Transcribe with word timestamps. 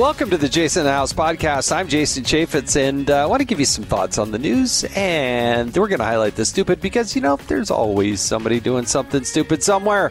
Welcome 0.00 0.30
to 0.30 0.38
the 0.38 0.48
Jason 0.48 0.86
House 0.86 1.12
podcast. 1.12 1.76
I'm 1.76 1.86
Jason 1.86 2.24
Chaffetz, 2.24 2.74
and 2.74 3.10
uh, 3.10 3.22
I 3.22 3.26
want 3.26 3.40
to 3.40 3.44
give 3.44 3.60
you 3.60 3.66
some 3.66 3.84
thoughts 3.84 4.16
on 4.16 4.30
the 4.30 4.38
news. 4.38 4.82
And 4.96 5.76
we're 5.76 5.88
going 5.88 5.98
to 5.98 6.06
highlight 6.06 6.36
the 6.36 6.46
stupid 6.46 6.80
because, 6.80 7.14
you 7.14 7.20
know, 7.20 7.36
there's 7.36 7.70
always 7.70 8.22
somebody 8.22 8.60
doing 8.60 8.86
something 8.86 9.24
stupid 9.24 9.62
somewhere. 9.62 10.10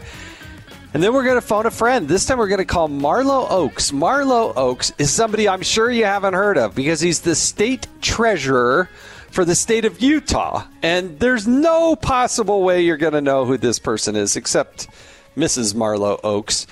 And 0.93 1.01
then 1.01 1.11
we're 1.11 1.23
going 1.23 1.41
to 1.41 1.41
phone 1.41 1.65
a 1.65 1.71
friend. 1.71 2.07
This 2.07 2.23
time 2.23 2.37
we're 2.37 2.49
going 2.49 2.59
to 2.59 2.65
call 2.65 2.87
Marlo 2.87 3.49
Oaks. 3.49 3.89
Marlo 3.89 4.53
Oaks 4.55 4.93
is 4.99 5.11
somebody 5.11 5.49
I'm 5.49 5.63
sure 5.63 5.89
you 5.89 6.05
haven't 6.05 6.35
heard 6.35 6.59
of 6.59 6.75
because 6.75 7.01
he's 7.01 7.21
the 7.21 7.33
state 7.33 7.87
treasurer 7.99 8.89
for 9.31 9.43
the 9.43 9.55
state 9.55 9.85
of 9.85 9.99
Utah. 10.03 10.67
And 10.83 11.19
there's 11.19 11.47
no 11.47 11.95
possible 11.95 12.61
way 12.61 12.83
you're 12.83 12.97
going 12.97 13.13
to 13.13 13.21
know 13.21 13.43
who 13.43 13.57
this 13.57 13.79
person 13.79 14.15
is 14.15 14.35
except 14.35 14.87
Mrs. 15.35 15.73
Marlo 15.73 16.19
Oaks. 16.23 16.67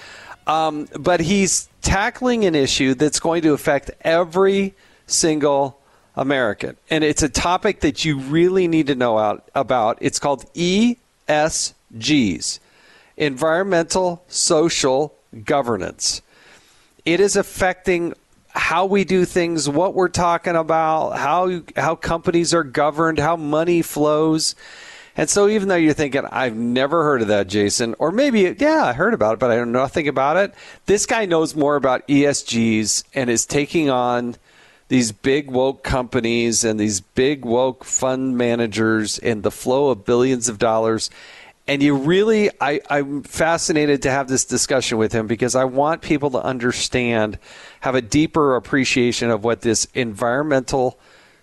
Um, 0.48 0.88
but 0.98 1.20
he's 1.20 1.68
tackling 1.82 2.46
an 2.46 2.56
issue 2.56 2.94
that's 2.94 3.20
going 3.20 3.42
to 3.44 3.54
affect 3.54 3.92
every 4.02 4.74
single 5.06 5.78
American. 6.16 6.78
And 6.90 7.04
it's 7.04 7.22
a 7.22 7.30
topic 7.30 7.82
that 7.82 8.04
you 8.06 8.18
really 8.18 8.68
need 8.68 8.88
to 8.88 8.96
know 8.96 9.20
out, 9.20 9.48
about. 9.54 9.98
It's 10.02 10.20
called 10.20 10.52
ESGs 10.54 10.98
Environmental 13.18 14.24
Social 14.28 15.14
Governance. 15.44 16.22
It 17.06 17.20
is 17.20 17.36
affecting 17.36 18.14
how 18.50 18.86
we 18.86 19.04
do 19.04 19.26
things, 19.26 19.70
what 19.70 19.94
we're 19.94 20.10
talking 20.10 20.56
about, 20.56 21.12
how 21.18 21.62
how 21.76 21.96
companies 21.96 22.54
are 22.54 22.64
governed, 22.64 23.20
how 23.20 23.36
money 23.36 23.82
flows. 23.82 24.56
And 25.18 25.28
so, 25.28 25.50
even 25.50 25.68
though 25.68 25.76
you're 25.76 25.94
thinking, 25.94 26.26
I've 26.32 26.56
never 26.56 27.04
heard 27.04 27.24
of 27.24 27.28
that, 27.30 27.48
Jason, 27.48 27.96
or 27.98 28.12
maybe, 28.12 28.56
yeah, 28.60 28.86
I 28.86 28.94
heard 28.94 29.16
about 29.16 29.34
it, 29.34 29.40
but 29.40 29.50
I 29.50 29.56
don't 29.56 29.72
know 29.72 29.82
nothing 29.82 30.08
about 30.08 30.38
it, 30.38 30.54
this 30.86 31.08
guy 31.08 31.26
knows 31.26 31.56
more 31.56 31.76
about 31.76 32.08
ESGs 32.08 33.04
and 33.16 33.28
is 33.28 33.48
taking 33.48 33.90
on 33.90 34.36
these 34.90 35.12
big 35.12 35.50
woke 35.50 35.84
companies 35.84 36.64
and 36.64 36.80
these 36.80 37.02
big 37.02 37.44
woke 37.44 37.84
fund 37.84 38.38
managers 38.38 39.18
and 39.18 39.42
the 39.42 39.52
flow 39.52 39.90
of 39.90 40.06
billions 40.06 40.50
of 40.50 40.60
dollars. 40.60 41.10
And 41.68 41.84
you 41.84 41.96
really, 41.96 42.50
I, 42.62 42.80
I'm 42.90 43.24
fascinated 43.24 44.04
to 44.04 44.12
have 44.12 44.30
this 44.30 44.46
discussion 44.46 45.00
with 45.00 45.12
him 45.12 45.28
because 45.28 45.56
I 45.56 45.66
want 45.66 46.02
people 46.04 46.30
to 46.32 46.42
understand, 46.42 47.40
have 47.82 47.96
a 47.96 48.02
deeper 48.02 48.56
appreciation 48.56 49.32
of 49.32 49.44
what 49.44 49.62
this 49.62 49.86
environmental 49.94 50.98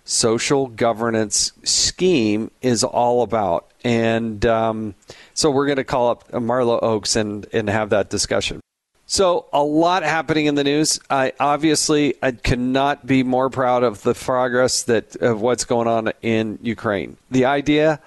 social 0.05 0.67
governance 0.67 1.51
scheme 1.63 2.51
is 2.61 2.83
all 2.83 3.23
about. 3.23 3.69
And 3.83 4.45
um, 4.45 4.95
so 5.33 5.51
we're 5.51 5.65
going 5.65 5.77
to 5.77 5.83
call 5.83 6.09
up 6.09 6.31
Marlo 6.31 6.81
Oaks 6.81 7.15
and, 7.15 7.45
and 7.51 7.69
have 7.69 7.89
that 7.89 8.09
discussion. 8.09 8.61
So 9.07 9.45
a 9.53 9.61
lot 9.61 10.03
happening 10.03 10.45
in 10.45 10.55
the 10.55 10.63
news. 10.63 10.99
I 11.09 11.33
obviously 11.39 12.15
I 12.23 12.31
cannot 12.31 13.05
be 13.05 13.23
more 13.23 13.49
proud 13.49 13.83
of 13.83 14.01
the 14.01 14.15
progress 14.15 14.83
that 14.83 15.15
of 15.17 15.41
what's 15.41 15.63
going 15.63 15.87
on 15.87 16.11
in 16.23 16.57
Ukraine. 16.63 17.17
The 17.29 17.45
idea 17.45 17.99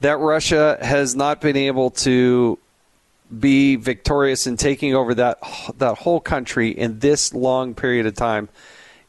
that 0.00 0.18
Russia 0.18 0.76
has 0.82 1.14
not 1.14 1.40
been 1.40 1.56
able 1.56 1.90
to 1.90 2.58
be 3.38 3.76
victorious 3.76 4.46
in 4.48 4.56
taking 4.56 4.94
over 4.94 5.14
that 5.14 5.38
that 5.78 5.98
whole 5.98 6.20
country 6.20 6.70
in 6.70 6.98
this 6.98 7.32
long 7.32 7.74
period 7.74 8.06
of 8.06 8.14
time 8.14 8.48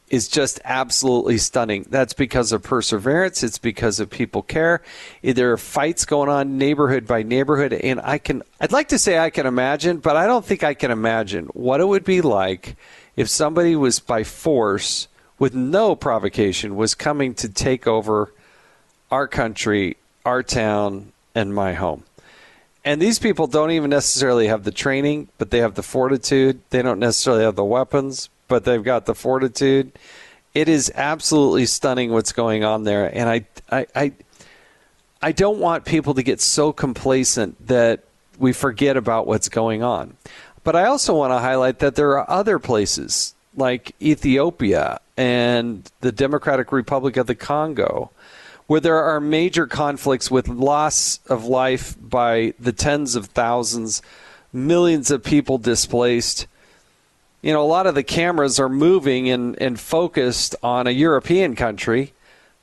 is 0.08 0.28
just 0.28 0.60
absolutely 0.64 1.38
stunning. 1.38 1.84
That's 1.90 2.12
because 2.12 2.52
of 2.52 2.62
perseverance. 2.62 3.42
It's 3.42 3.58
because 3.58 3.98
of 3.98 4.08
people 4.08 4.42
care. 4.42 4.82
There 5.22 5.52
are 5.52 5.56
fights 5.56 6.04
going 6.04 6.28
on 6.28 6.58
neighborhood 6.58 7.06
by 7.06 7.22
neighborhood, 7.22 7.72
and 7.72 8.00
I 8.00 8.18
can. 8.18 8.42
I'd 8.60 8.72
like 8.72 8.88
to 8.88 8.98
say 8.98 9.18
I 9.18 9.30
can 9.30 9.46
imagine, 9.46 9.98
but 9.98 10.16
I 10.16 10.26
don't 10.26 10.44
think 10.44 10.62
I 10.62 10.74
can 10.74 10.90
imagine 10.90 11.46
what 11.46 11.80
it 11.80 11.88
would 11.88 12.04
be 12.04 12.20
like 12.20 12.76
if 13.16 13.28
somebody 13.28 13.74
was 13.74 13.98
by 13.98 14.22
force, 14.22 15.08
with 15.38 15.54
no 15.54 15.94
provocation, 15.96 16.76
was 16.76 16.94
coming 16.94 17.34
to 17.34 17.48
take 17.48 17.86
over 17.86 18.32
our 19.10 19.26
country, 19.26 19.96
our 20.24 20.42
town, 20.42 21.12
and 21.34 21.54
my 21.54 21.74
home. 21.74 22.04
And 22.84 23.02
these 23.02 23.18
people 23.18 23.46
don't 23.46 23.72
even 23.72 23.90
necessarily 23.90 24.46
have 24.46 24.64
the 24.64 24.70
training, 24.70 25.28
but 25.38 25.50
they 25.50 25.58
have 25.58 25.74
the 25.74 25.82
fortitude. 25.82 26.60
They 26.70 26.82
don't 26.82 27.00
necessarily 27.00 27.42
have 27.42 27.56
the 27.56 27.64
weapons, 27.64 28.28
but 28.48 28.64
they've 28.64 28.82
got 28.82 29.06
the 29.06 29.14
fortitude. 29.14 29.92
It 30.54 30.68
is 30.68 30.90
absolutely 30.94 31.66
stunning 31.66 32.12
what's 32.12 32.32
going 32.32 32.64
on 32.64 32.84
there, 32.84 33.06
and 33.14 33.28
I, 33.28 33.46
I, 33.70 33.86
I, 33.94 34.12
I 35.20 35.32
don't 35.32 35.58
want 35.58 35.84
people 35.84 36.14
to 36.14 36.22
get 36.22 36.40
so 36.40 36.72
complacent 36.72 37.66
that 37.66 38.04
we 38.38 38.52
forget 38.52 38.96
about 38.96 39.26
what's 39.26 39.48
going 39.48 39.82
on. 39.82 40.16
But 40.64 40.76
I 40.76 40.86
also 40.86 41.14
want 41.14 41.32
to 41.32 41.38
highlight 41.38 41.78
that 41.80 41.94
there 41.94 42.18
are 42.18 42.28
other 42.30 42.58
places 42.58 43.34
like 43.56 43.94
Ethiopia 44.00 45.00
and 45.16 45.90
the 46.00 46.12
Democratic 46.12 46.72
Republic 46.72 47.16
of 47.16 47.26
the 47.26 47.34
Congo 47.34 48.10
where 48.66 48.80
there 48.80 49.02
are 49.02 49.20
major 49.20 49.66
conflicts 49.66 50.30
with 50.30 50.48
loss 50.48 51.20
of 51.28 51.44
life 51.44 51.94
by 52.00 52.52
the 52.58 52.72
tens 52.72 53.14
of 53.14 53.26
thousands, 53.26 54.02
millions 54.52 55.10
of 55.10 55.22
people 55.22 55.58
displaced 55.58 56.46
you 57.42 57.52
know, 57.52 57.62
a 57.62 57.66
lot 57.66 57.86
of 57.86 57.94
the 57.94 58.02
cameras 58.02 58.58
are 58.58 58.68
moving 58.68 59.28
and, 59.30 59.60
and 59.60 59.78
focused 59.78 60.56
on 60.62 60.86
a 60.86 60.90
European 60.90 61.54
country 61.54 62.12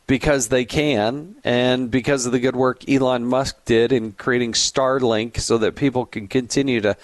because 0.07 0.50
they 0.50 0.66
can 0.66 1.35
and 1.44 1.89
because 1.89 2.25
of 2.25 2.31
the 2.31 2.39
good 2.39 2.56
work 2.56 2.88
Elon 2.89 3.25
Musk 3.25 3.63
did 3.66 3.91
in 3.91 4.12
creating 4.12 4.53
Starlink 4.53 5.39
so 5.39 5.57
that 5.59 5.75
people 5.75 6.06
can 6.06 6.28
continue 6.28 6.81
to 6.81 6.97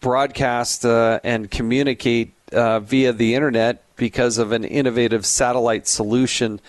broadcast 0.00 0.84
uh, 0.84 1.20
and 1.22 1.50
communicate 1.50 2.34
uh, 2.52 2.80
via 2.80 3.12
the 3.12 3.34
internet 3.34 3.82
because 3.96 4.38
of 4.38 4.52
an 4.52 4.64
innovative 4.64 5.24
satellite 5.24 5.86
solution 5.86 6.60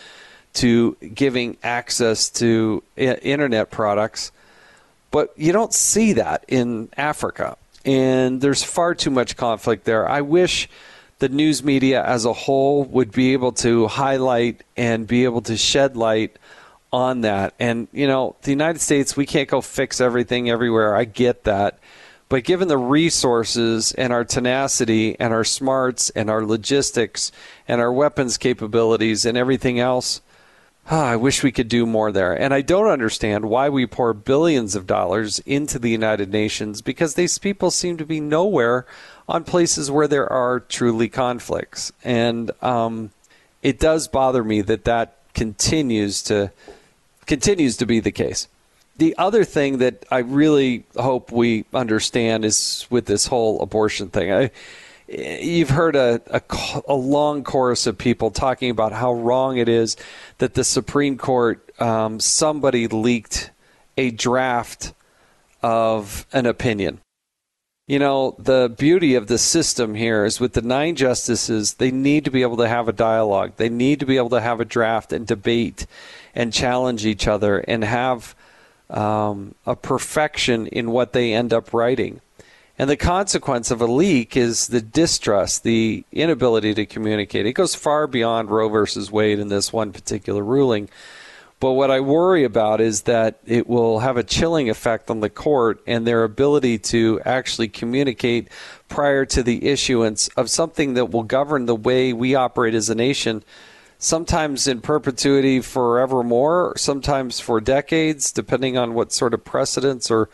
to 0.53 0.95
giving 1.13 1.57
access 1.63 2.29
to 2.29 2.83
I- 2.95 3.17
internet 3.23 3.71
products. 3.71 4.31
But 5.09 5.33
you 5.35 5.51
don't 5.51 5.73
see 5.73 6.13
that 6.13 6.45
in 6.47 6.89
Africa 6.95 7.57
and 7.85 8.41
there's 8.41 8.63
far 8.63 8.95
too 8.95 9.09
much 9.09 9.35
conflict 9.35 9.85
there. 9.85 10.07
I 10.07 10.21
wish 10.21 10.69
the 11.19 11.29
news 11.29 11.63
media 11.63 12.03
as 12.03 12.25
a 12.25 12.33
whole 12.33 12.83
would 12.83 13.11
be 13.11 13.33
able 13.33 13.51
to 13.53 13.87
highlight 13.87 14.63
and 14.75 15.07
be 15.07 15.23
able 15.23 15.41
to 15.43 15.57
shed 15.57 15.95
light 15.95 16.37
on 16.91 17.21
that. 17.21 17.53
And, 17.59 17.87
you 17.91 18.07
know, 18.07 18.35
the 18.43 18.51
United 18.51 18.79
States, 18.79 19.17
we 19.17 19.25
can't 19.25 19.49
go 19.49 19.61
fix 19.61 19.99
everything 19.99 20.49
everywhere. 20.49 20.95
I 20.95 21.05
get 21.05 21.43
that. 21.45 21.79
But 22.29 22.43
given 22.43 22.67
the 22.67 22.77
resources 22.77 23.91
and 23.93 24.11
our 24.11 24.25
tenacity 24.25 25.19
and 25.19 25.33
our 25.33 25.43
smarts 25.43 26.09
and 26.11 26.29
our 26.29 26.45
logistics 26.45 27.31
and 27.67 27.79
our 27.79 27.91
weapons 27.91 28.37
capabilities 28.37 29.25
and 29.25 29.37
everything 29.37 29.79
else, 29.79 30.21
I 30.89 31.15
wish 31.15 31.43
we 31.43 31.51
could 31.51 31.69
do 31.69 31.85
more 31.85 32.11
there. 32.11 32.33
And 32.33 32.53
I 32.53 32.61
don't 32.61 32.89
understand 32.89 33.45
why 33.45 33.69
we 33.69 33.85
pour 33.85 34.13
billions 34.13 34.75
of 34.75 34.85
dollars 34.85 35.39
into 35.45 35.79
the 35.79 35.89
United 35.89 36.31
Nations 36.31 36.81
because 36.81 37.15
these 37.15 37.37
people 37.37 37.71
seem 37.71 37.97
to 37.97 38.05
be 38.05 38.19
nowhere 38.19 38.85
on 39.27 39.45
places 39.45 39.89
where 39.89 40.07
there 40.07 40.31
are 40.31 40.59
truly 40.59 41.07
conflicts. 41.07 41.93
And 42.03 42.51
um, 42.61 43.11
it 43.61 43.79
does 43.79 44.07
bother 44.09 44.43
me 44.43 44.61
that 44.61 44.83
that 44.83 45.17
continues 45.33 46.21
to 46.23 46.51
continues 47.25 47.77
to 47.77 47.85
be 47.85 48.01
the 48.01 48.11
case. 48.11 48.49
The 48.97 49.15
other 49.17 49.45
thing 49.45 49.77
that 49.77 50.05
I 50.11 50.19
really 50.19 50.83
hope 50.95 51.31
we 51.31 51.65
understand 51.73 52.43
is 52.43 52.85
with 52.89 53.05
this 53.05 53.27
whole 53.27 53.61
abortion 53.61 54.09
thing. 54.09 54.31
I, 54.31 54.51
you've 55.07 55.69
heard 55.69 55.95
a, 55.95 56.21
a, 56.27 56.41
a, 56.87 56.93
long 56.93 57.43
chorus 57.43 57.87
of 57.87 57.97
people 57.97 58.31
talking 58.31 58.69
about 58.69 58.91
how 58.91 59.13
wrong 59.13 59.57
it 59.57 59.67
is 59.69 59.97
that 60.37 60.53
the 60.53 60.63
Supreme 60.63 61.17
Court, 61.17 61.69
um, 61.81 62.19
somebody 62.19 62.87
leaked 62.87 63.51
a 63.97 64.11
draft 64.11 64.93
of 65.61 66.25
an 66.33 66.45
opinion. 66.45 66.99
You 67.85 67.99
know, 67.99 68.35
the 68.39 68.73
beauty 68.75 69.15
of 69.15 69.27
the 69.27 69.37
system 69.37 69.93
here 69.93 70.23
is 70.23 70.39
with 70.39 70.53
the 70.53 70.61
nine 70.61 70.95
justices, 70.95 71.75
they 71.75 71.91
need 71.91 72.23
to 72.25 72.31
be 72.31 72.41
able 72.41 72.57
to 72.57 72.67
have 72.67 72.87
a 72.87 72.93
dialogue. 72.93 73.53
They 73.57 73.67
need 73.67 73.99
to 73.99 74.05
be 74.05 74.15
able 74.15 74.29
to 74.29 74.41
have 74.41 74.61
a 74.61 74.65
draft 74.65 75.11
and 75.11 75.27
debate 75.27 75.85
and 76.33 76.53
challenge 76.53 77.05
each 77.05 77.27
other 77.27 77.59
and 77.59 77.83
have 77.83 78.35
um, 78.89 79.55
a 79.65 79.75
perfection 79.75 80.67
in 80.67 80.91
what 80.91 81.11
they 81.11 81.33
end 81.33 81.53
up 81.53 81.73
writing. 81.73 82.21
And 82.83 82.89
the 82.89 82.97
consequence 82.97 83.71
of 83.71 83.79
a 83.79 83.85
leak 83.85 84.35
is 84.35 84.67
the 84.67 84.81
distrust, 84.81 85.63
the 85.63 86.03
inability 86.11 86.73
to 86.73 86.85
communicate. 86.85 87.45
It 87.45 87.53
goes 87.53 87.75
far 87.75 88.07
beyond 88.07 88.49
Roe 88.49 88.67
versus 88.67 89.09
Wade 89.09 89.39
in 89.39 89.47
this 89.47 89.71
one 89.71 89.93
particular 89.93 90.43
ruling. 90.43 90.89
But 91.61 91.71
what 91.71 91.89
I 91.89 92.01
worry 92.01 92.43
about 92.43 92.81
is 92.81 93.03
that 93.03 93.39
it 93.45 93.67
will 93.69 93.99
have 93.99 94.17
a 94.17 94.21
chilling 94.21 94.69
effect 94.69 95.09
on 95.09 95.21
the 95.21 95.29
court 95.29 95.81
and 95.87 96.05
their 96.05 96.25
ability 96.25 96.77
to 96.79 97.21
actually 97.23 97.69
communicate 97.69 98.49
prior 98.89 99.25
to 99.27 99.41
the 99.41 99.65
issuance 99.65 100.27
of 100.35 100.49
something 100.49 100.95
that 100.95 101.09
will 101.09 101.23
govern 101.23 101.67
the 101.67 101.75
way 101.77 102.11
we 102.11 102.35
operate 102.35 102.75
as 102.75 102.89
a 102.89 102.95
nation, 102.95 103.45
sometimes 103.97 104.67
in 104.67 104.81
perpetuity 104.81 105.61
forevermore, 105.61 106.73
sometimes 106.75 107.39
for 107.39 107.61
decades, 107.61 108.33
depending 108.33 108.77
on 108.77 108.93
what 108.93 109.13
sort 109.13 109.33
of 109.33 109.45
precedents 109.45 110.11
or 110.11 110.27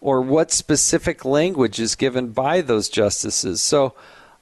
or 0.00 0.20
what 0.20 0.50
specific 0.50 1.24
language 1.24 1.78
is 1.78 1.94
given 1.94 2.28
by 2.28 2.60
those 2.60 2.88
justices. 2.88 3.62
So 3.62 3.94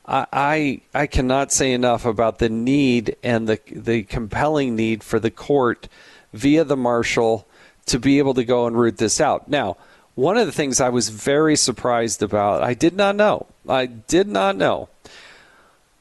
I 0.06 0.80
I 0.94 1.06
cannot 1.06 1.52
say 1.52 1.72
enough 1.72 2.06
about 2.06 2.38
the 2.38 2.48
need 2.48 3.16
and 3.22 3.46
the 3.46 3.60
the 3.70 4.04
compelling 4.04 4.74
need 4.74 5.04
for 5.04 5.20
the 5.20 5.30
court 5.30 5.88
via 6.32 6.64
the 6.64 6.76
marshal 6.76 7.46
to 7.86 7.98
be 7.98 8.18
able 8.18 8.34
to 8.34 8.44
go 8.44 8.66
and 8.66 8.78
root 8.78 8.96
this 8.96 9.20
out. 9.20 9.48
Now, 9.48 9.76
one 10.14 10.36
of 10.36 10.46
the 10.46 10.52
things 10.52 10.80
I 10.80 10.88
was 10.88 11.10
very 11.10 11.56
surprised 11.56 12.22
about, 12.22 12.62
I 12.62 12.74
did 12.74 12.96
not 12.96 13.16
know. 13.16 13.46
I 13.68 13.86
did 13.86 14.28
not 14.28 14.56
know. 14.56 14.88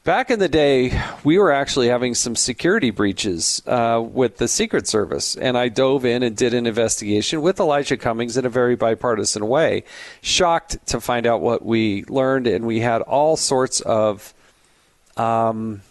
Back 0.08 0.30
in 0.30 0.38
the 0.38 0.48
day, 0.48 0.98
we 1.22 1.36
were 1.36 1.52
actually 1.52 1.88
having 1.88 2.14
some 2.14 2.34
security 2.34 2.88
breaches 2.90 3.62
uh, 3.66 4.02
with 4.02 4.38
the 4.38 4.48
Secret 4.48 4.88
Service, 4.88 5.36
and 5.36 5.58
I 5.58 5.68
dove 5.68 6.06
in 6.06 6.22
and 6.22 6.34
did 6.34 6.54
an 6.54 6.66
investigation 6.66 7.42
with 7.42 7.60
Elijah 7.60 7.98
Cummings 7.98 8.38
in 8.38 8.46
a 8.46 8.48
very 8.48 8.74
bipartisan 8.74 9.46
way. 9.46 9.84
Shocked 10.22 10.78
to 10.86 11.02
find 11.02 11.26
out 11.26 11.42
what 11.42 11.62
we 11.62 12.04
learned, 12.04 12.46
and 12.46 12.66
we 12.66 12.80
had 12.80 13.02
all 13.02 13.36
sorts 13.36 13.82
of 13.82 14.32
um, 15.18 15.82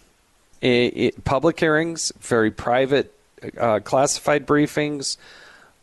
it, 0.61 0.97
it, 0.97 1.23
public 1.23 1.59
hearings, 1.59 2.11
very 2.19 2.49
private 2.49 3.13
uh, 3.59 3.81
classified 3.81 4.47
briefings. 4.47 5.17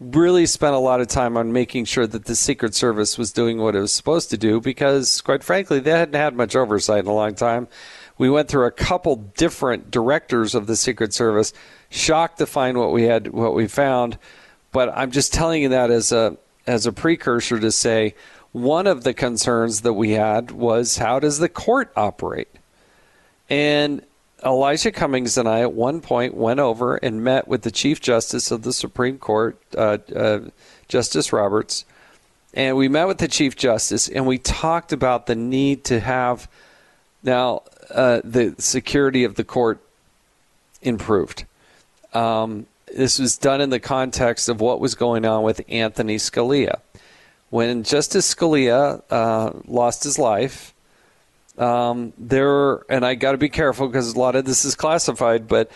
Really 0.00 0.46
spent 0.46 0.74
a 0.74 0.78
lot 0.78 1.00
of 1.00 1.06
time 1.06 1.36
on 1.36 1.52
making 1.52 1.84
sure 1.84 2.08
that 2.08 2.24
the 2.24 2.34
Secret 2.34 2.74
Service 2.74 3.16
was 3.16 3.30
doing 3.30 3.58
what 3.58 3.76
it 3.76 3.80
was 3.80 3.92
supposed 3.92 4.28
to 4.30 4.36
do 4.36 4.60
because, 4.60 5.20
quite 5.20 5.44
frankly, 5.44 5.78
they 5.78 5.92
hadn't 5.92 6.16
had 6.16 6.34
much 6.34 6.56
oversight 6.56 7.04
in 7.04 7.06
a 7.06 7.14
long 7.14 7.36
time. 7.36 7.68
We 8.16 8.30
went 8.30 8.48
through 8.48 8.66
a 8.66 8.70
couple 8.70 9.16
different 9.16 9.90
directors 9.90 10.54
of 10.54 10.66
the 10.66 10.76
Secret 10.76 11.12
Service, 11.12 11.52
shocked 11.90 12.38
to 12.38 12.46
find 12.46 12.78
what 12.78 12.92
we 12.92 13.04
had, 13.04 13.28
what 13.32 13.54
we 13.54 13.66
found. 13.66 14.18
But 14.72 14.92
I'm 14.96 15.10
just 15.10 15.32
telling 15.32 15.62
you 15.62 15.68
that 15.70 15.90
as 15.90 16.12
a 16.12 16.36
as 16.66 16.86
a 16.86 16.92
precursor 16.92 17.60
to 17.60 17.70
say 17.70 18.14
one 18.52 18.86
of 18.86 19.04
the 19.04 19.12
concerns 19.12 19.80
that 19.80 19.92
we 19.94 20.10
had 20.10 20.50
was 20.52 20.98
how 20.98 21.18
does 21.18 21.38
the 21.38 21.48
court 21.48 21.92
operate? 21.96 22.48
And 23.50 24.02
Elijah 24.44 24.92
Cummings 24.92 25.36
and 25.36 25.48
I 25.48 25.60
at 25.60 25.72
one 25.72 26.00
point 26.00 26.34
went 26.34 26.60
over 26.60 26.96
and 26.96 27.24
met 27.24 27.48
with 27.48 27.62
the 27.62 27.70
Chief 27.70 28.00
Justice 28.00 28.50
of 28.50 28.62
the 28.62 28.72
Supreme 28.72 29.18
Court, 29.18 29.58
uh, 29.76 29.98
uh, 30.14 30.40
Justice 30.86 31.32
Roberts, 31.32 31.84
and 32.52 32.76
we 32.76 32.88
met 32.88 33.08
with 33.08 33.18
the 33.18 33.28
Chief 33.28 33.56
Justice 33.56 34.08
and 34.08 34.26
we 34.26 34.38
talked 34.38 34.92
about 34.92 35.26
the 35.26 35.34
need 35.34 35.84
to 35.84 35.98
have 36.00 36.48
now 37.22 37.62
uh, 37.90 38.20
the 38.24 38.54
security 38.58 39.24
of 39.24 39.34
the 39.34 39.44
court 39.44 39.80
improved. 40.82 41.44
Um, 42.12 42.66
this 42.94 43.18
was 43.18 43.36
done 43.36 43.60
in 43.60 43.70
the 43.70 43.80
context 43.80 44.48
of 44.48 44.60
what 44.60 44.80
was 44.80 44.94
going 44.94 45.24
on 45.24 45.42
with 45.42 45.62
Anthony 45.68 46.16
Scalia. 46.16 46.80
When 47.50 47.82
Justice 47.82 48.34
Scalia 48.34 49.02
uh, 49.10 49.50
lost 49.66 50.04
his 50.04 50.18
life, 50.18 50.74
um, 51.58 52.12
there, 52.18 52.82
and 52.90 53.04
I 53.04 53.14
got 53.14 53.32
to 53.32 53.38
be 53.38 53.48
careful 53.48 53.86
because 53.88 54.14
a 54.14 54.18
lot 54.18 54.34
of 54.34 54.44
this 54.44 54.64
is 54.64 54.74
classified, 54.74 55.48
but 55.48 55.70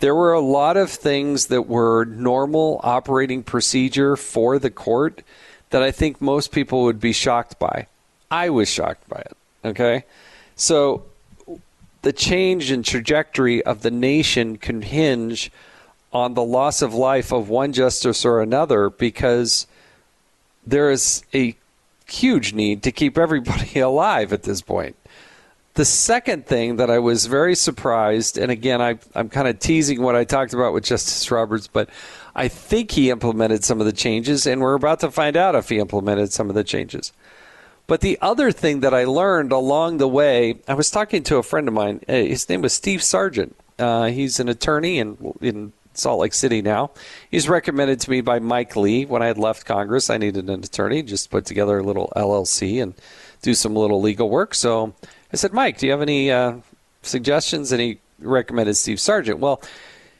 there 0.00 0.14
were 0.14 0.32
a 0.32 0.40
lot 0.40 0.76
of 0.76 0.90
things 0.90 1.46
that 1.46 1.62
were 1.62 2.04
normal 2.04 2.80
operating 2.82 3.42
procedure 3.42 4.16
for 4.16 4.58
the 4.58 4.70
court 4.70 5.22
that 5.70 5.82
I 5.82 5.90
think 5.90 6.20
most 6.20 6.52
people 6.52 6.84
would 6.84 7.00
be 7.00 7.12
shocked 7.12 7.58
by. 7.58 7.86
I 8.30 8.50
was 8.50 8.68
shocked 8.68 9.08
by 9.08 9.18
it. 9.18 9.36
Okay. 9.64 10.04
So 10.56 11.04
the 12.04 12.12
change 12.12 12.70
in 12.70 12.82
trajectory 12.82 13.62
of 13.64 13.80
the 13.80 13.90
nation 13.90 14.58
can 14.58 14.82
hinge 14.82 15.50
on 16.12 16.34
the 16.34 16.44
loss 16.44 16.82
of 16.82 16.94
life 16.94 17.32
of 17.32 17.48
one 17.48 17.72
justice 17.72 18.26
or 18.26 18.42
another 18.42 18.90
because 18.90 19.66
there 20.66 20.90
is 20.90 21.24
a 21.34 21.56
huge 22.06 22.52
need 22.52 22.82
to 22.82 22.92
keep 22.92 23.16
everybody 23.16 23.80
alive 23.80 24.32
at 24.34 24.42
this 24.42 24.60
point. 24.60 24.96
The 25.72 25.86
second 25.86 26.46
thing 26.46 26.76
that 26.76 26.90
I 26.90 26.98
was 26.98 27.26
very 27.26 27.56
surprised, 27.56 28.38
and 28.38 28.50
again, 28.52 28.80
I, 28.80 28.98
I'm 29.14 29.30
kind 29.30 29.48
of 29.48 29.58
teasing 29.58 30.02
what 30.02 30.14
I 30.14 30.24
talked 30.24 30.52
about 30.52 30.72
with 30.72 30.84
Justice 30.84 31.28
Roberts, 31.30 31.66
but 31.66 31.88
I 32.34 32.48
think 32.48 32.92
he 32.92 33.10
implemented 33.10 33.64
some 33.64 33.80
of 33.80 33.86
the 33.86 33.92
changes, 33.92 34.46
and 34.46 34.60
we're 34.60 34.74
about 34.74 35.00
to 35.00 35.10
find 35.10 35.36
out 35.36 35.56
if 35.56 35.70
he 35.70 35.78
implemented 35.78 36.32
some 36.32 36.48
of 36.48 36.54
the 36.54 36.62
changes. 36.64 37.12
But 37.86 38.00
the 38.00 38.18
other 38.22 38.50
thing 38.50 38.80
that 38.80 38.94
I 38.94 39.04
learned 39.04 39.52
along 39.52 39.98
the 39.98 40.08
way, 40.08 40.56
I 40.66 40.74
was 40.74 40.90
talking 40.90 41.22
to 41.24 41.36
a 41.36 41.42
friend 41.42 41.68
of 41.68 41.74
mine. 41.74 42.00
Uh, 42.08 42.12
his 42.12 42.48
name 42.48 42.62
was 42.62 42.72
Steve 42.72 43.02
Sargent. 43.02 43.54
Uh, 43.78 44.06
he's 44.06 44.40
an 44.40 44.48
attorney 44.48 44.98
in, 44.98 45.34
in 45.40 45.72
Salt 45.92 46.20
Lake 46.20 46.34
City 46.34 46.62
now. 46.62 46.90
He's 47.30 47.48
recommended 47.48 48.00
to 48.00 48.10
me 48.10 48.20
by 48.20 48.38
Mike 48.38 48.74
Lee. 48.76 49.04
When 49.04 49.22
I 49.22 49.26
had 49.26 49.38
left 49.38 49.66
Congress, 49.66 50.08
I 50.08 50.16
needed 50.16 50.48
an 50.48 50.64
attorney, 50.64 51.02
just 51.02 51.30
put 51.30 51.44
together 51.44 51.78
a 51.78 51.82
little 51.82 52.12
LLC 52.16 52.82
and 52.82 52.94
do 53.42 53.54
some 53.54 53.76
little 53.76 54.00
legal 54.00 54.30
work. 54.30 54.54
So 54.54 54.94
I 55.32 55.36
said, 55.36 55.52
Mike, 55.52 55.78
do 55.78 55.86
you 55.86 55.92
have 55.92 56.02
any 56.02 56.30
uh, 56.30 56.54
suggestions? 57.02 57.70
And 57.70 57.80
he 57.80 57.98
recommended 58.18 58.74
Steve 58.76 59.00
Sargent. 59.00 59.40
Well, 59.40 59.62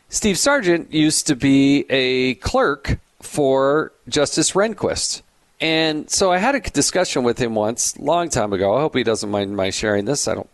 Steve 0.09 0.39
Sargent 0.39 0.93
used 0.93 1.27
to 1.29 1.37
be 1.37 1.87
a 1.89 2.35
clerk 2.35 2.99
for 3.21 3.93
Justice 4.09 4.53
Rehnquist. 4.53 5.23
And 5.61 6.11
so 6.11 6.33
I 6.33 6.39
had 6.39 6.55
a 6.55 6.61
discussion 6.61 7.23
with 7.23 7.39
him 7.39 7.55
once, 7.55 7.99
long 7.99 8.29
time 8.29 8.53
ago. 8.53 8.77
I 8.77 8.81
hope 8.81 8.97
he 8.97 9.05
doesn't 9.05 9.31
mind 9.31 9.57
my 9.57 9.71
sharing 9.71 10.05
this. 10.05 10.29
I 10.29 10.35
don't, 10.35 10.51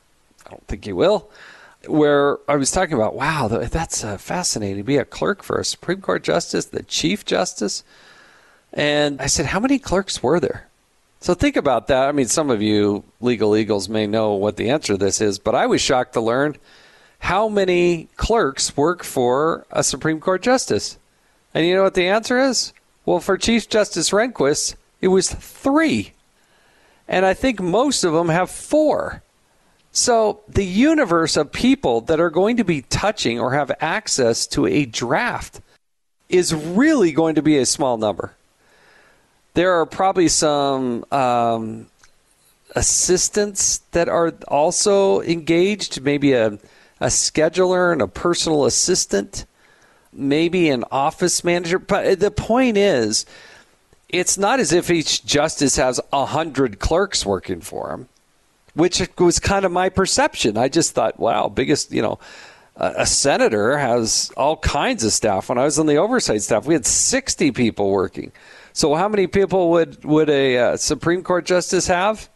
I 0.46 0.50
don't 0.50 0.66
think 0.66 0.84
he 0.84 0.92
will. 0.92 1.30
Where 1.86 2.38
I 2.46 2.56
was 2.56 2.70
talking 2.70 2.94
about, 2.94 3.14
wow, 3.14 3.48
that's 3.48 4.04
uh, 4.04 4.18
fascinating 4.18 4.84
be 4.84 4.98
a 4.98 5.04
clerk 5.04 5.42
for 5.42 5.58
a 5.58 5.64
Supreme 5.64 6.02
Court 6.02 6.22
justice, 6.22 6.66
the 6.66 6.82
Chief 6.82 7.24
Justice. 7.24 7.82
And 8.72 9.20
I 9.20 9.26
said, 9.26 9.46
how 9.46 9.60
many 9.60 9.78
clerks 9.78 10.22
were 10.22 10.38
there? 10.38 10.68
So 11.20 11.34
think 11.34 11.56
about 11.56 11.86
that. 11.88 12.08
I 12.08 12.12
mean, 12.12 12.28
some 12.28 12.50
of 12.50 12.62
you 12.62 13.04
legal 13.20 13.56
eagles 13.56 13.88
may 13.88 14.06
know 14.06 14.34
what 14.34 14.56
the 14.56 14.70
answer 14.70 14.94
to 14.94 14.96
this 14.98 15.20
is, 15.20 15.38
but 15.38 15.54
I 15.54 15.66
was 15.66 15.80
shocked 15.80 16.12
to 16.14 16.20
learn 16.20 16.56
how 17.18 17.48
many 17.48 18.08
clerks 18.16 18.76
work 18.76 19.02
for 19.02 19.66
a 19.70 19.82
Supreme 19.82 20.20
Court 20.20 20.42
justice. 20.42 20.98
And 21.52 21.66
you 21.66 21.74
know 21.74 21.82
what 21.82 21.94
the 21.94 22.08
answer 22.08 22.38
is? 22.38 22.72
Well, 23.04 23.20
for 23.20 23.36
Chief 23.36 23.68
Justice 23.68 24.10
Rehnquist, 24.10 24.76
it 25.00 25.08
was 25.08 25.32
three. 25.32 26.12
And 27.08 27.26
I 27.26 27.34
think 27.34 27.60
most 27.60 28.04
of 28.04 28.12
them 28.12 28.28
have 28.28 28.50
four. 28.50 29.22
So 29.92 30.40
the 30.48 30.64
universe 30.64 31.36
of 31.36 31.50
people 31.50 32.00
that 32.02 32.20
are 32.20 32.30
going 32.30 32.56
to 32.58 32.64
be 32.64 32.82
touching 32.82 33.40
or 33.40 33.52
have 33.54 33.72
access 33.80 34.46
to 34.48 34.66
a 34.66 34.84
draft 34.84 35.60
is 36.28 36.54
really 36.54 37.10
going 37.10 37.34
to 37.34 37.42
be 37.42 37.58
a 37.58 37.66
small 37.66 37.96
number 37.96 38.34
there 39.54 39.80
are 39.80 39.86
probably 39.86 40.28
some 40.28 41.04
um, 41.10 41.86
assistants 42.76 43.78
that 43.92 44.08
are 44.08 44.32
also 44.48 45.20
engaged, 45.22 46.00
maybe 46.02 46.32
a, 46.32 46.58
a 47.00 47.06
scheduler 47.06 47.92
and 47.92 48.00
a 48.00 48.08
personal 48.08 48.64
assistant, 48.64 49.44
maybe 50.12 50.68
an 50.68 50.84
office 50.90 51.42
manager. 51.42 51.78
But 51.78 52.20
the 52.20 52.30
point 52.30 52.76
is, 52.76 53.26
it's 54.12 54.38
not 54.38 54.60
as 54.60 54.72
if 54.72 54.90
each 54.90 55.24
justice 55.24 55.76
has 55.76 56.00
a 56.12 56.26
hundred 56.26 56.78
clerks 56.78 57.24
working 57.24 57.60
for 57.60 57.90
him, 57.90 58.08
which 58.74 59.08
was 59.18 59.38
kind 59.38 59.64
of 59.64 59.72
my 59.72 59.88
perception. 59.88 60.56
I 60.56 60.68
just 60.68 60.92
thought, 60.92 61.18
wow, 61.18 61.48
biggest, 61.48 61.92
you 61.92 62.02
know, 62.02 62.18
a 62.76 63.04
senator 63.06 63.76
has 63.76 64.32
all 64.36 64.56
kinds 64.56 65.04
of 65.04 65.12
staff. 65.12 65.48
When 65.48 65.58
I 65.58 65.64
was 65.64 65.78
on 65.78 65.86
the 65.86 65.96
oversight 65.96 66.42
staff, 66.42 66.66
we 66.66 66.74
had 66.74 66.86
60 66.86 67.52
people 67.52 67.90
working. 67.90 68.32
So, 68.72 68.94
how 68.94 69.08
many 69.08 69.26
people 69.26 69.70
would 69.72 70.04
would 70.04 70.30
a 70.30 70.56
uh, 70.56 70.76
Supreme 70.76 71.22
Court 71.22 71.44
justice 71.44 71.88
have? 71.88 72.30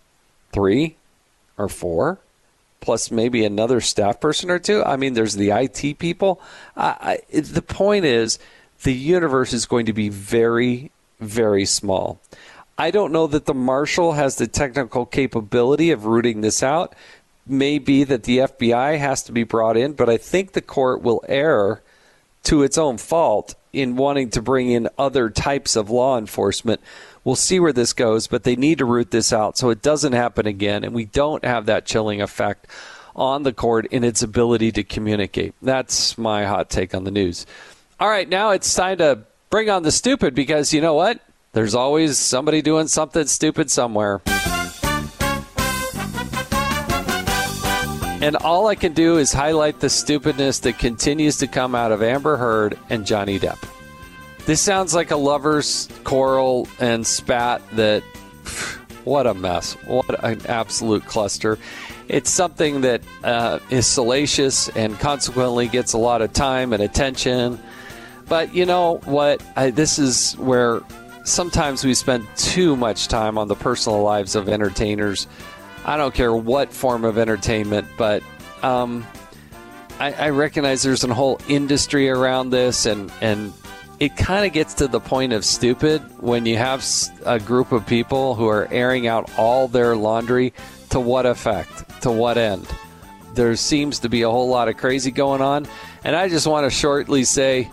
Three 0.52 0.96
or 1.56 1.68
four, 1.68 2.18
plus 2.80 3.10
maybe 3.10 3.44
another 3.44 3.80
staff 3.80 4.20
person 4.20 4.50
or 4.50 4.58
two. 4.58 4.82
I 4.84 4.96
mean, 4.96 5.14
there's 5.14 5.34
the 5.34 5.50
IT 5.50 5.98
people. 5.98 6.40
I, 6.76 7.20
the 7.32 7.62
point 7.62 8.04
is, 8.04 8.38
the 8.82 8.92
universe 8.92 9.52
is 9.52 9.66
going 9.66 9.86
to 9.86 9.92
be 9.92 10.08
very, 10.08 10.90
very 11.24 11.64
small. 11.64 12.20
I 12.76 12.90
don't 12.90 13.12
know 13.12 13.26
that 13.28 13.46
the 13.46 13.54
marshal 13.54 14.12
has 14.12 14.36
the 14.36 14.46
technical 14.46 15.06
capability 15.06 15.90
of 15.90 16.06
rooting 16.06 16.40
this 16.40 16.62
out. 16.62 16.94
Maybe 17.46 18.04
that 18.04 18.24
the 18.24 18.38
FBI 18.38 18.98
has 18.98 19.22
to 19.24 19.32
be 19.32 19.44
brought 19.44 19.76
in, 19.76 19.92
but 19.92 20.08
I 20.08 20.16
think 20.16 20.52
the 20.52 20.62
court 20.62 21.02
will 21.02 21.24
err 21.28 21.82
to 22.44 22.62
its 22.62 22.78
own 22.78 22.98
fault 22.98 23.54
in 23.72 23.96
wanting 23.96 24.30
to 24.30 24.42
bring 24.42 24.70
in 24.70 24.88
other 24.96 25.30
types 25.30 25.76
of 25.76 25.90
law 25.90 26.16
enforcement. 26.16 26.80
We'll 27.22 27.36
see 27.36 27.58
where 27.58 27.72
this 27.72 27.92
goes, 27.92 28.26
but 28.26 28.44
they 28.44 28.56
need 28.56 28.78
to 28.78 28.84
root 28.84 29.10
this 29.10 29.32
out 29.32 29.58
so 29.58 29.70
it 29.70 29.82
doesn't 29.82 30.12
happen 30.12 30.46
again 30.46 30.84
and 30.84 30.94
we 30.94 31.04
don't 31.04 31.44
have 31.44 31.66
that 31.66 31.86
chilling 31.86 32.22
effect 32.22 32.66
on 33.16 33.44
the 33.44 33.52
court 33.52 33.86
in 33.86 34.04
its 34.04 34.22
ability 34.22 34.72
to 34.72 34.84
communicate. 34.84 35.54
That's 35.62 36.18
my 36.18 36.44
hot 36.44 36.70
take 36.70 36.94
on 36.94 37.04
the 37.04 37.10
news. 37.10 37.46
All 38.00 38.08
right, 38.08 38.28
now 38.28 38.50
it's 38.50 38.74
time 38.74 38.98
to 38.98 39.20
bring 39.54 39.70
on 39.70 39.84
the 39.84 39.92
stupid 39.92 40.34
because 40.34 40.72
you 40.72 40.80
know 40.80 40.94
what? 40.94 41.20
There's 41.52 41.76
always 41.76 42.18
somebody 42.18 42.60
doing 42.60 42.88
something 42.88 43.24
stupid 43.28 43.70
somewhere. 43.70 44.20
And 48.20 48.34
all 48.34 48.66
I 48.66 48.74
can 48.74 48.94
do 48.94 49.16
is 49.16 49.32
highlight 49.32 49.78
the 49.78 49.88
stupidness 49.88 50.58
that 50.58 50.80
continues 50.80 51.36
to 51.36 51.46
come 51.46 51.76
out 51.76 51.92
of 51.92 52.02
Amber 52.02 52.36
Heard 52.36 52.76
and 52.90 53.06
Johnny 53.06 53.38
Depp. 53.38 53.64
This 54.44 54.60
sounds 54.60 54.92
like 54.92 55.12
a 55.12 55.16
lover's 55.16 55.88
quarrel 56.02 56.66
and 56.80 57.06
spat 57.06 57.62
that. 57.74 58.02
What 59.04 59.28
a 59.28 59.34
mess. 59.34 59.74
What 59.86 60.24
an 60.24 60.40
absolute 60.46 61.06
cluster. 61.06 61.60
It's 62.08 62.30
something 62.30 62.80
that 62.80 63.02
uh, 63.22 63.60
is 63.70 63.86
salacious 63.86 64.68
and 64.70 64.98
consequently 64.98 65.68
gets 65.68 65.92
a 65.92 65.98
lot 65.98 66.22
of 66.22 66.32
time 66.32 66.72
and 66.72 66.82
attention. 66.82 67.60
But 68.28 68.54
you 68.54 68.66
know 68.66 69.00
what? 69.04 69.42
I, 69.56 69.70
this 69.70 69.98
is 69.98 70.34
where 70.38 70.80
sometimes 71.24 71.84
we 71.84 71.94
spend 71.94 72.26
too 72.36 72.76
much 72.76 73.08
time 73.08 73.38
on 73.38 73.48
the 73.48 73.54
personal 73.54 74.02
lives 74.02 74.34
of 74.34 74.48
entertainers 74.48 75.26
I 75.84 75.96
don't 75.98 76.14
care 76.14 76.34
what 76.34 76.72
form 76.72 77.04
of 77.04 77.18
entertainment, 77.18 77.86
but 77.98 78.22
um, 78.62 79.06
I, 80.00 80.12
I, 80.12 80.30
recognize 80.30 80.82
there's 80.82 81.04
a 81.04 81.12
whole 81.12 81.38
industry 81.46 82.08
around 82.08 82.50
this, 82.50 82.86
and 82.86 83.12
and 83.20 83.52
it 84.00 84.16
kind 84.16 84.46
of 84.46 84.52
gets 84.52 84.72
to 84.74 84.88
the 84.88 85.00
point 85.00 85.34
of 85.34 85.44
stupid 85.44 86.00
when 86.22 86.46
you 86.46 86.56
have 86.56 86.84
a 87.26 87.38
group 87.38 87.70
of 87.70 87.86
people 87.86 88.34
who 88.34 88.48
are 88.48 88.66
airing 88.70 89.06
out 89.06 89.30
all 89.38 89.68
their 89.68 89.94
laundry. 89.94 90.54
To 90.90 91.00
what 91.00 91.26
effect? 91.26 92.02
To 92.02 92.12
what 92.12 92.38
end? 92.38 92.66
There 93.34 93.54
seems 93.56 93.98
to 94.00 94.08
be 94.08 94.22
a 94.22 94.30
whole 94.30 94.48
lot 94.48 94.68
of 94.68 94.76
crazy 94.76 95.10
going 95.10 95.42
on, 95.42 95.66
and 96.02 96.16
I 96.16 96.28
just 96.28 96.46
want 96.46 96.64
to 96.64 96.70
shortly 96.70 97.24
say, 97.24 97.70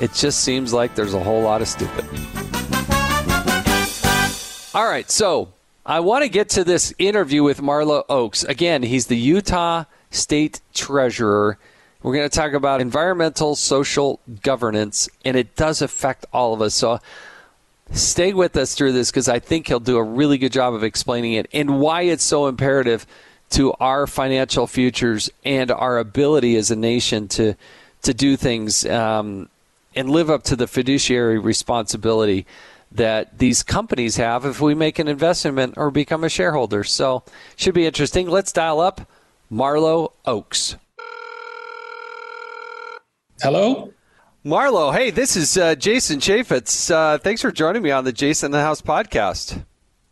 it 0.00 0.12
just 0.12 0.40
seems 0.40 0.72
like 0.72 0.94
there's 0.94 1.14
a 1.14 1.22
whole 1.22 1.42
lot 1.42 1.62
of 1.62 1.68
stupid. 1.68 2.04
All 4.74 4.86
right, 4.86 5.10
so 5.10 5.52
I 5.86 6.00
want 6.00 6.22
to 6.22 6.28
get 6.28 6.50
to 6.50 6.64
this 6.64 6.92
interview 6.98 7.42
with 7.42 7.62
Marlo 7.62 8.04
Oaks. 8.08 8.44
Again, 8.44 8.82
he's 8.82 9.06
the 9.06 9.16
Utah 9.16 9.84
State 10.10 10.60
Treasurer. 10.74 11.58
We're 12.02 12.14
going 12.14 12.28
to 12.28 12.36
talk 12.36 12.52
about 12.52 12.80
environmental 12.80 13.56
social 13.56 14.20
governance, 14.42 15.08
and 15.24 15.36
it 15.36 15.56
does 15.56 15.80
affect 15.80 16.26
all 16.32 16.52
of 16.52 16.60
us. 16.60 16.74
So 16.74 17.00
stay 17.92 18.32
with 18.32 18.56
us 18.56 18.74
through 18.74 18.92
this 18.92 19.10
because 19.10 19.28
I 19.28 19.38
think 19.38 19.68
he'll 19.68 19.80
do 19.80 19.96
a 19.96 20.02
really 20.02 20.38
good 20.38 20.52
job 20.52 20.74
of 20.74 20.84
explaining 20.84 21.32
it 21.32 21.48
and 21.52 21.80
why 21.80 22.02
it's 22.02 22.24
so 22.24 22.46
imperative 22.46 23.06
to 23.50 23.72
our 23.74 24.06
financial 24.06 24.66
futures 24.66 25.30
and 25.44 25.70
our 25.70 25.98
ability 25.98 26.56
as 26.56 26.70
a 26.70 26.76
nation 26.76 27.28
to 27.28 27.54
to 28.02 28.14
do 28.14 28.36
things 28.36 28.84
um, 28.86 29.48
and 29.96 30.10
live 30.10 30.30
up 30.30 30.42
to 30.44 30.56
the 30.56 30.66
fiduciary 30.66 31.38
responsibility 31.38 32.46
that 32.92 33.38
these 33.38 33.62
companies 33.62 34.16
have 34.16 34.44
if 34.44 34.60
we 34.60 34.74
make 34.74 34.98
an 34.98 35.08
investment 35.08 35.74
or 35.76 35.90
become 35.90 36.22
a 36.22 36.28
shareholder. 36.28 36.84
So, 36.84 37.24
should 37.56 37.74
be 37.74 37.86
interesting. 37.86 38.28
Let's 38.28 38.52
dial 38.52 38.80
up 38.80 39.08
Marlo 39.50 40.12
Oaks. 40.24 40.76
Hello? 43.42 43.92
Marlo, 44.44 44.94
hey, 44.94 45.10
this 45.10 45.36
is 45.36 45.58
uh, 45.58 45.74
Jason 45.74 46.20
Chaffetz. 46.20 46.90
Uh, 46.90 47.18
thanks 47.18 47.42
for 47.42 47.50
joining 47.50 47.82
me 47.82 47.90
on 47.90 48.04
the 48.04 48.12
Jason 48.12 48.52
the 48.52 48.60
House 48.60 48.80
podcast. 48.80 49.64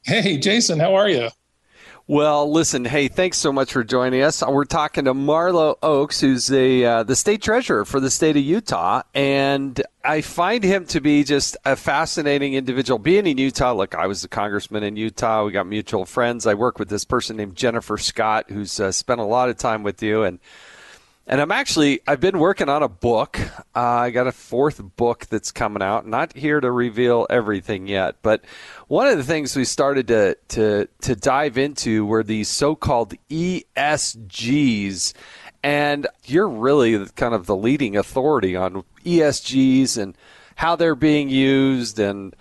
Hey, 0.03 0.37
Jason, 0.39 0.81
how 0.81 0.95
are 0.95 1.09
you? 1.09 1.29
Well, 2.07 2.53
listen, 2.53 2.85
hey, 2.85 3.09
thanks 3.09 3.39
so 3.39 3.51
much 3.51 3.73
for 3.73 3.83
joining 3.83 4.21
us. 4.21 4.43
We're 4.47 4.67
talking 4.67 5.07
to 5.07 5.15
Marlo 5.15 5.77
Oaks, 5.83 6.21
who's 6.21 6.47
the 6.47 6.85
uh, 6.85 7.03
the 7.03 7.17
state 7.17 7.41
treasurer 7.41 7.87
for 7.87 7.99
the 7.99 8.11
state 8.11 8.37
of 8.37 8.43
Utah, 8.43 9.01
and 9.15 9.81
I 10.05 10.21
find 10.21 10.63
him 10.63 10.85
to 10.89 11.01
be 11.01 11.25
just 11.25 11.57
a 11.65 11.77
fascinating 11.77 12.53
individual. 12.53 12.99
Being 12.99 13.27
in 13.27 13.39
Utah, 13.39 13.73
look, 13.73 13.95
I 13.95 14.07
was 14.07 14.23
a 14.23 14.29
congressman 14.29 14.83
in 14.83 14.97
Utah. 14.97 15.47
We 15.47 15.53
got 15.53 15.67
mutual 15.67 16.05
friends. 16.05 16.47
I 16.47 16.53
work 16.53 16.79
with 16.79 16.91
this 16.91 17.07
person 17.07 17.39
named 17.39 17.57
Jennifer 17.57 17.97
Scott, 17.97 18.51
who's 18.51 18.79
uh, 18.79 18.93
spent 18.93 19.19
a 19.19 19.25
lot 19.25 19.49
of 19.49 19.57
time 19.57 19.83
with 19.83 20.03
you, 20.03 20.25
and 20.25 20.41
and 21.27 21.41
I'm 21.41 21.53
actually 21.53 22.01
I've 22.07 22.21
been 22.21 22.39
working 22.39 22.69
on 22.69 22.83
a 22.83 22.89
book. 22.89 23.39
Uh, 23.75 23.81
I 23.81 24.11
got 24.11 24.27
a 24.27 24.33
fourth 24.33 24.83
book 24.97 25.27
that's 25.27 25.51
coming 25.51 25.83
out. 25.83 26.07
Not 26.07 26.37
here 26.37 26.61
to 26.61 26.71
reveal 26.71 27.27
everything 27.31 27.87
yet, 27.87 28.17
but 28.23 28.45
one 28.89 29.07
of 29.07 29.17
the 29.17 29.25
things 29.25 29.57
we 29.57 29.65
started 29.65 30.09
to 30.09 30.37
to 30.49 30.89
to 31.03 31.17
dive 31.17 31.57
into 31.59 32.05
were 32.05 32.23
these 32.23 32.49
so-called 32.49 33.15
ESGs, 33.31 35.15
and 35.63 36.07
you're 36.25 36.49
really 36.49 37.07
kind 37.17 37.35
of 37.35 37.47
the 37.47 37.57
leading 37.57 37.97
authority 37.97 38.55
on 38.55 38.85
ESGs 39.05 39.97
and 39.97 40.17
how 40.57 40.77
they're 40.77 40.95
being 40.95 41.29
used 41.29 41.99
and 41.99 42.37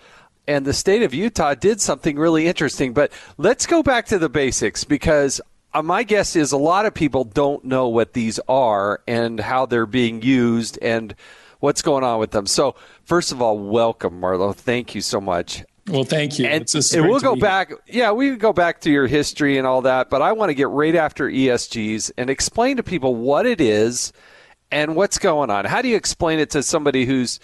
and 0.46 0.66
the 0.66 0.74
state 0.74 1.02
of 1.02 1.14
Utah 1.14 1.54
did 1.54 1.80
something 1.80 2.18
really 2.18 2.46
interesting. 2.46 2.92
But 2.92 3.12
let's 3.38 3.66
go 3.66 3.82
back 3.82 4.06
to 4.06 4.18
the 4.18 4.28
basics 4.28 4.84
because 4.84 5.40
Uh, 5.74 5.82
my 5.82 6.04
guess 6.04 6.36
is 6.36 6.52
a 6.52 6.56
lot 6.56 6.86
of 6.86 6.94
people 6.94 7.24
don't 7.24 7.64
know 7.64 7.88
what 7.88 8.12
these 8.12 8.38
are 8.48 9.02
and 9.08 9.40
how 9.40 9.66
they're 9.66 9.86
being 9.86 10.22
used 10.22 10.78
and 10.80 11.16
what's 11.58 11.82
going 11.82 12.04
on 12.04 12.20
with 12.20 12.30
them. 12.30 12.46
So, 12.46 12.76
first 13.02 13.32
of 13.32 13.42
all, 13.42 13.58
welcome, 13.58 14.20
Marlo. 14.20 14.54
Thank 14.54 14.94
you 14.94 15.00
so 15.00 15.20
much. 15.20 15.64
Well, 15.88 16.04
thank 16.04 16.38
you. 16.38 16.46
And, 16.46 16.64
and 16.94 17.08
we'll 17.08 17.20
go 17.20 17.34
back. 17.34 17.72
Yeah, 17.86 18.12
we 18.12 18.36
go 18.36 18.52
back 18.52 18.82
to 18.82 18.90
your 18.90 19.08
history 19.08 19.58
and 19.58 19.66
all 19.66 19.82
that, 19.82 20.10
but 20.10 20.22
I 20.22 20.32
want 20.32 20.50
to 20.50 20.54
get 20.54 20.68
right 20.68 20.94
after 20.94 21.28
ESGs 21.28 22.12
and 22.16 22.30
explain 22.30 22.76
to 22.76 22.82
people 22.82 23.16
what 23.16 23.44
it 23.44 23.60
is 23.60 24.12
and 24.70 24.94
what's 24.94 25.18
going 25.18 25.50
on. 25.50 25.64
How 25.64 25.82
do 25.82 25.88
you 25.88 25.96
explain 25.96 26.38
it 26.38 26.50
to 26.50 26.62
somebody 26.62 27.04
who's 27.04 27.40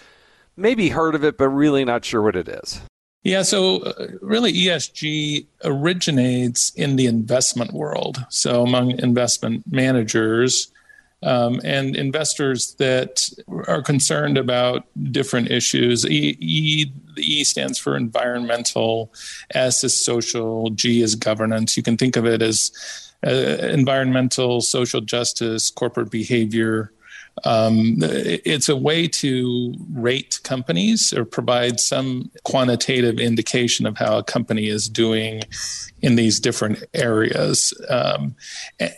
maybe 0.55 0.89
heard 0.89 1.15
of 1.15 1.23
it 1.23 1.37
but 1.37 1.49
really 1.49 1.83
not 1.83 2.05
sure 2.05 2.21
what 2.21 2.35
it 2.35 2.47
is? 2.47 2.81
Yeah, 3.23 3.43
so 3.43 3.81
uh, 3.81 4.07
really 4.21 4.51
ESG 4.51 5.45
originates 5.63 6.71
in 6.71 6.95
the 6.95 7.05
investment 7.05 7.71
world. 7.71 8.25
So 8.29 8.63
among 8.63 8.99
investment 8.99 9.63
managers 9.71 10.71
um, 11.23 11.61
and 11.63 11.95
investors 11.95 12.73
that 12.79 13.29
are 13.67 13.83
concerned 13.83 14.39
about 14.39 14.87
different 15.11 15.51
issues. 15.51 16.03
E, 16.05 16.35
e, 16.39 16.91
the 17.15 17.21
E 17.21 17.43
stands 17.43 17.77
for 17.77 17.95
environmental, 17.95 19.13
S 19.53 19.83
is 19.83 20.03
social, 20.03 20.71
G 20.71 21.01
is 21.01 21.13
governance. 21.13 21.77
You 21.77 21.83
can 21.83 21.97
think 21.97 22.15
of 22.15 22.25
it 22.25 22.41
as 22.41 22.71
uh, 23.25 23.29
environmental, 23.29 24.61
social 24.61 25.01
justice, 25.01 25.69
corporate 25.69 26.09
behavior, 26.09 26.91
um, 27.43 27.97
it's 27.99 28.69
a 28.69 28.75
way 28.75 29.07
to 29.07 29.73
rate 29.91 30.39
companies 30.43 31.13
or 31.13 31.25
provide 31.25 31.79
some 31.79 32.29
quantitative 32.43 33.19
indication 33.19 33.85
of 33.85 33.97
how 33.97 34.17
a 34.17 34.23
company 34.23 34.67
is 34.67 34.87
doing 34.87 35.43
in 36.01 36.15
these 36.15 36.39
different 36.39 36.83
areas. 36.93 37.73
Um, 37.89 38.35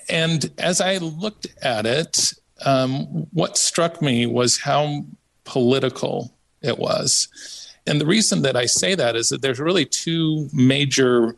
and 0.09 0.51
as 0.57 0.81
I 0.81 0.97
looked 0.97 1.47
at 1.61 1.85
it, 1.85 2.33
um, 2.65 3.27
what 3.31 3.57
struck 3.57 4.01
me 4.01 4.25
was 4.25 4.59
how 4.59 5.05
political 5.43 6.33
it 6.61 6.79
was. 6.79 7.27
And 7.85 7.99
the 7.99 8.05
reason 8.05 8.41
that 8.43 8.55
I 8.55 8.65
say 8.65 8.95
that 8.95 9.15
is 9.15 9.29
that 9.29 9.41
there's 9.41 9.59
really 9.59 9.85
two 9.85 10.49
major 10.53 11.35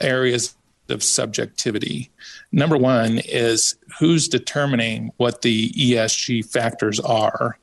areas 0.00 0.54
of 0.90 1.02
subjectivity. 1.02 2.10
Number 2.52 2.76
one 2.76 3.18
is 3.18 3.76
who's 3.98 4.28
determining 4.28 5.12
what 5.16 5.42
the 5.42 5.70
ESG 5.70 6.50
factors 6.50 7.00
are. 7.00 7.58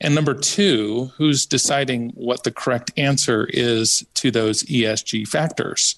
And 0.00 0.14
number 0.14 0.34
two, 0.34 1.10
who's 1.16 1.44
deciding 1.44 2.10
what 2.10 2.44
the 2.44 2.50
correct 2.50 2.90
answer 2.96 3.46
is 3.50 4.06
to 4.14 4.30
those 4.30 4.62
ESG 4.64 5.28
factors. 5.28 5.96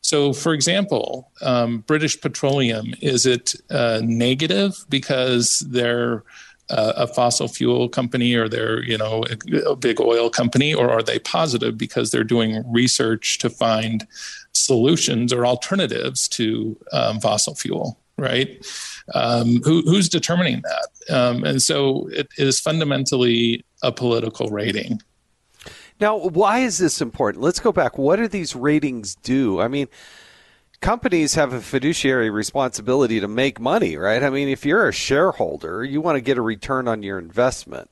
So, 0.00 0.32
for 0.32 0.52
example, 0.52 1.30
um, 1.40 1.78
British 1.86 2.20
Petroleum, 2.20 2.94
is 3.00 3.24
it 3.24 3.54
uh, 3.70 4.00
negative 4.04 4.84
because 4.90 5.60
they're 5.60 6.24
uh, 6.70 6.92
a 6.96 7.06
fossil 7.06 7.48
fuel 7.48 7.88
company 7.88 8.34
or 8.34 8.48
they're 8.48 8.82
you 8.84 8.96
know 8.96 9.24
a, 9.30 9.56
a, 9.70 9.76
big 9.76 10.00
oil 10.00 10.30
company 10.30 10.72
or 10.72 10.90
are 10.90 11.02
they 11.02 11.18
positive 11.18 11.76
because 11.76 12.10
they're 12.10 12.24
doing 12.24 12.64
research 12.72 13.38
to 13.38 13.50
find 13.50 14.06
solutions 14.54 15.32
or 15.32 15.46
alternatives 15.46 16.28
to 16.28 16.76
um, 16.92 17.20
fossil 17.20 17.54
fuel 17.54 17.98
right 18.16 18.64
um, 19.14 19.60
who, 19.64 19.82
who's 19.82 20.08
determining 20.08 20.62
that 20.62 21.14
um, 21.14 21.44
and 21.44 21.62
so 21.62 22.08
it 22.12 22.28
is 22.38 22.60
fundamentally 22.60 23.64
a 23.82 23.90
political 23.90 24.48
rating 24.48 25.00
now 26.00 26.16
why 26.16 26.60
is 26.60 26.78
this 26.78 27.00
important 27.00 27.42
let's 27.42 27.60
go 27.60 27.72
back 27.72 27.98
what 27.98 28.16
do 28.16 28.28
these 28.28 28.54
ratings 28.54 29.16
do 29.16 29.60
i 29.60 29.68
mean 29.68 29.88
companies 30.84 31.34
have 31.34 31.54
a 31.54 31.62
fiduciary 31.62 32.28
responsibility 32.28 33.18
to 33.18 33.26
make 33.26 33.58
money, 33.58 33.96
right? 33.96 34.22
I 34.22 34.28
mean, 34.28 34.48
if 34.48 34.66
you're 34.66 34.86
a 34.86 34.92
shareholder, 34.92 35.82
you 35.82 36.02
want 36.02 36.16
to 36.16 36.20
get 36.20 36.36
a 36.36 36.42
return 36.42 36.88
on 36.88 37.02
your 37.02 37.18
investment. 37.18 37.88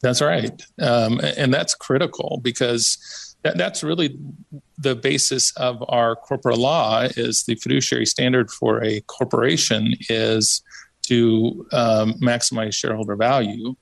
That's 0.00 0.20
right. 0.20 0.60
Um, 0.80 1.20
and 1.20 1.54
that's 1.54 1.76
critical 1.76 2.40
because 2.42 3.31
that, 3.42 3.56
that's 3.56 3.82
really 3.82 4.16
the 4.78 4.94
basis 4.94 5.56
of 5.56 5.82
our 5.88 6.16
corporate 6.16 6.58
law 6.58 7.02
is 7.16 7.44
the 7.44 7.54
fiduciary 7.56 8.06
standard 8.06 8.50
for 8.50 8.82
a 8.82 9.00
corporation 9.02 9.94
is 10.08 10.62
to 11.02 11.66
um, 11.72 12.14
maximize 12.14 12.74
shareholder 12.74 13.16
value 13.16 13.74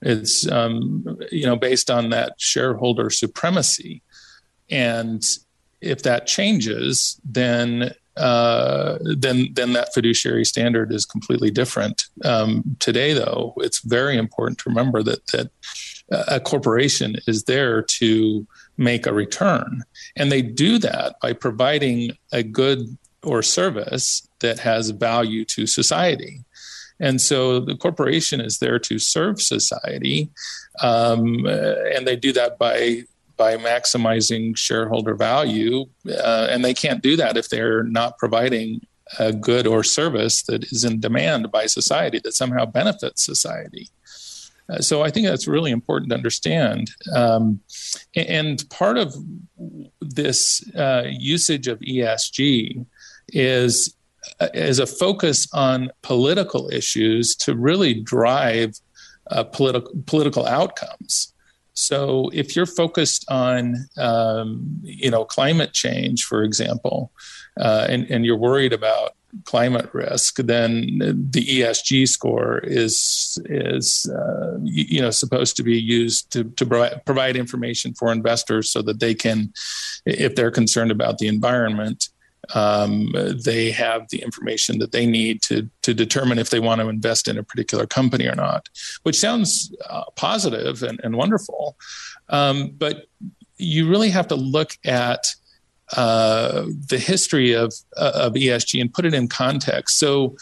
It's 0.00 0.48
um, 0.50 1.18
you 1.32 1.46
know 1.46 1.56
based 1.56 1.90
on 1.90 2.10
that 2.10 2.34
shareholder 2.38 3.10
supremacy, 3.10 4.02
and 4.70 5.24
if 5.80 6.02
that 6.02 6.26
changes, 6.26 7.20
then 7.24 7.92
uh, 8.16 8.98
then 9.16 9.48
then 9.54 9.72
that 9.72 9.92
fiduciary 9.94 10.44
standard 10.44 10.92
is 10.92 11.04
completely 11.04 11.50
different. 11.50 12.04
Um, 12.24 12.76
today, 12.78 13.12
though, 13.12 13.54
it's 13.58 13.80
very 13.80 14.16
important 14.16 14.58
to 14.58 14.68
remember 14.68 15.02
that 15.02 15.26
that 15.28 15.50
a 16.10 16.40
corporation 16.40 17.16
is 17.26 17.44
there 17.44 17.82
to 17.82 18.46
make 18.78 19.06
a 19.06 19.12
return, 19.12 19.82
and 20.16 20.32
they 20.32 20.42
do 20.42 20.78
that 20.78 21.16
by 21.20 21.32
providing 21.32 22.12
a 22.32 22.42
good 22.42 22.96
or 23.22 23.42
service 23.42 24.26
that 24.40 24.60
has 24.60 24.90
value 24.90 25.44
to 25.44 25.66
society. 25.66 26.44
And 27.00 27.20
so 27.20 27.60
the 27.60 27.76
corporation 27.76 28.40
is 28.40 28.58
there 28.58 28.78
to 28.80 28.98
serve 28.98 29.42
society, 29.42 30.30
um, 30.80 31.46
and 31.46 32.06
they 32.06 32.16
do 32.16 32.32
that 32.32 32.58
by 32.58 33.04
by 33.36 33.56
maximizing 33.56 34.56
shareholder 34.56 35.14
value. 35.14 35.86
Uh, 36.06 36.48
and 36.50 36.64
they 36.64 36.74
can't 36.74 37.02
do 37.02 37.16
that 37.16 37.36
if 37.36 37.48
they're 37.48 37.84
not 37.84 38.18
providing 38.18 38.80
a 39.18 39.32
good 39.32 39.66
or 39.66 39.82
service 39.82 40.42
that 40.42 40.64
is 40.72 40.84
in 40.84 41.00
demand 41.00 41.50
by 41.50 41.66
society 41.66 42.20
that 42.24 42.34
somehow 42.34 42.66
benefits 42.66 43.24
society. 43.24 43.88
Uh, 44.70 44.80
so 44.80 45.02
I 45.02 45.10
think 45.10 45.26
that's 45.26 45.48
really 45.48 45.70
important 45.70 46.10
to 46.10 46.16
understand. 46.16 46.90
Um, 47.14 47.60
and 48.14 48.68
part 48.70 48.98
of 48.98 49.14
this 50.00 50.62
uh, 50.74 51.04
usage 51.08 51.68
of 51.68 51.78
ESG 51.80 52.84
is 53.28 53.94
is 54.52 54.78
a 54.78 54.86
focus 54.86 55.48
on 55.54 55.90
political 56.02 56.68
issues 56.70 57.34
to 57.36 57.56
really 57.56 57.94
drive 57.94 58.74
uh, 59.30 59.44
political 59.44 59.92
political 60.06 60.46
outcomes. 60.46 61.32
So 61.74 62.28
if 62.32 62.56
you're 62.56 62.66
focused 62.66 63.24
on, 63.30 63.76
um, 63.96 64.80
you 64.82 65.12
know, 65.12 65.24
climate 65.24 65.72
change, 65.72 66.24
for 66.24 66.42
example, 66.42 67.12
uh, 67.58 67.86
and, 67.88 68.04
and 68.10 68.26
you're 68.26 68.36
worried 68.36 68.72
about 68.72 69.12
climate 69.44 69.90
risk, 69.92 70.36
then 70.36 70.98
the 70.98 71.44
ESG 71.44 72.08
score 72.08 72.58
is 72.58 73.38
is 73.46 74.10
uh, 74.10 74.58
you 74.62 75.00
know 75.00 75.10
supposed 75.10 75.56
to 75.56 75.62
be 75.62 75.78
used 75.78 76.30
to 76.32 76.44
to 76.44 77.00
provide 77.04 77.36
information 77.36 77.94
for 77.94 78.12
investors 78.12 78.70
so 78.70 78.82
that 78.82 79.00
they 79.00 79.14
can, 79.14 79.52
if 80.06 80.34
they're 80.34 80.50
concerned 80.50 80.90
about 80.90 81.18
the 81.18 81.28
environment, 81.28 82.08
um, 82.54 83.12
they 83.44 83.70
have 83.70 84.08
the 84.10 84.22
information 84.22 84.78
that 84.78 84.92
they 84.92 85.06
need 85.06 85.42
to 85.42 85.68
to 85.82 85.94
determine 85.94 86.38
if 86.38 86.50
they 86.50 86.60
want 86.60 86.80
to 86.80 86.88
invest 86.88 87.28
in 87.28 87.38
a 87.38 87.42
particular 87.42 87.86
company 87.86 88.26
or 88.26 88.34
not, 88.34 88.68
which 89.02 89.18
sounds 89.18 89.74
uh, 89.88 90.04
positive 90.16 90.82
and, 90.82 91.00
and 91.02 91.16
wonderful, 91.16 91.76
um, 92.28 92.72
but 92.78 93.06
you 93.58 93.88
really 93.88 94.10
have 94.10 94.28
to 94.28 94.36
look 94.36 94.78
at 94.84 95.26
uh, 95.96 96.66
the 96.88 96.98
history 96.98 97.52
of 97.52 97.72
of 97.96 98.34
ESG 98.34 98.80
and 98.80 98.92
put 98.92 99.04
it 99.04 99.14
in 99.14 99.28
context. 99.28 99.98
So 99.98 100.36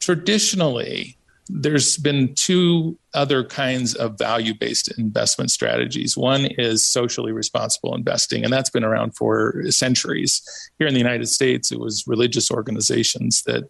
traditionally, 0.00 1.16
there's 1.48 1.96
been 1.96 2.34
two 2.34 2.96
other 3.12 3.44
kinds 3.44 3.94
of 3.94 4.16
value 4.16 4.54
based 4.54 4.96
investment 4.98 5.50
strategies. 5.50 6.16
One 6.16 6.46
is 6.46 6.84
socially 6.84 7.32
responsible 7.32 7.94
investing, 7.94 8.44
and 8.44 8.52
that's 8.52 8.70
been 8.70 8.84
around 8.84 9.16
for 9.16 9.62
centuries. 9.70 10.42
Here 10.78 10.86
in 10.86 10.94
the 10.94 11.00
United 11.00 11.28
States, 11.28 11.72
it 11.72 11.80
was 11.80 12.06
religious 12.06 12.50
organizations 12.50 13.42
that 13.44 13.64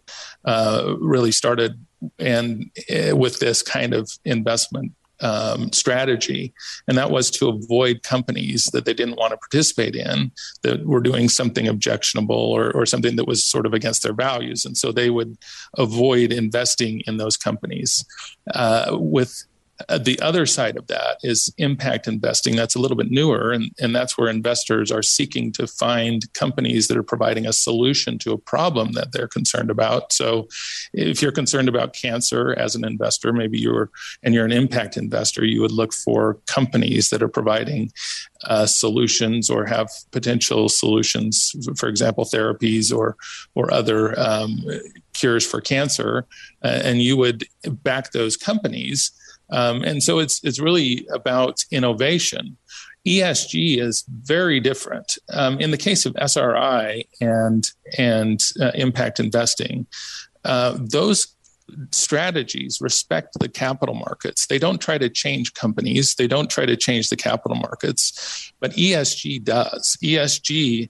uh, 0.45 0.95
really 0.99 1.31
started 1.31 1.83
and 2.17 2.71
uh, 2.89 3.15
with 3.15 3.39
this 3.39 3.61
kind 3.61 3.93
of 3.93 4.11
investment 4.25 4.91
um, 5.21 5.71
strategy, 5.71 6.53
and 6.87 6.97
that 6.97 7.11
was 7.11 7.29
to 7.31 7.49
avoid 7.49 8.03
companies 8.03 8.65
that 8.73 8.85
they 8.85 8.93
didn't 8.93 9.17
want 9.17 9.31
to 9.31 9.37
participate 9.37 9.95
in 9.95 10.31
that 10.63 10.85
were 10.85 11.01
doing 11.01 11.29
something 11.29 11.67
objectionable 11.67 12.35
or, 12.35 12.71
or 12.71 12.85
something 12.85 13.15
that 13.15 13.27
was 13.27 13.45
sort 13.45 13.65
of 13.65 13.73
against 13.73 14.03
their 14.03 14.13
values, 14.13 14.65
and 14.65 14.77
so 14.77 14.91
they 14.91 15.09
would 15.09 15.37
avoid 15.77 16.31
investing 16.31 17.01
in 17.07 17.17
those 17.17 17.37
companies. 17.37 18.05
Uh, 18.53 18.97
with 18.99 19.45
the 19.89 20.19
other 20.21 20.45
side 20.45 20.77
of 20.77 20.87
that 20.87 21.17
is 21.23 21.53
impact 21.57 22.07
investing. 22.07 22.55
That's 22.55 22.75
a 22.75 22.79
little 22.79 22.97
bit 22.97 23.11
newer, 23.11 23.51
and, 23.51 23.71
and 23.79 23.95
that's 23.95 24.17
where 24.17 24.29
investors 24.29 24.91
are 24.91 25.03
seeking 25.03 25.51
to 25.53 25.67
find 25.67 26.31
companies 26.33 26.87
that 26.87 26.97
are 26.97 27.03
providing 27.03 27.45
a 27.45 27.53
solution 27.53 28.17
to 28.19 28.33
a 28.33 28.37
problem 28.37 28.93
that 28.93 29.11
they're 29.11 29.27
concerned 29.27 29.69
about. 29.69 30.13
So, 30.13 30.47
if 30.93 31.21
you're 31.21 31.31
concerned 31.31 31.69
about 31.69 31.93
cancer 31.93 32.53
as 32.57 32.75
an 32.75 32.85
investor, 32.85 33.33
maybe 33.33 33.59
you're 33.59 33.89
and 34.23 34.33
you're 34.33 34.45
an 34.45 34.51
impact 34.51 34.97
investor, 34.97 35.45
you 35.45 35.61
would 35.61 35.71
look 35.71 35.93
for 35.93 36.39
companies 36.47 37.09
that 37.09 37.23
are 37.23 37.29
providing 37.29 37.91
uh, 38.45 38.65
solutions 38.65 39.49
or 39.49 39.65
have 39.65 39.89
potential 40.11 40.69
solutions, 40.69 41.55
for 41.77 41.87
example, 41.87 42.25
therapies 42.25 42.95
or 42.95 43.15
or 43.55 43.73
other 43.73 44.19
um, 44.19 44.63
cures 45.13 45.45
for 45.45 45.61
cancer, 45.61 46.25
uh, 46.63 46.81
and 46.83 47.01
you 47.01 47.17
would 47.17 47.45
back 47.83 48.11
those 48.11 48.37
companies 48.37 49.11
um, 49.51 49.83
and 49.83 50.01
so 50.01 50.19
it's 50.19 50.39
it's 50.43 50.59
really 50.59 51.07
about 51.13 51.63
innovation. 51.71 52.57
ESG 53.05 53.79
is 53.79 54.03
very 54.07 54.59
different. 54.59 55.17
Um, 55.33 55.59
in 55.59 55.71
the 55.71 55.77
case 55.77 56.05
of 56.05 56.15
SRI 56.17 57.05
and 57.19 57.63
and 57.97 58.39
uh, 58.59 58.71
impact 58.75 59.19
investing, 59.19 59.87
uh, 60.45 60.77
those 60.79 61.35
strategies 61.91 62.79
respect 62.81 63.39
the 63.39 63.49
capital 63.49 63.95
markets. 63.95 64.47
They 64.47 64.59
don't 64.59 64.81
try 64.81 64.97
to 64.97 65.09
change 65.09 65.53
companies. 65.53 66.15
They 66.15 66.27
don't 66.27 66.49
try 66.49 66.65
to 66.65 66.75
change 66.75 67.09
the 67.09 67.15
capital 67.15 67.57
markets. 67.57 68.51
But 68.59 68.73
ESG 68.73 69.43
does. 69.43 69.97
ESG, 70.03 70.89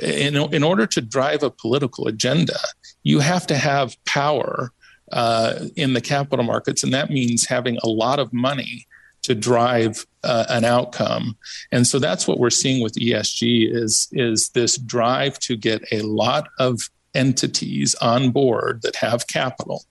in, 0.00 0.36
in 0.36 0.62
order 0.62 0.86
to 0.86 1.00
drive 1.00 1.42
a 1.42 1.50
political 1.50 2.06
agenda, 2.06 2.58
you 3.02 3.18
have 3.18 3.46
to 3.48 3.56
have 3.56 3.96
power 4.04 4.72
uh, 5.12 5.66
in 5.76 5.92
the 5.92 6.00
capital 6.00 6.44
markets, 6.44 6.82
and 6.82 6.92
that 6.92 7.10
means 7.10 7.46
having 7.46 7.78
a 7.82 7.88
lot 7.88 8.18
of 8.18 8.32
money 8.32 8.86
to 9.22 9.34
drive 9.34 10.06
uh, 10.24 10.46
an 10.48 10.64
outcome. 10.64 11.36
And 11.70 11.86
so 11.86 11.98
that's 11.98 12.26
what 12.26 12.38
we're 12.38 12.50
seeing 12.50 12.82
with 12.82 12.94
ESG 12.94 13.72
is 13.72 14.08
is 14.12 14.50
this 14.50 14.76
drive 14.76 15.38
to 15.40 15.56
get 15.56 15.82
a 15.92 16.02
lot 16.02 16.48
of 16.58 16.90
entities 17.14 17.94
on 17.96 18.30
board 18.30 18.82
that 18.82 18.96
have 18.96 19.26
capital. 19.26 19.84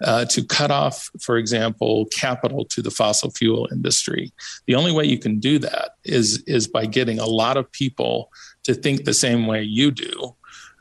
Uh, 0.00 0.24
to 0.24 0.44
cut 0.44 0.70
off, 0.70 1.10
for 1.20 1.36
example, 1.36 2.06
capital 2.12 2.64
to 2.64 2.80
the 2.80 2.90
fossil 2.90 3.32
fuel 3.32 3.68
industry. 3.72 4.32
The 4.66 4.76
only 4.76 4.92
way 4.92 5.06
you 5.06 5.18
can 5.18 5.40
do 5.40 5.58
that 5.58 5.96
is 6.04 6.44
is 6.46 6.68
by 6.68 6.86
getting 6.86 7.18
a 7.18 7.26
lot 7.26 7.56
of 7.56 7.70
people 7.72 8.30
to 8.62 8.74
think 8.74 9.04
the 9.04 9.14
same 9.14 9.48
way 9.48 9.60
you 9.60 9.90
do, 9.90 10.36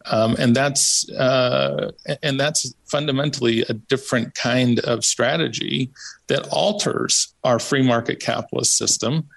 um, 0.10 0.36
and 0.40 0.56
that's 0.56 1.10
uh, 1.12 1.92
and 2.24 2.40
that's 2.40 2.74
fundamentally 2.86 3.62
a 3.64 3.74
different 3.74 4.36
kind 4.36 4.80
of 4.80 5.04
strategy 5.04 5.92
that 6.28 6.48
alters 6.50 7.34
our 7.44 7.60
free 7.60 7.82
market 7.82 8.20
capitalist 8.20 8.78
system. 8.78 9.28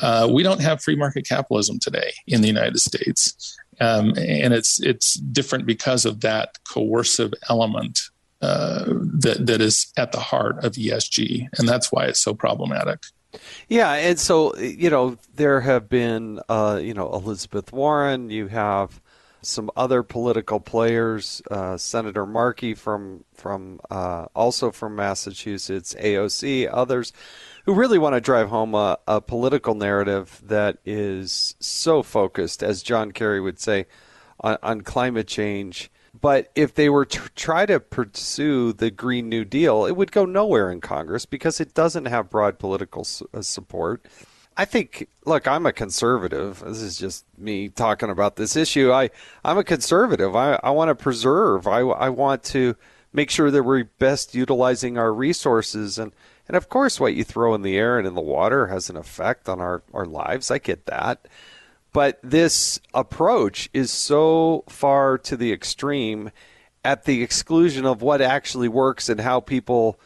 Uh, 0.00 0.28
we 0.30 0.42
don't 0.42 0.60
have 0.60 0.82
free 0.82 0.96
market 0.96 1.26
capitalism 1.26 1.78
today 1.78 2.12
in 2.26 2.42
the 2.42 2.48
United 2.48 2.78
States, 2.78 3.56
um, 3.80 4.12
and 4.16 4.52
it's 4.52 4.80
it's 4.80 5.14
different 5.14 5.66
because 5.66 6.04
of 6.04 6.20
that 6.20 6.58
coercive 6.64 7.32
element 7.48 8.00
uh, 8.42 8.84
that 9.18 9.46
that 9.46 9.60
is 9.60 9.92
at 9.96 10.12
the 10.12 10.20
heart 10.20 10.62
of 10.64 10.72
ESG, 10.72 11.48
and 11.58 11.68
that's 11.68 11.90
why 11.92 12.04
it's 12.04 12.20
so 12.20 12.34
problematic. 12.34 13.04
Yeah, 13.68 13.92
and 13.92 14.18
so 14.18 14.56
you 14.56 14.90
know 14.90 15.16
there 15.34 15.60
have 15.60 15.88
been 15.88 16.40
uh, 16.48 16.80
you 16.82 16.94
know 16.94 17.12
Elizabeth 17.12 17.72
Warren, 17.72 18.30
you 18.30 18.48
have 18.48 19.00
some 19.42 19.70
other 19.76 20.02
political 20.02 20.60
players, 20.60 21.42
uh, 21.50 21.76
Senator 21.76 22.26
Markey 22.26 22.74
from 22.74 23.24
from 23.34 23.80
uh, 23.90 24.26
also 24.34 24.70
from 24.70 24.96
Massachusetts, 24.96 25.94
AOC, 25.98 26.68
others 26.72 27.12
who 27.64 27.74
really 27.74 27.98
want 27.98 28.14
to 28.14 28.20
drive 28.20 28.48
home 28.48 28.74
a, 28.74 28.98
a, 29.08 29.20
political 29.20 29.74
narrative 29.74 30.40
that 30.44 30.78
is 30.84 31.56
so 31.58 32.02
focused, 32.02 32.62
as 32.62 32.82
John 32.82 33.10
Kerry 33.10 33.40
would 33.40 33.58
say, 33.58 33.86
on, 34.40 34.56
on 34.62 34.80
climate 34.82 35.26
change. 35.26 35.90
But 36.18 36.50
if 36.54 36.74
they 36.74 36.88
were 36.88 37.04
to 37.04 37.28
try 37.34 37.66
to 37.66 37.78
pursue 37.80 38.72
the 38.72 38.90
Green 38.90 39.28
New 39.28 39.44
Deal, 39.44 39.84
it 39.84 39.96
would 39.96 40.12
go 40.12 40.24
nowhere 40.24 40.70
in 40.70 40.80
Congress 40.80 41.26
because 41.26 41.60
it 41.60 41.74
doesn't 41.74 42.06
have 42.06 42.30
broad 42.30 42.58
political 42.58 43.04
su- 43.04 43.28
uh, 43.34 43.42
support. 43.42 44.06
I 44.56 44.64
think, 44.64 45.08
look, 45.26 45.46
I'm 45.46 45.66
a 45.66 45.72
conservative. 45.72 46.62
This 46.64 46.80
is 46.80 46.96
just 46.96 47.26
me 47.36 47.68
talking 47.68 48.08
about 48.08 48.36
this 48.36 48.56
issue. 48.56 48.90
I, 48.90 49.10
I'm 49.44 49.58
a 49.58 49.64
conservative. 49.64 50.34
I, 50.34 50.58
I 50.62 50.70
want 50.70 50.88
to 50.88 50.94
preserve. 50.94 51.66
I, 51.66 51.80
I 51.80 52.08
want 52.08 52.42
to 52.44 52.74
make 53.12 53.30
sure 53.30 53.50
that 53.50 53.62
we're 53.62 53.84
best 53.84 54.34
utilizing 54.34 54.96
our 54.96 55.12
resources. 55.12 55.98
And, 55.98 56.12
and 56.48 56.56
of 56.56 56.68
course, 56.70 56.98
what 56.98 57.14
you 57.14 57.22
throw 57.22 57.54
in 57.54 57.62
the 57.62 57.76
air 57.76 57.98
and 57.98 58.06
in 58.06 58.14
the 58.14 58.20
water 58.20 58.68
has 58.68 58.88
an 58.88 58.96
effect 58.96 59.48
on 59.48 59.60
our, 59.60 59.82
our 59.92 60.06
lives. 60.06 60.50
I 60.50 60.58
get 60.58 60.86
that. 60.86 61.28
But 61.92 62.18
this 62.22 62.80
approach 62.94 63.68
is 63.72 63.90
so 63.90 64.64
far 64.68 65.18
to 65.18 65.36
the 65.36 65.52
extreme 65.52 66.30
at 66.84 67.04
the 67.04 67.22
exclusion 67.22 67.84
of 67.84 68.00
what 68.00 68.22
actually 68.22 68.68
works 68.68 69.08
and 69.08 69.20
how 69.20 69.40
people 69.40 69.98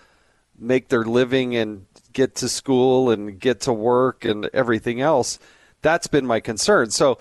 make 0.58 0.88
their 0.88 1.04
living 1.04 1.56
and 1.56 1.86
get 2.12 2.34
to 2.36 2.48
school 2.48 3.10
and 3.10 3.38
get 3.38 3.60
to 3.62 3.72
work 3.72 4.24
and 4.24 4.48
everything 4.52 5.00
else. 5.00 5.38
That's 5.82 6.06
been 6.06 6.26
my 6.26 6.40
concern. 6.40 6.90
So 6.90 7.18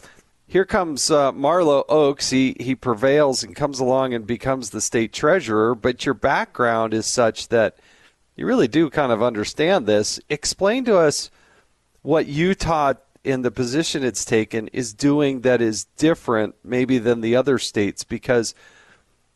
here 0.47 0.65
comes 0.65 1.11
uh, 1.11 1.31
Marlo 1.31 1.83
Oaks. 1.87 2.31
He 2.31 2.55
he 2.59 2.75
prevails 2.75 3.43
and 3.43 3.55
comes 3.55 3.79
along 3.79 4.13
and 4.13 4.25
becomes 4.25 4.71
the 4.71 4.81
state 4.81 5.13
treasurer. 5.13 5.75
But 5.75 6.05
your 6.05 6.15
background 6.15 6.93
is 6.93 7.05
such 7.05 7.49
that 7.49 7.77
you 8.35 8.45
really 8.45 8.67
do 8.67 8.89
kind 8.89 9.11
of 9.11 9.21
understand 9.21 9.85
this. 9.85 10.19
Explain 10.29 10.85
to 10.85 10.97
us 10.97 11.29
what 12.01 12.25
Utah 12.27 12.93
in 13.23 13.41
the 13.41 13.51
position 13.51 14.03
it's 14.03 14.25
taken 14.25 14.67
is 14.69 14.93
doing 14.93 15.41
that 15.41 15.61
is 15.61 15.85
different 15.97 16.55
maybe 16.63 16.97
than 16.97 17.21
the 17.21 17.35
other 17.35 17.59
states 17.59 18.03
because 18.03 18.55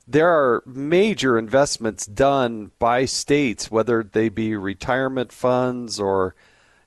there 0.08 0.30
are 0.30 0.63
major 0.66 1.38
investments 1.38 2.06
done 2.06 2.72
by 2.80 3.06
states, 3.06 3.72
whether 3.72 4.04
they 4.04 4.30
be 4.30 4.56
retirement 4.56 5.32
funds 5.32 6.00
or 6.00 6.36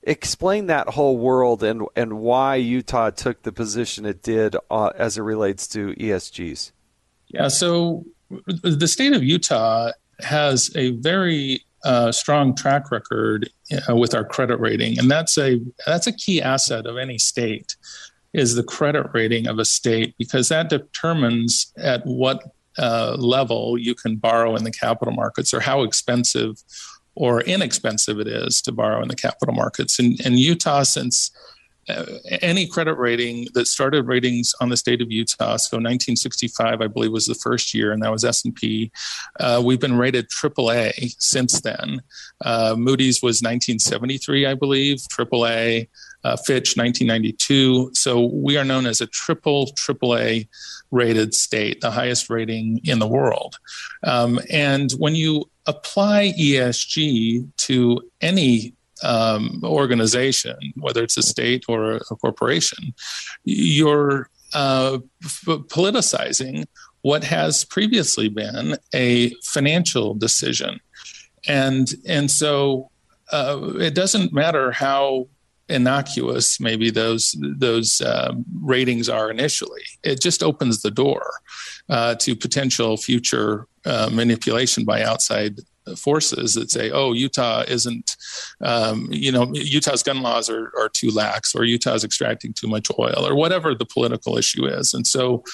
explain 0.02 0.66
that 0.66 0.90
whole 0.90 1.18
world 1.18 1.62
and 1.62 1.82
and 1.96 2.18
why 2.18 2.56
Utah 2.56 3.10
took 3.10 3.42
the 3.42 3.52
position 3.52 4.04
it 4.06 4.22
did 4.22 4.56
uh, 4.70 4.90
as 4.96 5.18
it 5.18 5.22
relates 5.22 5.66
to 5.68 5.94
ESGs. 5.94 6.72
Yeah, 7.28 7.48
so 7.48 8.04
the 8.46 8.88
state 8.88 9.12
of 9.12 9.22
Utah 9.22 9.92
has 10.20 10.70
a 10.76 10.90
very 10.92 11.62
uh, 11.84 12.12
strong 12.12 12.54
track 12.54 12.90
record 12.90 13.50
uh, 13.88 13.96
with 13.96 14.14
our 14.14 14.24
credit 14.24 14.58
rating, 14.58 14.98
and 14.98 15.10
that's 15.10 15.36
a 15.38 15.60
that's 15.86 16.06
a 16.06 16.12
key 16.12 16.40
asset 16.42 16.86
of 16.86 16.98
any 16.98 17.18
state 17.18 17.76
is 18.32 18.54
the 18.54 18.62
credit 18.62 19.06
rating 19.14 19.46
of 19.46 19.58
a 19.58 19.64
state 19.64 20.14
because 20.18 20.50
that 20.50 20.68
determines 20.68 21.72
at 21.78 22.04
what 22.04 22.42
uh, 22.78 23.16
level 23.18 23.78
you 23.78 23.94
can 23.94 24.16
borrow 24.16 24.56
in 24.56 24.64
the 24.64 24.70
capital 24.70 25.14
markets 25.14 25.52
or 25.54 25.60
how 25.60 25.82
expensive 25.82 26.62
or 27.14 27.40
inexpensive 27.42 28.20
it 28.20 28.28
is 28.28 28.60
to 28.62 28.72
borrow 28.72 29.02
in 29.02 29.08
the 29.08 29.16
capital 29.16 29.54
markets. 29.54 29.98
In 29.98 30.36
Utah, 30.36 30.82
since 30.82 31.30
uh, 31.88 32.04
any 32.42 32.66
credit 32.66 32.94
rating 32.94 33.46
that 33.54 33.66
started 33.66 34.06
ratings 34.06 34.52
on 34.60 34.68
the 34.68 34.76
state 34.76 35.00
of 35.00 35.10
Utah, 35.10 35.56
so 35.56 35.76
1965, 35.76 36.80
I 36.80 36.86
believe, 36.88 37.12
was 37.12 37.26
the 37.26 37.34
first 37.34 37.72
year, 37.74 37.92
and 37.92 38.02
that 38.02 38.10
was 38.10 38.24
S&P. 38.24 38.90
Uh, 39.38 39.62
we've 39.64 39.80
been 39.80 39.96
rated 39.96 40.28
AAA 40.28 41.14
since 41.18 41.60
then. 41.60 42.02
Uh, 42.44 42.74
Moody's 42.76 43.22
was 43.22 43.40
1973, 43.40 44.46
I 44.46 44.54
believe, 44.54 44.98
AAA. 45.16 45.88
Uh, 46.24 46.36
Fitch 46.36 46.76
1992. 46.76 47.90
So 47.94 48.26
we 48.32 48.56
are 48.56 48.64
known 48.64 48.86
as 48.86 49.00
a 49.00 49.06
triple 49.06 49.72
AAA 49.76 50.48
rated 50.90 51.34
state, 51.34 51.80
the 51.80 51.90
highest 51.90 52.28
rating 52.28 52.80
in 52.84 52.98
the 52.98 53.06
world. 53.06 53.58
Um, 54.02 54.40
and 54.50 54.90
when 54.98 55.14
you 55.14 55.44
apply 55.66 56.32
ESG 56.38 57.48
to 57.58 58.00
any 58.20 58.74
um, 59.02 59.60
organization, 59.64 60.56
whether 60.76 61.02
it's 61.02 61.16
a 61.16 61.22
state 61.22 61.64
or 61.68 61.96
a 61.96 62.16
corporation, 62.16 62.94
you're 63.44 64.28
uh, 64.54 64.98
f- 65.24 65.44
politicizing 65.68 66.64
what 67.02 67.22
has 67.24 67.64
previously 67.64 68.28
been 68.28 68.76
a 68.94 69.30
financial 69.44 70.14
decision, 70.14 70.80
and 71.46 71.94
and 72.08 72.30
so 72.30 72.90
uh, 73.32 73.60
it 73.78 73.94
doesn't 73.94 74.32
matter 74.32 74.72
how 74.72 75.28
innocuous 75.68 76.60
maybe 76.60 76.90
those 76.90 77.34
those 77.40 78.00
um, 78.00 78.44
ratings 78.62 79.08
are 79.08 79.30
initially. 79.30 79.82
It 80.02 80.20
just 80.20 80.42
opens 80.42 80.82
the 80.82 80.90
door 80.90 81.30
uh, 81.88 82.14
to 82.16 82.36
potential 82.36 82.96
future 82.96 83.66
uh, 83.84 84.10
manipulation 84.12 84.84
by 84.84 85.02
outside 85.02 85.60
forces 85.94 86.54
that 86.54 86.70
say, 86.70 86.90
"Oh, 86.90 87.12
Utah 87.12 87.62
isn't, 87.68 88.16
um, 88.60 89.08
you 89.10 89.30
know, 89.30 89.50
Utah's 89.54 90.02
gun 90.02 90.22
laws 90.22 90.50
are, 90.50 90.72
are 90.78 90.88
too 90.88 91.10
lax, 91.10 91.54
or 91.54 91.64
Utah's 91.64 92.02
extracting 92.02 92.52
too 92.52 92.66
much 92.66 92.88
oil, 92.98 93.24
or 93.26 93.36
whatever 93.36 93.74
the 93.74 93.86
political 93.86 94.36
issue 94.36 94.66
is." 94.66 94.94
And 94.94 95.06
so, 95.06 95.44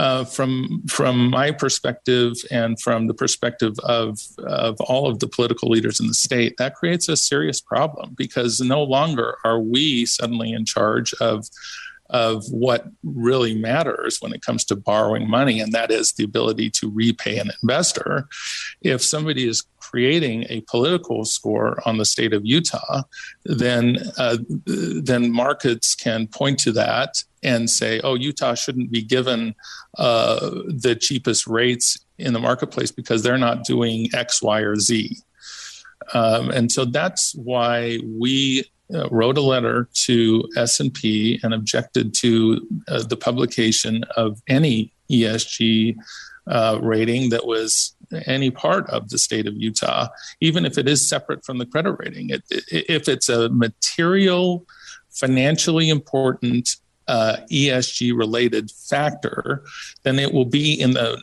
uh, 0.00 0.24
from 0.24 0.82
from 0.88 1.28
my 1.28 1.50
perspective 1.50 2.32
and 2.50 2.80
from 2.80 3.06
the 3.06 3.12
perspective 3.12 3.74
of 3.80 4.18
of 4.38 4.80
all 4.80 5.10
of 5.10 5.18
the 5.18 5.28
political 5.28 5.68
leaders 5.68 6.00
in 6.00 6.06
the 6.06 6.14
state, 6.14 6.54
that 6.56 6.74
creates 6.74 7.06
a 7.06 7.16
serious 7.18 7.60
problem 7.60 8.14
because 8.16 8.62
no 8.62 8.82
longer 8.82 9.36
are 9.44 9.60
we 9.60 10.06
suddenly 10.06 10.52
in 10.52 10.64
charge 10.64 11.12
of 11.20 11.46
of 12.08 12.44
what 12.50 12.86
really 13.04 13.54
matters 13.54 14.16
when 14.20 14.32
it 14.32 14.40
comes 14.40 14.64
to 14.64 14.74
borrowing 14.74 15.28
money, 15.28 15.60
and 15.60 15.72
that 15.72 15.90
is 15.90 16.12
the 16.12 16.24
ability 16.24 16.70
to 16.70 16.90
repay 16.90 17.38
an 17.38 17.50
investor. 17.62 18.26
If 18.80 19.02
somebody 19.02 19.46
is 19.46 19.66
creating 19.90 20.46
a 20.48 20.60
political 20.62 21.24
score 21.24 21.82
on 21.86 21.98
the 21.98 22.04
state 22.04 22.32
of 22.32 22.46
Utah, 22.46 23.02
then 23.44 23.98
uh, 24.18 24.36
then 24.66 25.32
markets 25.32 25.94
can 25.94 26.26
point 26.26 26.58
to 26.60 26.72
that 26.72 27.22
and 27.42 27.68
say, 27.68 28.00
"Oh, 28.04 28.14
Utah 28.14 28.54
shouldn't 28.54 28.90
be 28.90 29.02
given 29.02 29.54
uh, 29.98 30.50
the 30.68 30.96
cheapest 31.00 31.46
rates 31.46 31.98
in 32.18 32.32
the 32.32 32.40
marketplace 32.40 32.92
because 32.92 33.22
they're 33.22 33.38
not 33.38 33.64
doing 33.64 34.08
X, 34.14 34.42
Y, 34.42 34.60
or 34.60 34.76
Z." 34.76 35.16
Um, 36.14 36.50
and 36.50 36.70
so 36.70 36.84
that's 36.84 37.34
why 37.34 37.98
we 38.04 38.64
uh, 38.94 39.08
wrote 39.10 39.38
a 39.38 39.42
letter 39.42 39.88
to 40.06 40.48
S&P 40.56 41.38
and 41.42 41.54
objected 41.54 42.12
to 42.14 42.66
uh, 42.88 43.02
the 43.02 43.16
publication 43.16 44.04
of 44.16 44.42
any 44.48 44.92
ESG 45.10 45.96
uh, 46.46 46.78
rating 46.82 47.30
that 47.30 47.46
was 47.46 47.94
any 48.26 48.50
part 48.50 48.88
of 48.90 49.08
the 49.10 49.18
state 49.18 49.46
of 49.46 49.54
Utah, 49.54 50.08
even 50.40 50.64
if 50.64 50.78
it 50.78 50.88
is 50.88 51.06
separate 51.06 51.44
from 51.44 51.58
the 51.58 51.66
credit 51.66 51.96
rating. 51.98 52.30
It, 52.30 52.42
it, 52.50 52.64
if 52.88 53.08
it's 53.08 53.28
a 53.28 53.48
material, 53.48 54.66
financially 55.10 55.88
important 55.88 56.76
uh, 57.08 57.38
ESG 57.50 58.16
related 58.16 58.70
factor, 58.70 59.64
then 60.02 60.18
it 60.18 60.32
will 60.32 60.44
be 60.44 60.80
in 60.80 60.92
the 60.92 61.20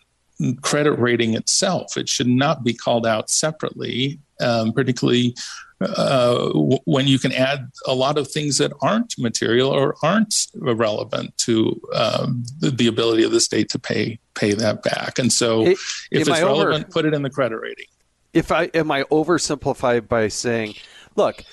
credit 0.61 0.93
rating 0.93 1.33
itself. 1.33 1.97
It 1.97 2.09
should 2.09 2.27
not 2.27 2.63
be 2.63 2.73
called 2.73 3.07
out 3.07 3.29
separately, 3.29 4.19
um, 4.39 4.71
particularly 4.71 5.35
uh, 5.81 6.49
when 6.85 7.07
you 7.07 7.19
can 7.19 7.31
add 7.31 7.69
a 7.85 7.93
lot 7.93 8.17
of 8.17 8.27
things 8.27 8.57
that 8.57 8.71
aren't 8.81 9.13
material 9.19 9.69
or 9.69 9.95
aren't 10.03 10.47
relevant 10.55 11.37
to 11.37 11.79
um, 11.93 12.43
the, 12.59 12.71
the, 12.71 12.87
ability 12.87 13.23
of 13.23 13.31
the 13.31 13.39
state 13.39 13.69
to 13.69 13.77
pay 13.77 14.19
pay 14.33 14.53
that 14.53 14.81
back. 14.81 15.19
And 15.19 15.31
so, 15.31 15.61
it, 15.61 15.77
if 16.11 16.21
it's 16.21 16.29
I 16.29 16.41
relevant, 16.41 16.85
over, 16.85 16.91
put 16.91 17.05
it 17.05 17.13
in 17.13 17.21
the 17.21 17.29
credit 17.29 17.57
rating. 17.57 17.85
If 18.33 18.51
I 18.51 18.65
am 18.73 18.89
I 18.89 19.03
oversimplified 19.03 20.07
by 20.07 20.29
saying, 20.29 20.75
look, 21.15 21.43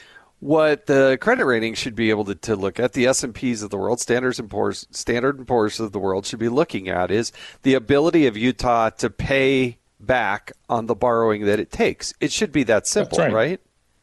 what 0.40 0.86
the 0.86 1.18
credit 1.20 1.44
rating 1.44 1.74
should 1.74 1.94
be 1.94 2.10
able 2.10 2.24
to, 2.26 2.34
to 2.34 2.56
look 2.56 2.78
at 2.78 2.92
the 2.92 3.06
s&ps 3.06 3.62
of 3.62 3.70
the 3.70 3.78
world 3.78 4.00
standards 4.00 4.38
and 4.38 4.50
poor's 4.50 4.86
standard 4.90 5.38
and 5.38 5.46
poor's 5.46 5.80
of 5.80 5.92
the 5.92 5.98
world 5.98 6.26
should 6.26 6.38
be 6.38 6.50
looking 6.50 6.88
at 6.88 7.10
is 7.10 7.32
the 7.62 7.72
ability 7.72 8.26
of 8.26 8.36
utah 8.36 8.90
to 8.90 9.08
pay 9.08 9.78
back 10.00 10.52
on 10.68 10.84
the 10.84 10.94
borrowing 10.94 11.46
that 11.46 11.58
it 11.58 11.70
takes 11.70 12.12
it 12.20 12.30
should 12.30 12.52
be 12.52 12.62
that 12.62 12.86
simple 12.86 13.16
right. 13.16 13.32
right 13.32 13.60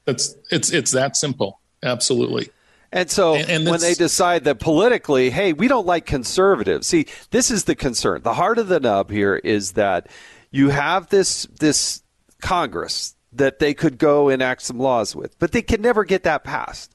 it's 0.07 0.35
it's 0.51 0.71
it's 0.71 0.91
that 0.91 1.15
simple. 1.15 1.59
Absolutely. 1.83 2.49
And 2.91 3.09
so 3.09 3.35
and, 3.35 3.49
and 3.49 3.69
when 3.69 3.79
they 3.79 3.93
decide 3.93 4.43
that 4.43 4.59
politically, 4.59 5.29
hey, 5.29 5.53
we 5.53 5.67
don't 5.67 5.85
like 5.85 6.05
conservatives. 6.05 6.87
See, 6.87 7.07
this 7.29 7.49
is 7.49 7.63
the 7.63 7.75
concern. 7.75 8.21
The 8.21 8.33
heart 8.33 8.57
of 8.57 8.67
the 8.67 8.79
nub 8.79 9.11
here 9.11 9.35
is 9.35 9.73
that 9.73 10.07
you 10.51 10.69
have 10.69 11.09
this 11.09 11.45
this 11.59 12.03
Congress 12.41 13.15
that 13.33 13.59
they 13.59 13.73
could 13.73 13.97
go 13.97 14.27
enact 14.27 14.63
some 14.63 14.77
laws 14.77 15.15
with, 15.15 15.39
but 15.39 15.53
they 15.53 15.61
can 15.61 15.81
never 15.81 16.03
get 16.03 16.23
that 16.23 16.43
passed 16.43 16.93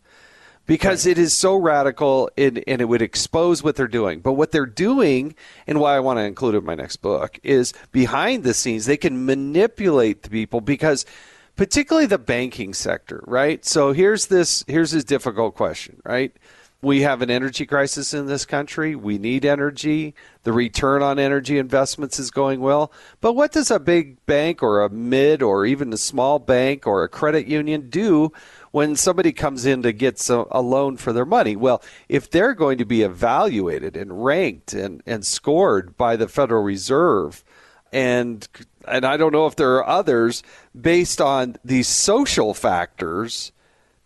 because 0.66 1.07
right. 1.07 1.12
it 1.12 1.19
is 1.19 1.33
so 1.33 1.55
radical 1.55 2.29
and, 2.37 2.62
and, 2.66 2.83
it 2.83 2.85
would 2.85 3.01
expose 3.01 3.62
what 3.62 3.75
they're 3.77 3.88
doing. 3.88 4.21
But 4.21 4.33
what 4.33 4.51
they're 4.51 4.66
doing, 4.66 5.35
and 5.66 5.81
why 5.81 5.97
I 5.97 6.01
want 6.01 6.19
to 6.19 6.25
include 6.25 6.57
it 6.57 6.59
in 6.59 6.64
my 6.64 6.75
next 6.75 6.97
book, 6.97 7.38
is 7.42 7.73
behind 7.90 8.45
the 8.45 8.53
scenes, 8.53 8.85
they 8.85 8.99
can 8.99 9.25
manipulate 9.25 10.25
the 10.25 10.29
people 10.29 10.61
because– 10.61 11.07
particularly 11.57 12.07
the 12.07 12.19
banking 12.19 12.75
sector, 12.75 13.23
right? 13.27 13.64
So 13.64 13.92
here's 13.92 14.27
this 14.27 14.64
here's 14.66 14.92
this 14.92 15.05
difficult 15.05 15.55
question, 15.55 16.01
right? 16.05 16.37
We 16.83 17.01
have 17.01 17.23
an 17.23 17.31
energy 17.31 17.64
crisis 17.64 18.12
in 18.12 18.27
this 18.27 18.45
country. 18.45 18.95
We 18.95 19.16
need 19.16 19.47
energy. 19.47 20.14
The 20.42 20.53
return 20.53 21.03
on 21.03 21.19
energy 21.19 21.59
investments 21.59 22.19
is 22.19 22.31
going 22.31 22.61
well. 22.61 22.92
But 23.21 23.33
what 23.33 23.51
does 23.51 23.71
a 23.71 23.81
big 23.81 24.25
bank 24.27 24.62
or 24.62 24.85
a 24.85 24.90
mid 24.90 25.42
or 25.42 25.64
even 25.64 25.92
a 25.92 25.97
small 25.97 26.38
bank 26.38 26.87
or 26.87 27.03
a 27.03 27.09
credit 27.09 27.47
union 27.47 27.88
do 27.88 28.31
when 28.73 28.95
somebody 28.95 29.33
comes 29.33 29.64
in 29.64 29.83
to 29.83 29.92
get 29.92 30.29
a 30.29 30.61
loan 30.61 30.99
for 30.99 31.14
their 31.14 31.25
money? 31.25 31.57
Well, 31.57 31.83
if 32.11 32.31
they're 32.31 32.55
going 32.55 32.77
to 32.79 32.85
be 32.85 33.03
evaluated 33.03 33.97
and 33.97 34.25
ranked 34.25 34.75
and, 34.75 35.03
and 35.07 35.25
scored 35.25 35.97
by 35.97 36.14
the 36.14 36.29
Federal 36.29 36.62
Reserve 36.62 37.42
and 37.90 38.47
and 38.88 39.05
I 39.05 39.16
don't 39.16 39.33
know 39.33 39.46
if 39.46 39.57
there 39.57 39.75
are 39.77 39.87
others 39.87 40.42
based 40.79 41.20
on 41.20 41.57
these 41.64 41.88
social 41.88 42.55
factors, 42.55 43.53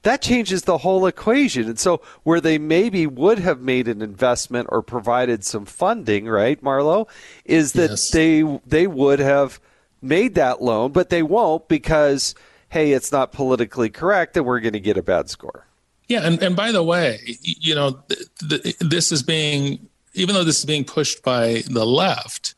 that 0.03 0.23
changes 0.23 0.63
the 0.63 0.79
whole 0.79 1.07
equation. 1.07 1.69
And 1.69 1.79
so, 1.79 2.01
where 2.23 2.41
they 2.41 2.59
maybe 2.59 3.07
would 3.07 3.39
have 3.39 3.61
made 3.61 3.89
an 3.89 4.03
investment 4.03 4.69
or 4.73 4.83
provided 4.83 5.45
some 5.45 5.65
funding, 5.67 6.27
right, 6.27 6.63
Marlo, 6.63 7.09
is 7.45 7.73
that 7.73 7.91
yes. 7.91 8.11
they 8.11 8.43
they 8.67 8.87
would 8.87 9.19
have 9.19 9.61
made 10.03 10.35
that 10.37 10.63
loan, 10.63 10.93
but 10.93 11.11
they 11.11 11.23
won't 11.23 11.69
because 11.69 12.35
hey, 12.71 12.93
it's 12.93 13.11
not 13.11 13.33
politically 13.33 13.91
correct 13.91 14.37
and 14.37 14.47
we're 14.47 14.61
going 14.61 14.73
to 14.73 14.81
get 14.81 14.97
a 14.97 15.03
bad 15.03 15.29
score. 15.29 15.67
Yeah, 16.09 16.25
and, 16.25 16.41
and 16.41 16.55
by 16.55 16.71
the 16.71 16.85
way, 16.85 17.19
you 17.43 17.75
know, 17.75 18.01
th- 18.09 18.63
th- 18.63 18.79
this 18.79 19.13
is 19.13 19.23
being 19.25 19.89
even 20.15 20.35
though 20.35 20.45
this 20.45 20.59
is 20.59 20.65
being 20.65 20.85
pushed 20.85 21.23
by 21.23 21.63
the 21.69 21.87
left, 21.87 22.55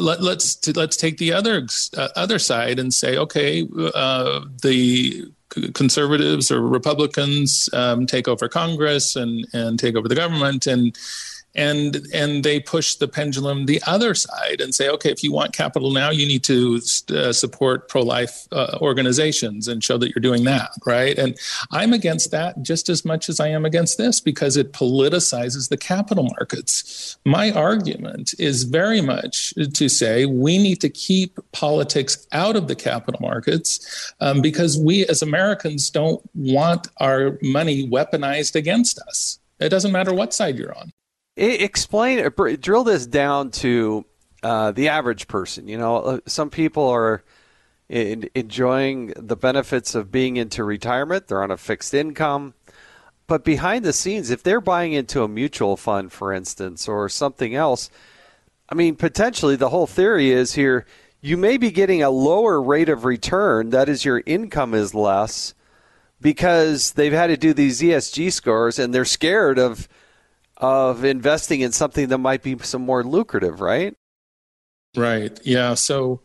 let, 0.00 0.18
us 0.18 0.24
let's, 0.24 0.76
let's 0.76 0.96
take 0.96 1.18
the 1.18 1.32
other 1.32 1.66
uh, 1.96 2.08
other 2.16 2.38
side 2.38 2.78
and 2.78 2.92
say, 2.92 3.16
okay, 3.16 3.66
uh, 3.94 4.44
the 4.62 5.24
conservatives 5.74 6.50
or 6.50 6.62
Republicans 6.62 7.68
um, 7.72 8.06
take 8.06 8.28
over 8.28 8.48
Congress 8.48 9.16
and 9.16 9.46
and 9.52 9.78
take 9.78 9.96
over 9.96 10.08
the 10.08 10.14
government 10.14 10.66
and 10.66 10.96
and 11.54 12.06
and 12.14 12.44
they 12.44 12.60
push 12.60 12.94
the 12.94 13.08
pendulum 13.08 13.66
the 13.66 13.82
other 13.86 14.14
side 14.14 14.60
and 14.60 14.74
say 14.74 14.88
okay 14.88 15.10
if 15.10 15.22
you 15.22 15.32
want 15.32 15.52
capital 15.52 15.90
now 15.90 16.10
you 16.10 16.26
need 16.26 16.42
to 16.42 16.80
uh, 17.10 17.32
support 17.32 17.88
pro-life 17.88 18.46
uh, 18.52 18.78
organizations 18.80 19.68
and 19.68 19.84
show 19.84 19.98
that 19.98 20.10
you're 20.14 20.22
doing 20.22 20.44
that 20.44 20.70
right? 20.86 21.18
And 21.18 21.36
i'm 21.70 21.92
against 21.92 22.30
that 22.30 22.62
just 22.62 22.88
as 22.88 23.04
much 23.04 23.28
as 23.28 23.38
i 23.40 23.48
am 23.48 23.64
against 23.64 23.98
this 23.98 24.20
because 24.20 24.56
it 24.56 24.72
politicizes 24.72 25.68
the 25.68 25.76
capital 25.76 26.24
markets. 26.38 27.18
My 27.24 27.50
argument 27.50 28.34
is 28.38 28.64
very 28.64 29.00
much 29.00 29.54
to 29.74 29.88
say 29.88 30.26
we 30.26 30.58
need 30.58 30.80
to 30.80 30.88
keep 30.88 31.38
politics 31.52 32.26
out 32.32 32.56
of 32.56 32.68
the 32.68 32.74
capital 32.74 33.20
markets 33.20 34.12
um, 34.20 34.40
because 34.40 34.78
we 34.78 35.06
as 35.06 35.22
americans 35.22 35.90
don't 35.90 36.22
want 36.34 36.88
our 36.98 37.38
money 37.42 37.88
weaponized 37.88 38.54
against 38.54 38.98
us. 39.00 39.38
It 39.60 39.68
doesn't 39.68 39.92
matter 39.92 40.12
what 40.14 40.34
side 40.34 40.58
you're 40.58 40.76
on 40.76 40.92
Explain, 41.36 42.28
drill 42.60 42.84
this 42.84 43.06
down 43.06 43.50
to 43.52 44.04
uh, 44.42 44.72
the 44.72 44.88
average 44.88 45.28
person. 45.28 45.68
You 45.68 45.78
know, 45.78 45.96
uh, 45.96 46.18
some 46.26 46.50
people 46.50 46.88
are 46.88 47.24
in, 47.88 48.28
enjoying 48.34 49.14
the 49.16 49.36
benefits 49.36 49.94
of 49.94 50.12
being 50.12 50.36
into 50.36 50.64
retirement. 50.64 51.28
They're 51.28 51.42
on 51.42 51.50
a 51.50 51.56
fixed 51.56 51.94
income. 51.94 52.54
But 53.26 53.44
behind 53.44 53.84
the 53.84 53.92
scenes, 53.92 54.30
if 54.30 54.42
they're 54.42 54.60
buying 54.60 54.92
into 54.92 55.22
a 55.22 55.28
mutual 55.28 55.76
fund, 55.76 56.12
for 56.12 56.32
instance, 56.32 56.86
or 56.86 57.08
something 57.08 57.54
else, 57.54 57.88
I 58.68 58.74
mean, 58.74 58.96
potentially 58.96 59.56
the 59.56 59.70
whole 59.70 59.86
theory 59.86 60.30
is 60.30 60.54
here 60.54 60.86
you 61.24 61.36
may 61.36 61.56
be 61.56 61.70
getting 61.70 62.02
a 62.02 62.10
lower 62.10 62.60
rate 62.60 62.88
of 62.88 63.04
return. 63.04 63.70
That 63.70 63.88
is, 63.88 64.04
your 64.04 64.22
income 64.26 64.74
is 64.74 64.92
less 64.92 65.54
because 66.20 66.92
they've 66.92 67.12
had 67.12 67.28
to 67.28 67.36
do 67.36 67.54
these 67.54 67.80
ESG 67.80 68.32
scores 68.32 68.78
and 68.78 68.92
they're 68.92 69.04
scared 69.04 69.58
of 69.58 69.88
of 70.62 71.04
investing 71.04 71.60
in 71.60 71.72
something 71.72 72.08
that 72.08 72.18
might 72.18 72.42
be 72.42 72.56
some 72.58 72.82
more 72.82 73.02
lucrative, 73.04 73.60
right? 73.60 73.94
Right. 74.96 75.38
Yeah. 75.44 75.74
So, 75.74 76.20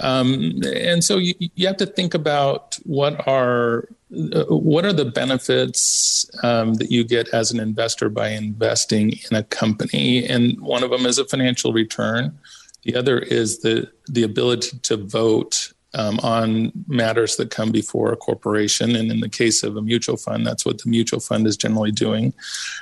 um, 0.00 0.60
and 0.64 1.02
so 1.02 1.18
you, 1.18 1.34
you 1.38 1.66
have 1.66 1.76
to 1.78 1.86
think 1.86 2.14
about 2.14 2.78
what 2.84 3.26
are 3.26 3.88
uh, 4.32 4.44
what 4.44 4.84
are 4.84 4.92
the 4.92 5.04
benefits 5.04 6.28
um, 6.42 6.74
that 6.74 6.90
you 6.90 7.04
get 7.04 7.28
as 7.28 7.50
an 7.50 7.60
investor 7.60 8.08
by 8.08 8.28
investing 8.28 9.12
in 9.30 9.36
a 9.36 9.42
company, 9.42 10.26
and 10.26 10.60
one 10.60 10.84
of 10.84 10.90
them 10.90 11.06
is 11.06 11.18
a 11.18 11.24
financial 11.24 11.72
return. 11.72 12.38
The 12.82 12.94
other 12.94 13.18
is 13.18 13.60
the 13.60 13.90
the 14.06 14.22
ability 14.22 14.78
to 14.82 14.96
vote 14.96 15.72
um, 15.94 16.18
on 16.20 16.72
matters 16.86 17.36
that 17.36 17.50
come 17.50 17.72
before 17.72 18.12
a 18.12 18.16
corporation. 18.16 18.96
And 18.96 19.10
in 19.10 19.20
the 19.20 19.28
case 19.28 19.62
of 19.62 19.76
a 19.76 19.82
mutual 19.82 20.16
fund, 20.16 20.46
that's 20.46 20.66
what 20.66 20.82
the 20.82 20.88
mutual 20.88 21.20
fund 21.20 21.46
is 21.46 21.56
generally 21.56 21.92
doing. 21.92 22.34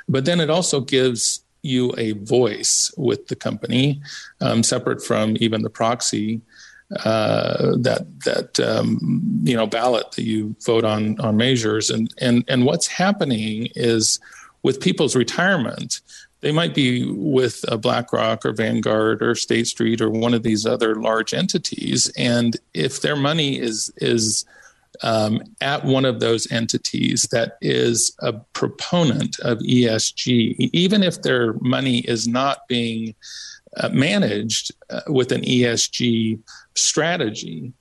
But 0.09 0.25
then 0.25 0.41
it 0.41 0.51
also 0.51 0.81
gives 0.81 1.45
you 1.63 1.95
a 1.97 2.13
voice 2.13 2.93
with 2.97 3.29
the 3.29 3.37
company, 3.37 4.03
um, 4.41 4.63
separate 4.63 5.03
from 5.03 5.37
even 5.41 5.63
the 5.63 5.71
proxy. 5.71 6.41
Uh, 7.05 7.75
that 7.79 8.07
that 8.27 8.61
um, 8.61 8.99
you 9.45 9.57
know 9.57 9.67
ballot 9.67 10.13
that 10.13 10.25
you 10.25 10.55
vote 10.67 10.85
on 10.85 11.19
on 11.21 11.39
measures 11.39 11.89
and 11.89 12.13
and 12.19 12.45
and 12.49 12.67
what's 12.67 12.87
happening 12.87 13.67
is 13.75 14.21
with 14.63 14.79
people's 14.79 15.17
retirement 15.17 16.03
they 16.43 16.53
might 16.53 16.75
be 16.75 17.11
with 17.11 17.65
a 17.69 17.79
BlackRock 17.79 18.45
or 18.45 18.53
Vanguard 18.53 19.23
or 19.23 19.35
State 19.35 19.69
Street 19.69 20.01
or 20.01 20.11
one 20.11 20.35
of 20.35 20.43
these 20.43 20.67
other 20.67 20.97
large 20.97 21.33
entities, 21.33 22.13
and 22.17 22.57
if 22.75 23.01
their 23.01 23.17
money 23.17 23.59
is 23.59 23.93
is 23.97 24.45
um, 25.03 25.41
at 25.61 25.85
one 25.85 26.05
of 26.05 26.21
those 26.21 26.51
entities 26.53 27.27
that 27.33 27.57
is 27.61 28.15
a 28.21 28.33
proponent 28.53 29.39
of 29.41 29.59
ESG, 29.59 30.71
even 30.73 31.03
if 31.03 31.23
their 31.23 31.55
money 31.55 32.01
is 32.01 32.29
not 32.29 32.69
being 32.69 33.15
uh, 33.79 33.89
managed 33.89 34.73
uh, 34.91 35.01
with 35.09 35.33
an 35.33 35.43
ESG 35.43 36.39
strategy, 36.75 37.73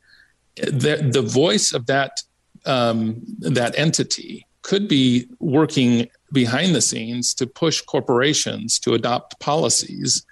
the, 0.55 1.09
the 1.11 1.21
voice 1.21 1.73
of 1.73 1.85
that 1.87 2.21
um, 2.65 3.21
that 3.39 3.77
entity 3.77 4.45
could 4.61 4.87
be 4.87 5.27
working 5.39 6.07
behind 6.31 6.75
the 6.75 6.81
scenes 6.81 7.33
to 7.35 7.47
push 7.47 7.81
corporations 7.81 8.79
to 8.79 8.93
adopt 8.93 9.39
policies 9.39 10.25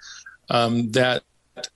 um, 0.48 0.90
that 0.92 1.22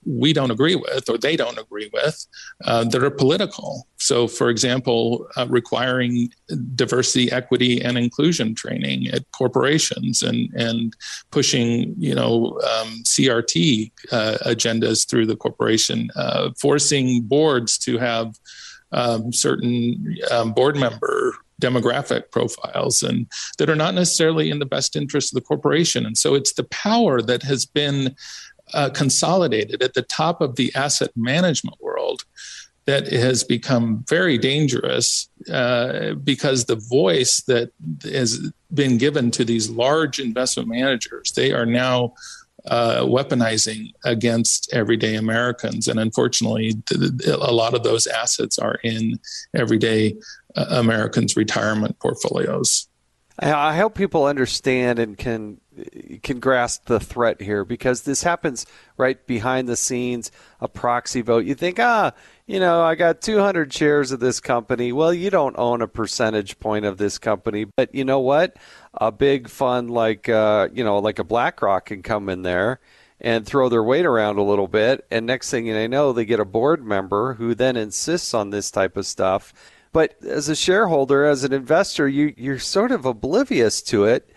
we 0.05 0.33
don't 0.33 0.51
agree 0.51 0.75
with 0.75 1.09
or 1.09 1.17
they 1.17 1.35
don't 1.35 1.59
agree 1.59 1.89
with 1.93 2.25
uh, 2.63 2.83
that 2.85 3.03
are 3.03 3.11
political. 3.11 3.87
So, 3.97 4.27
for 4.27 4.49
example, 4.49 5.27
uh, 5.37 5.47
requiring 5.47 6.31
diversity, 6.75 7.31
equity, 7.31 7.81
and 7.81 7.97
inclusion 7.97 8.55
training 8.55 9.07
at 9.07 9.29
corporations 9.31 10.21
and 10.21 10.51
and 10.53 10.95
pushing 11.31 11.95
you 11.97 12.15
know 12.15 12.59
um, 12.61 13.03
CRT 13.03 13.91
uh, 14.11 14.37
agendas 14.45 15.07
through 15.07 15.25
the 15.25 15.35
corporation, 15.35 16.09
uh, 16.15 16.51
forcing 16.59 17.21
boards 17.23 17.77
to 17.79 17.97
have 17.97 18.35
um, 18.91 19.33
certain 19.33 20.17
um, 20.31 20.53
board 20.53 20.77
member 20.77 21.33
demographic 21.61 22.31
profiles 22.31 23.01
and 23.01 23.27
that 23.57 23.69
are 23.69 23.75
not 23.75 23.93
necessarily 23.93 24.49
in 24.49 24.59
the 24.59 24.65
best 24.65 24.95
interest 24.95 25.31
of 25.31 25.35
the 25.35 25.47
corporation. 25.47 26.05
And 26.05 26.17
so 26.17 26.35
it's 26.35 26.53
the 26.53 26.65
power 26.65 27.21
that 27.21 27.43
has 27.43 27.65
been 27.65 28.15
uh, 28.73 28.89
consolidated 28.89 29.81
at 29.81 29.93
the 29.93 30.01
top 30.01 30.41
of 30.41 30.55
the 30.55 30.73
asset 30.75 31.11
management 31.15 31.77
world 31.79 32.23
that 32.85 33.11
has 33.11 33.43
become 33.43 34.05
very 34.07 34.37
dangerous 34.37 35.29
uh, 35.51 36.13
because 36.23 36.65
the 36.65 36.75
voice 36.75 37.41
that 37.47 37.71
has 38.03 38.51
been 38.73 38.97
given 38.97 39.31
to 39.31 39.43
these 39.43 39.69
large 39.69 40.19
investment 40.19 40.69
managers, 40.69 41.31
they 41.31 41.51
are 41.51 41.65
now 41.65 42.13
uh, 42.67 43.01
weaponizing 43.01 43.91
against 44.03 44.73
everyday 44.73 45.15
Americans. 45.15 45.87
And 45.87 45.99
unfortunately, 45.99 46.73
a 47.27 47.53
lot 47.53 47.73
of 47.73 47.83
those 47.83 48.07
assets 48.07 48.57
are 48.57 48.75
in 48.83 49.19
everyday 49.53 50.15
uh, 50.55 50.65
Americans' 50.69 51.35
retirement 51.37 51.99
portfolios. 51.99 52.87
I 53.37 53.75
hope 53.75 53.95
people 53.95 54.25
understand 54.25 54.97
and 54.97 55.17
can 55.17 55.59
can 56.23 56.39
grasp 56.39 56.85
the 56.85 57.01
threat 57.01 57.41
here 57.41 57.65
because 57.65 58.03
this 58.03 58.23
happens 58.23 58.65
right 58.95 59.25
behind 59.27 59.67
the 59.67 59.75
scenes. 59.75 60.31
A 60.61 60.69
proxy 60.69 61.21
vote. 61.21 61.43
You 61.43 61.53
think, 61.53 61.77
ah, 61.77 62.13
you 62.47 62.61
know, 62.61 62.81
I 62.81 62.95
got 62.95 63.21
200 63.21 63.73
shares 63.73 64.13
of 64.13 64.21
this 64.21 64.39
company. 64.39 64.93
Well, 64.93 65.13
you 65.13 65.29
don't 65.29 65.57
own 65.57 65.81
a 65.81 65.87
percentage 65.87 66.59
point 66.59 66.85
of 66.85 66.97
this 66.97 67.17
company, 67.17 67.65
but 67.65 67.93
you 67.93 68.05
know 68.05 68.21
what? 68.21 68.55
A 68.99 69.11
big 69.11 69.49
fund 69.49 69.91
like 69.91 70.29
uh, 70.29 70.69
you 70.73 70.83
know, 70.83 70.99
like 70.99 71.19
a 71.19 71.23
BlackRock 71.23 71.85
can 71.85 72.03
come 72.03 72.29
in 72.29 72.41
there 72.41 72.79
and 73.21 73.45
throw 73.45 73.69
their 73.69 73.83
weight 73.83 74.05
around 74.05 74.37
a 74.37 74.43
little 74.43 74.67
bit, 74.67 75.05
and 75.09 75.25
next 75.25 75.49
thing 75.49 75.67
you 75.67 75.87
know, 75.87 76.13
they 76.13 76.25
get 76.25 76.39
a 76.39 76.45
board 76.45 76.83
member 76.85 77.35
who 77.35 77.55
then 77.55 77.77
insists 77.77 78.33
on 78.33 78.49
this 78.49 78.69
type 78.69 78.97
of 78.97 79.05
stuff 79.05 79.53
but 79.95 80.21
as 80.23 80.49
a 80.49 80.57
shareholder, 80.57 81.23
as 81.23 81.45
an 81.45 81.53
investor, 81.53 82.05
you, 82.05 82.33
you're 82.35 82.59
sort 82.59 82.91
of 82.91 83.05
oblivious 83.05 83.81
to 83.83 84.03
it, 84.03 84.29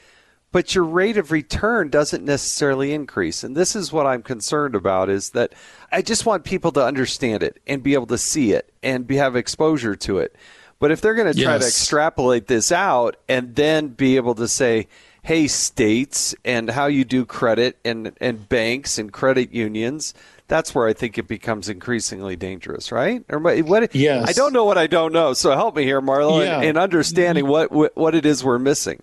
but 0.53 0.73
your 0.73 0.85
rate 0.85 1.17
of 1.17 1.33
return 1.33 1.89
doesn't 1.91 2.25
necessarily 2.25 2.93
increase. 2.93 3.43
And 3.43 3.57
this 3.57 3.75
is 3.75 3.93
what 3.93 4.07
I'm 4.07 4.23
concerned 4.23 4.77
about 4.77 5.11
is 5.11 5.31
that 5.31 5.53
I 5.91 6.01
just 6.01 6.25
want 6.25 6.45
people 6.45 6.71
to 6.71 6.87
understand 6.87 7.43
it 7.43 7.61
and 7.67 7.83
be 7.83 7.95
able 7.95 8.07
to 8.07 8.19
see 8.19 8.53
it 8.53 8.73
and 8.85 9.05
be, 9.05 9.17
have 9.17 9.35
exposure 9.35 9.97
to 9.97 10.19
it. 10.19 10.37
But 10.79 10.91
if 10.91 11.01
they're 11.01 11.15
going 11.15 11.33
to 11.33 11.41
try 11.41 11.55
yes. 11.55 11.63
to 11.63 11.69
extrapolate 11.69 12.47
this 12.47 12.71
out 12.71 13.17
and 13.29 13.55
then 13.55 13.89
be 13.89 14.17
able 14.17 14.35
to 14.37 14.47
say, 14.47 14.87
hey, 15.23 15.49
states 15.49 16.35
and 16.45 16.71
how 16.71 16.87
you 16.87 17.05
do 17.05 17.25
credit 17.25 17.79
and, 17.85 18.13
and 18.21 18.49
banks 18.49 18.99
and 18.99 19.13
credit 19.13 19.53
unions– 19.53 20.15
that's 20.49 20.75
where 20.75 20.89
I 20.89 20.95
think 20.95 21.19
it 21.19 21.29
becomes 21.29 21.69
increasingly 21.69 22.35
dangerous, 22.35 22.91
right? 22.91 23.23
Or 23.29 23.39
what? 23.39 23.95
Yes. 23.95 24.29
I 24.29 24.33
don't 24.33 24.55
know 24.55 24.65
what 24.65 24.79
I 24.79 24.87
don't 24.87 25.13
know, 25.13 25.35
so 25.35 25.53
help 25.53 25.77
me 25.77 25.85
here, 25.85 26.01
Marlo, 26.01 26.43
yeah. 26.43 26.59
in, 26.61 26.71
in 26.71 26.77
understanding 26.79 27.45
mm-hmm. 27.45 27.77
what, 27.77 27.97
what 27.97 28.15
it 28.15 28.27
is 28.27 28.43
we're 28.43 28.59
missing. 28.59 29.03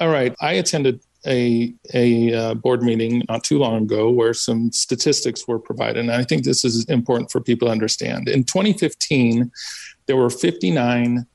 All 0.00 0.08
right, 0.08 0.34
I 0.40 0.54
attended 0.54 1.00
a 1.26 1.74
a 1.94 2.32
uh, 2.32 2.54
board 2.54 2.82
meeting 2.82 3.22
not 3.28 3.44
too 3.44 3.58
long 3.58 3.82
ago 3.82 4.10
where 4.10 4.34
some 4.34 4.72
statistics 4.72 5.46
were 5.46 5.58
provided, 5.58 5.98
and 5.98 6.12
I 6.12 6.24
think 6.24 6.44
this 6.44 6.64
is 6.64 6.84
important 6.86 7.30
for 7.30 7.40
people 7.40 7.68
to 7.68 7.72
understand. 7.72 8.28
In 8.28 8.44
2015, 8.44 9.50
there 10.06 10.16
were 10.16 10.30
59 10.30 11.26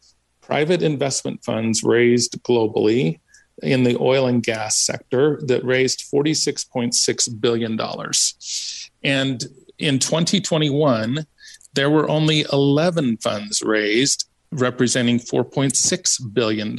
private 0.41 0.81
investment 0.81 1.43
funds 1.43 1.83
raised 1.83 2.41
globally 2.43 3.19
in 3.61 3.83
the 3.83 3.97
oil 3.99 4.27
and 4.27 4.43
gas 4.43 4.75
sector 4.75 5.39
that 5.45 5.63
raised 5.63 6.03
46.6 6.11 7.41
billion 7.41 7.75
dollars. 7.75 8.89
And 9.03 9.43
in 9.77 9.99
2021, 9.99 11.25
there 11.73 11.89
were 11.89 12.09
only 12.09 12.45
11 12.51 13.17
funds 13.17 13.61
raised 13.61 14.27
representing 14.51 15.19
$4.6 15.19 16.33
billion, 16.33 16.75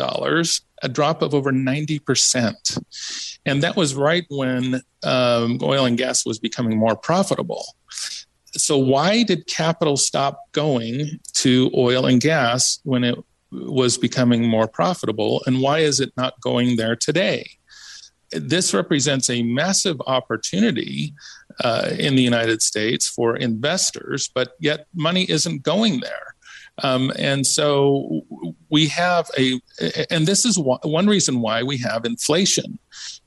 a 0.82 0.88
drop 0.88 1.22
of 1.22 1.34
over 1.34 1.52
90%. 1.52 2.78
And 3.46 3.62
that 3.62 3.76
was 3.76 3.94
right 3.94 4.24
when 4.28 4.82
um, 5.02 5.58
oil 5.62 5.84
and 5.84 5.96
gas 5.96 6.26
was 6.26 6.38
becoming 6.38 6.76
more 6.76 6.96
profitable. 6.96 7.64
So, 8.54 8.76
why 8.76 9.22
did 9.22 9.46
capital 9.46 9.96
stop 9.96 10.52
going 10.52 11.18
to 11.34 11.70
oil 11.74 12.04
and 12.04 12.20
gas 12.20 12.80
when 12.84 13.02
it 13.02 13.16
was 13.50 13.96
becoming 13.96 14.46
more 14.46 14.68
profitable? 14.68 15.42
And 15.46 15.60
why 15.60 15.78
is 15.78 16.00
it 16.00 16.12
not 16.16 16.40
going 16.40 16.76
there 16.76 16.96
today? 16.96 17.48
This 18.30 18.74
represents 18.74 19.30
a 19.30 19.42
massive 19.42 20.00
opportunity 20.06 21.14
uh, 21.60 21.90
in 21.98 22.14
the 22.14 22.22
United 22.22 22.62
States 22.62 23.08
for 23.08 23.36
investors, 23.36 24.30
but 24.34 24.52
yet 24.58 24.86
money 24.94 25.30
isn't 25.30 25.62
going 25.62 26.00
there. 26.00 26.31
Um, 26.82 27.12
and 27.18 27.46
so 27.46 28.22
we 28.70 28.88
have 28.88 29.30
a, 29.38 29.60
and 30.10 30.26
this 30.26 30.44
is 30.44 30.58
one 30.58 31.06
reason 31.06 31.40
why 31.40 31.62
we 31.62 31.78
have 31.78 32.04
inflation. 32.04 32.78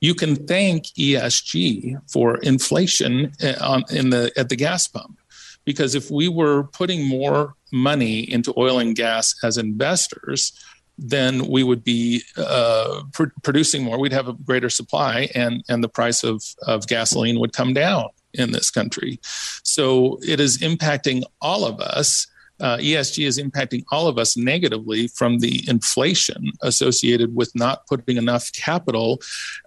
You 0.01 0.15
can 0.15 0.35
thank 0.35 0.85
ESG 0.97 2.11
for 2.11 2.37
inflation 2.37 3.31
uh, 3.43 3.53
on, 3.61 3.83
in 3.91 4.09
the 4.09 4.31
at 4.35 4.49
the 4.49 4.55
gas 4.55 4.87
pump, 4.87 5.19
because 5.63 5.95
if 5.95 6.09
we 6.09 6.27
were 6.27 6.63
putting 6.63 7.07
more 7.07 7.55
money 7.71 8.19
into 8.31 8.53
oil 8.57 8.79
and 8.79 8.95
gas 8.95 9.35
as 9.43 9.57
investors, 9.57 10.51
then 10.97 11.47
we 11.47 11.63
would 11.63 11.83
be 11.83 12.23
uh, 12.37 13.03
pr- 13.13 13.25
producing 13.43 13.83
more. 13.83 13.99
We'd 13.99 14.13
have 14.13 14.27
a 14.27 14.33
greater 14.33 14.69
supply, 14.69 15.29
and 15.35 15.63
and 15.69 15.83
the 15.83 15.89
price 15.89 16.23
of 16.23 16.43
of 16.63 16.87
gasoline 16.87 17.39
would 17.39 17.53
come 17.53 17.73
down 17.73 18.09
in 18.33 18.51
this 18.51 18.69
country. 18.69 19.19
So 19.63 20.19
it 20.25 20.39
is 20.39 20.59
impacting 20.59 21.23
all 21.41 21.65
of 21.65 21.79
us. 21.79 22.27
Uh, 22.59 22.77
ESG 22.77 23.25
is 23.25 23.37
impacting 23.37 23.83
all 23.91 24.07
of 24.07 24.17
us 24.17 24.37
negatively 24.37 25.07
from 25.09 25.39
the 25.39 25.63
inflation 25.67 26.51
associated 26.61 27.35
with 27.35 27.51
not 27.55 27.85
putting 27.87 28.17
enough 28.17 28.51
capital 28.53 29.21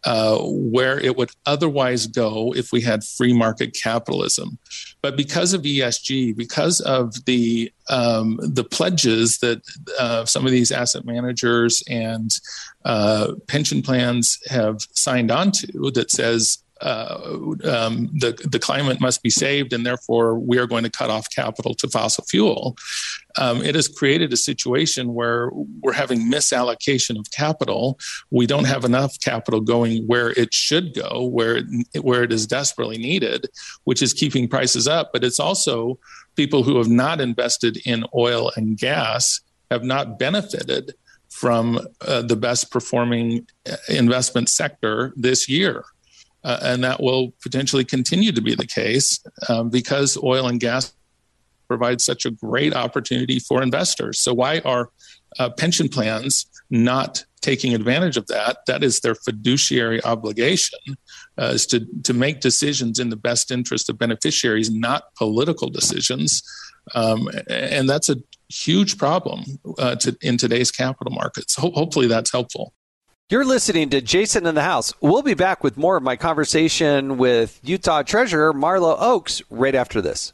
uh, 0.04 0.38
where 0.40 0.98
it 0.98 1.16
would 1.16 1.30
otherwise 1.46 2.06
go 2.06 2.52
if 2.54 2.72
we 2.72 2.80
had 2.80 3.04
free 3.04 3.32
market 3.32 3.76
capitalism. 3.80 4.58
But 5.02 5.16
because 5.16 5.52
of 5.52 5.62
ESG, 5.62 6.36
because 6.36 6.80
of 6.80 7.24
the 7.24 7.72
um, 7.90 8.38
the 8.42 8.64
pledges 8.64 9.38
that 9.38 9.62
uh, 9.98 10.24
some 10.26 10.44
of 10.44 10.52
these 10.52 10.70
asset 10.70 11.06
managers 11.06 11.82
and 11.88 12.30
uh, 12.84 13.32
pension 13.46 13.80
plans 13.82 14.38
have 14.48 14.80
signed 14.92 15.30
on 15.30 15.52
to, 15.52 15.90
that 15.92 16.10
says 16.10 16.58
um, 16.80 18.08
the 18.14 18.38
the 18.50 18.58
climate 18.58 19.00
must 19.00 19.22
be 19.22 19.30
saved, 19.30 19.72
and 19.72 19.84
therefore 19.84 20.38
we 20.38 20.58
are 20.58 20.66
going 20.66 20.84
to 20.84 20.90
cut 20.90 21.10
off 21.10 21.28
capital 21.30 21.74
to 21.74 21.88
fossil 21.88 22.24
fuel. 22.24 22.76
Um, 23.36 23.62
it 23.62 23.74
has 23.74 23.88
created 23.88 24.32
a 24.32 24.36
situation 24.36 25.14
where 25.14 25.50
we're 25.80 25.92
having 25.92 26.30
misallocation 26.30 27.18
of 27.18 27.30
capital. 27.30 27.98
We 28.30 28.46
don't 28.46 28.66
have 28.66 28.84
enough 28.84 29.18
capital 29.20 29.60
going 29.60 30.06
where 30.06 30.30
it 30.30 30.52
should 30.54 30.94
go, 30.94 31.24
where 31.24 31.58
it, 31.58 31.66
where 32.02 32.22
it 32.22 32.32
is 32.32 32.46
desperately 32.46 32.98
needed, 32.98 33.46
which 33.84 34.02
is 34.02 34.12
keeping 34.12 34.48
prices 34.48 34.88
up. 34.88 35.10
But 35.12 35.24
it's 35.24 35.40
also 35.40 35.98
people 36.36 36.62
who 36.62 36.78
have 36.78 36.88
not 36.88 37.20
invested 37.20 37.78
in 37.84 38.04
oil 38.14 38.52
and 38.56 38.78
gas 38.78 39.40
have 39.70 39.84
not 39.84 40.18
benefited 40.18 40.94
from 41.28 41.78
uh, 42.00 42.22
the 42.22 42.36
best 42.36 42.70
performing 42.70 43.46
uh, 43.70 43.76
investment 43.88 44.48
sector 44.48 45.12
this 45.16 45.48
year 45.48 45.84
uh, 46.48 46.58
and 46.62 46.82
that 46.82 46.98
will 47.02 47.34
potentially 47.42 47.84
continue 47.84 48.32
to 48.32 48.40
be 48.40 48.54
the 48.54 48.66
case 48.66 49.20
um, 49.50 49.68
because 49.68 50.16
oil 50.22 50.48
and 50.48 50.60
gas 50.60 50.94
provide 51.68 52.00
such 52.00 52.24
a 52.24 52.30
great 52.30 52.74
opportunity 52.74 53.38
for 53.38 53.62
investors. 53.62 54.18
So 54.18 54.32
why 54.32 54.60
are 54.64 54.88
uh, 55.38 55.50
pension 55.50 55.88
plans 55.90 56.46
not 56.70 57.22
taking 57.42 57.74
advantage 57.74 58.16
of 58.16 58.26
that? 58.28 58.64
That 58.66 58.82
is 58.82 59.00
their 59.00 59.14
fiduciary 59.14 60.02
obligation, 60.04 60.78
uh, 61.38 61.52
is 61.54 61.66
to 61.66 61.86
to 62.04 62.14
make 62.14 62.40
decisions 62.40 62.98
in 62.98 63.10
the 63.10 63.20
best 63.28 63.50
interest 63.50 63.90
of 63.90 63.98
beneficiaries, 63.98 64.70
not 64.70 65.14
political 65.18 65.68
decisions. 65.68 66.42
Um, 66.94 67.28
and 67.50 67.86
that's 67.90 68.08
a 68.08 68.16
huge 68.48 68.96
problem 68.96 69.44
uh, 69.78 69.96
to, 69.96 70.16
in 70.22 70.38
today's 70.38 70.70
capital 70.70 71.12
markets. 71.12 71.54
Ho- 71.56 71.72
hopefully, 71.74 72.08
that's 72.08 72.32
helpful. 72.32 72.72
You're 73.30 73.44
listening 73.44 73.90
to 73.90 74.00
Jason 74.00 74.46
in 74.46 74.54
the 74.54 74.62
House. 74.62 74.94
We'll 75.02 75.20
be 75.20 75.34
back 75.34 75.62
with 75.62 75.76
more 75.76 75.98
of 75.98 76.02
my 76.02 76.16
conversation 76.16 77.18
with 77.18 77.60
Utah 77.62 78.02
Treasurer 78.02 78.54
Marlo 78.54 78.96
Oaks 78.98 79.42
right 79.50 79.74
after 79.74 80.00
this. 80.00 80.32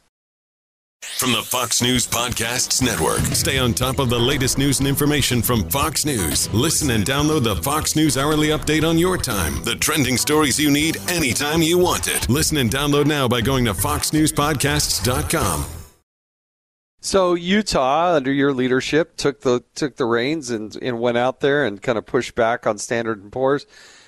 From 1.01 1.33
the 1.33 1.41
Fox 1.41 1.81
News 1.81 2.07
Podcasts 2.07 2.81
Network. 2.81 3.19
Stay 3.35 3.57
on 3.57 3.73
top 3.73 3.99
of 3.99 4.09
the 4.09 4.17
latest 4.17 4.57
news 4.57 4.79
and 4.79 4.87
information 4.87 5.41
from 5.41 5.69
Fox 5.69 6.05
News. 6.05 6.47
Listen 6.53 6.91
and 6.91 7.03
download 7.03 7.43
the 7.43 7.57
Fox 7.57 7.97
News 7.97 8.17
Hourly 8.17 8.47
Update 8.47 8.87
on 8.87 8.97
your 8.97 9.17
time. 9.17 9.61
The 9.65 9.75
trending 9.75 10.15
stories 10.15 10.57
you 10.57 10.71
need 10.71 10.95
anytime 11.09 11.61
you 11.61 11.77
want 11.77 12.07
it. 12.07 12.29
Listen 12.29 12.55
and 12.59 12.71
download 12.71 13.07
now 13.07 13.27
by 13.27 13.41
going 13.41 13.65
to 13.65 13.73
foxnewspodcasts.com. 13.73 15.65
So 17.05 17.35
Utah, 17.35 18.15
under 18.15 18.33
your 18.33 18.51
leadership, 18.51 19.15
took 19.15 19.41
the 19.41 19.63
took 19.75 19.95
the 19.95 20.05
reins 20.05 20.49
and, 20.49 20.75
and 20.81 20.99
went 20.99 21.19
out 21.19 21.39
there 21.39 21.63
and 21.63 21.79
kind 21.79 21.99
of 21.99 22.07
pushed 22.07 22.33
back 22.33 22.65
on 22.65 22.79
Standard 22.79 23.21
and 23.21 23.31
Poor's. 23.31 23.67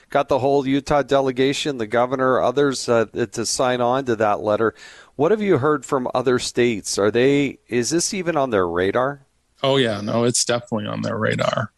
Got 0.10 0.30
the 0.30 0.40
whole 0.40 0.66
Utah 0.66 1.04
delegation, 1.04 1.78
the 1.78 1.86
governor, 1.86 2.42
others 2.42 2.90
uh, 2.90 3.06
to 3.06 3.46
sign 3.46 3.82
on 3.82 4.06
to 4.06 4.16
that 4.16 4.40
letter. 4.40 4.74
What 5.16 5.30
have 5.30 5.44
you 5.44 5.60
heard 5.60 5.86
from 5.86 6.10
other 6.16 6.40
states? 6.40 6.98
Are 6.98 7.12
they? 7.12 7.60
Is 7.68 7.92
this 7.92 8.16
even 8.16 8.36
on 8.36 8.50
their 8.50 8.68
radar? 8.68 9.28
Oh 9.62 9.78
yeah, 9.78 10.02
no, 10.02 10.24
it's 10.24 10.44
definitely 10.44 10.88
on 10.88 11.04
their 11.04 11.20
radar. 11.20 11.72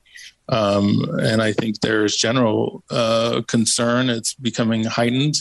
Um, 0.48 1.04
and 1.22 1.42
I 1.42 1.52
think 1.52 1.82
there's 1.82 2.16
general 2.16 2.82
uh, 2.90 3.42
concern. 3.46 4.10
It's 4.10 4.36
becoming 4.36 4.86
heightened. 4.86 5.36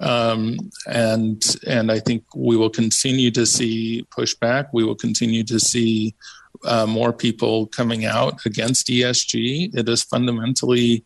Um, 0.00 0.58
and 0.86 1.42
and 1.66 1.90
I 1.90 1.98
think 1.98 2.24
we 2.34 2.56
will 2.56 2.70
continue 2.70 3.30
to 3.32 3.44
see 3.46 4.06
pushback. 4.16 4.68
We 4.72 4.84
will 4.84 4.94
continue 4.94 5.42
to 5.44 5.58
see 5.58 6.14
uh, 6.64 6.86
more 6.86 7.12
people 7.12 7.66
coming 7.66 8.04
out 8.04 8.44
against 8.46 8.88
ESG. 8.88 9.74
It 9.74 9.88
is 9.88 10.02
fundamentally 10.02 11.04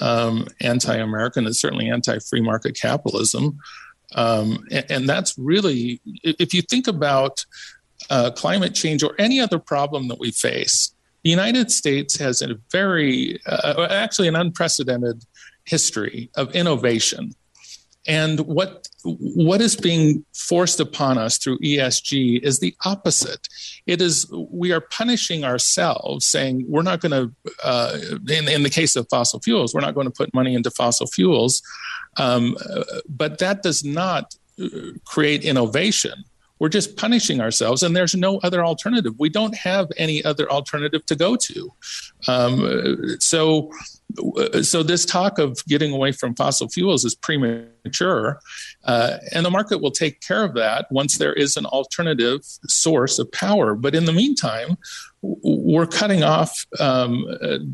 um, 0.00 0.46
anti-American. 0.60 1.46
It's 1.46 1.60
certainly 1.60 1.88
anti-free 1.88 2.40
market 2.40 2.78
capitalism, 2.78 3.58
um, 4.14 4.64
and, 4.70 4.86
and, 4.90 5.08
that's 5.08 5.36
really 5.38 6.00
if 6.22 6.52
you 6.52 6.62
think 6.62 6.86
about 6.86 7.44
uh, 8.10 8.30
climate 8.30 8.74
change 8.74 9.02
or 9.02 9.14
any 9.18 9.40
other 9.40 9.58
problem 9.58 10.08
that 10.08 10.18
we 10.18 10.30
face. 10.30 10.94
The 11.22 11.30
United 11.30 11.70
States 11.70 12.18
has 12.18 12.42
a 12.42 12.54
very, 12.70 13.40
uh, 13.46 13.86
actually, 13.90 14.28
an 14.28 14.36
unprecedented 14.36 15.24
history 15.64 16.30
of 16.36 16.54
innovation 16.54 17.34
and 18.06 18.40
what 18.40 18.88
what 19.02 19.60
is 19.60 19.76
being 19.76 20.24
forced 20.34 20.80
upon 20.80 21.18
us 21.18 21.38
through 21.38 21.58
ESG 21.58 22.42
is 22.42 22.60
the 22.60 22.74
opposite. 22.84 23.48
It 23.86 24.00
is 24.00 24.30
we 24.50 24.72
are 24.72 24.80
punishing 24.80 25.44
ourselves, 25.44 26.26
saying 26.26 26.64
we're 26.68 26.82
not 26.82 27.00
going 27.00 27.12
to. 27.12 27.32
Uh, 27.62 27.98
in, 28.28 28.48
in 28.48 28.62
the 28.62 28.70
case 28.70 28.96
of 28.96 29.06
fossil 29.10 29.40
fuels, 29.40 29.74
we're 29.74 29.80
not 29.80 29.94
going 29.94 30.06
to 30.06 30.12
put 30.12 30.32
money 30.34 30.54
into 30.54 30.70
fossil 30.70 31.06
fuels, 31.06 31.62
um, 32.16 32.56
but 33.08 33.38
that 33.38 33.62
does 33.62 33.84
not 33.84 34.34
uh, 34.62 34.68
create 35.04 35.44
innovation. 35.44 36.24
We're 36.64 36.70
just 36.70 36.96
punishing 36.96 37.42
ourselves, 37.42 37.82
and 37.82 37.94
there's 37.94 38.14
no 38.14 38.38
other 38.38 38.64
alternative. 38.64 39.12
We 39.18 39.28
don't 39.28 39.54
have 39.54 39.88
any 39.98 40.24
other 40.24 40.50
alternative 40.50 41.04
to 41.04 41.14
go 41.14 41.36
to. 41.36 41.72
Um, 42.26 43.20
so 43.20 43.70
so 44.62 44.82
this 44.82 45.04
talk 45.04 45.38
of 45.38 45.62
getting 45.66 45.92
away 45.92 46.12
from 46.12 46.34
fossil 46.34 46.70
fuels 46.70 47.04
is 47.04 47.14
premature 47.14 48.40
uh, 48.84 49.18
and 49.32 49.44
the 49.44 49.50
market 49.50 49.82
will 49.82 49.90
take 49.90 50.20
care 50.20 50.42
of 50.42 50.54
that 50.54 50.86
once 50.90 51.18
there 51.18 51.34
is 51.34 51.56
an 51.56 51.66
alternative 51.66 52.40
source 52.66 53.18
of 53.18 53.30
power 53.32 53.74
but 53.74 53.94
in 53.94 54.04
the 54.04 54.12
meantime 54.12 54.76
we're 55.22 55.86
cutting 55.86 56.22
off 56.22 56.64
um, 56.78 57.26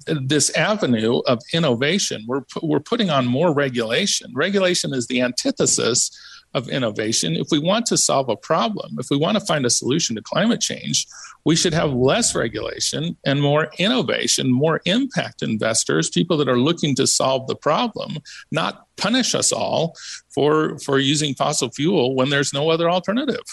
this 0.06 0.50
avenue 0.56 1.18
of 1.26 1.40
innovation 1.52 2.24
we're, 2.26 2.44
we're 2.62 2.80
putting 2.80 3.10
on 3.10 3.26
more 3.26 3.52
regulation 3.52 4.32
regulation 4.34 4.94
is 4.94 5.08
the 5.08 5.20
antithesis 5.20 6.10
of 6.54 6.68
innovation. 6.68 7.36
If 7.36 7.48
we 7.50 7.58
want 7.58 7.86
to 7.86 7.96
solve 7.96 8.28
a 8.28 8.36
problem, 8.36 8.96
if 8.98 9.08
we 9.10 9.16
want 9.16 9.38
to 9.38 9.44
find 9.44 9.64
a 9.64 9.70
solution 9.70 10.16
to 10.16 10.22
climate 10.22 10.60
change, 10.60 11.06
we 11.44 11.56
should 11.56 11.74
have 11.74 11.92
less 11.92 12.34
regulation 12.34 13.16
and 13.24 13.40
more 13.40 13.70
innovation, 13.78 14.50
more 14.50 14.80
impact 14.84 15.42
investors, 15.42 16.10
people 16.10 16.36
that 16.38 16.48
are 16.48 16.58
looking 16.58 16.94
to 16.96 17.06
solve 17.06 17.46
the 17.46 17.54
problem, 17.54 18.18
not 18.50 18.86
punish 18.96 19.34
us 19.34 19.52
all 19.52 19.96
for 20.28 20.78
for 20.80 20.98
using 20.98 21.34
fossil 21.34 21.70
fuel 21.70 22.14
when 22.14 22.30
there's 22.30 22.52
no 22.52 22.70
other 22.70 22.90
alternative. 22.90 23.44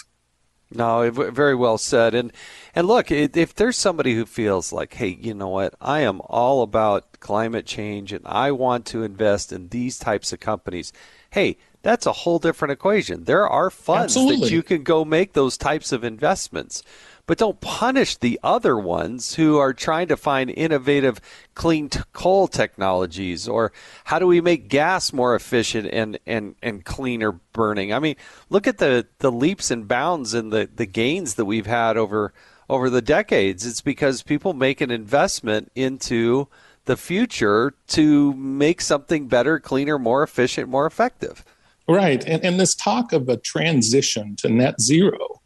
No, 0.70 1.10
very 1.10 1.54
well 1.54 1.78
said. 1.78 2.14
And 2.14 2.32
and 2.74 2.86
look, 2.86 3.10
if 3.10 3.54
there's 3.54 3.78
somebody 3.78 4.14
who 4.14 4.26
feels 4.26 4.70
like, 4.72 4.94
hey, 4.94 5.18
you 5.20 5.32
know 5.32 5.48
what, 5.48 5.74
I 5.80 6.00
am 6.00 6.20
all 6.26 6.62
about 6.62 7.20
climate 7.20 7.64
change 7.64 8.12
and 8.12 8.26
I 8.26 8.52
want 8.52 8.84
to 8.86 9.02
invest 9.02 9.50
in 9.50 9.68
these 9.68 9.98
types 9.98 10.32
of 10.32 10.40
companies. 10.40 10.92
Hey, 11.30 11.56
that's 11.82 12.06
a 12.06 12.12
whole 12.12 12.38
different 12.38 12.72
equation. 12.72 13.24
There 13.24 13.48
are 13.48 13.70
funds 13.70 14.16
Absolutely. 14.16 14.48
that 14.48 14.54
you 14.54 14.62
can 14.62 14.82
go 14.82 15.04
make 15.04 15.32
those 15.32 15.56
types 15.56 15.92
of 15.92 16.04
investments. 16.04 16.82
but 17.26 17.36
don't 17.36 17.60
punish 17.60 18.16
the 18.16 18.40
other 18.42 18.78
ones 18.78 19.34
who 19.34 19.58
are 19.58 19.74
trying 19.74 20.08
to 20.08 20.16
find 20.16 20.48
innovative 20.48 21.20
clean 21.54 21.90
t- 21.90 22.00
coal 22.14 22.48
technologies 22.48 23.46
or 23.46 23.70
how 24.04 24.18
do 24.18 24.26
we 24.26 24.40
make 24.40 24.70
gas 24.70 25.12
more 25.12 25.34
efficient 25.34 25.86
and, 25.92 26.18
and, 26.26 26.54
and 26.62 26.86
cleaner 26.86 27.32
burning. 27.52 27.92
I 27.92 27.98
mean, 27.98 28.16
look 28.48 28.66
at 28.66 28.78
the, 28.78 29.06
the 29.18 29.30
leaps 29.30 29.70
and 29.70 29.86
bounds 29.86 30.32
and 30.32 30.50
the, 30.50 30.70
the 30.74 30.86
gains 30.86 31.34
that 31.34 31.44
we've 31.44 31.66
had 31.66 31.98
over 31.98 32.32
over 32.70 32.90
the 32.90 33.02
decades. 33.02 33.64
It's 33.66 33.80
because 33.80 34.22
people 34.22 34.52
make 34.52 34.80
an 34.80 34.90
investment 34.90 35.70
into 35.74 36.48
the 36.84 36.96
future 36.96 37.74
to 37.88 38.34
make 38.34 38.80
something 38.80 39.28
better, 39.28 39.58
cleaner, 39.60 39.98
more 39.98 40.22
efficient, 40.22 40.68
more 40.68 40.86
effective. 40.86 41.44
Right. 41.88 42.22
And, 42.26 42.44
and 42.44 42.60
this 42.60 42.74
talk 42.74 43.12
of 43.12 43.28
a 43.28 43.38
transition 43.38 44.36
to 44.36 44.48
net 44.48 44.80
zero, 44.80 45.40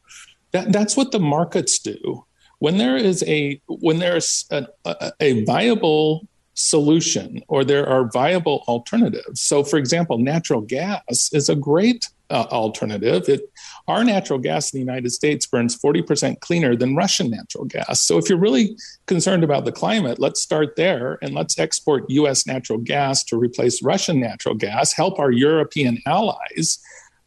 that, 0.51 0.73
that's 0.73 0.97
what 0.97 1.13
the 1.13 1.21
markets 1.21 1.79
do. 1.79 2.27
When 2.59 2.79
there 2.79 2.97
is 2.97 3.25
a 3.27 3.61
when 3.67 3.99
there's 3.99 4.45
a, 4.51 4.67
a, 4.85 5.13
a 5.21 5.45
viable 5.45 6.29
solution 6.55 7.43
or 7.49 7.65
there 7.65 7.89
are 7.89 8.11
viable 8.11 8.65
alternatives. 8.69 9.41
So, 9.41 9.65
for 9.65 9.79
example, 9.79 10.19
natural 10.19 10.61
gas 10.61 11.31
is 11.33 11.49
a 11.49 11.57
great 11.57 12.09
uh, 12.31 12.47
alternative. 12.51 13.29
It, 13.29 13.53
our 13.89 14.05
natural 14.05 14.39
gas 14.39 14.73
in 14.73 14.79
the 14.79 14.85
United 14.85 15.11
States 15.11 15.47
burns 15.47 15.79
40% 15.79 16.41
cleaner 16.41 16.75
than 16.77 16.97
Russian 16.97 17.31
natural 17.31 17.65
gas. 17.65 18.01
So, 18.01 18.19
if 18.19 18.29
you're 18.29 18.39
really 18.39 18.77
concerned 19.07 19.45
about 19.45 19.65
the 19.65 19.73
climate, 19.73 20.19
let's 20.19 20.43
start 20.43 20.77
there 20.77 21.19
and 21.23 21.35
let's 21.35 21.59
export 21.59 22.09
US 22.09 22.47
natural 22.47 22.79
gas 22.79 23.25
to 23.25 23.37
replace 23.37 23.83
Russian 23.83 24.21
natural 24.21 24.55
gas, 24.55 24.93
help 24.93 25.19
our 25.19 25.31
European 25.31 25.99
allies. 26.07 26.79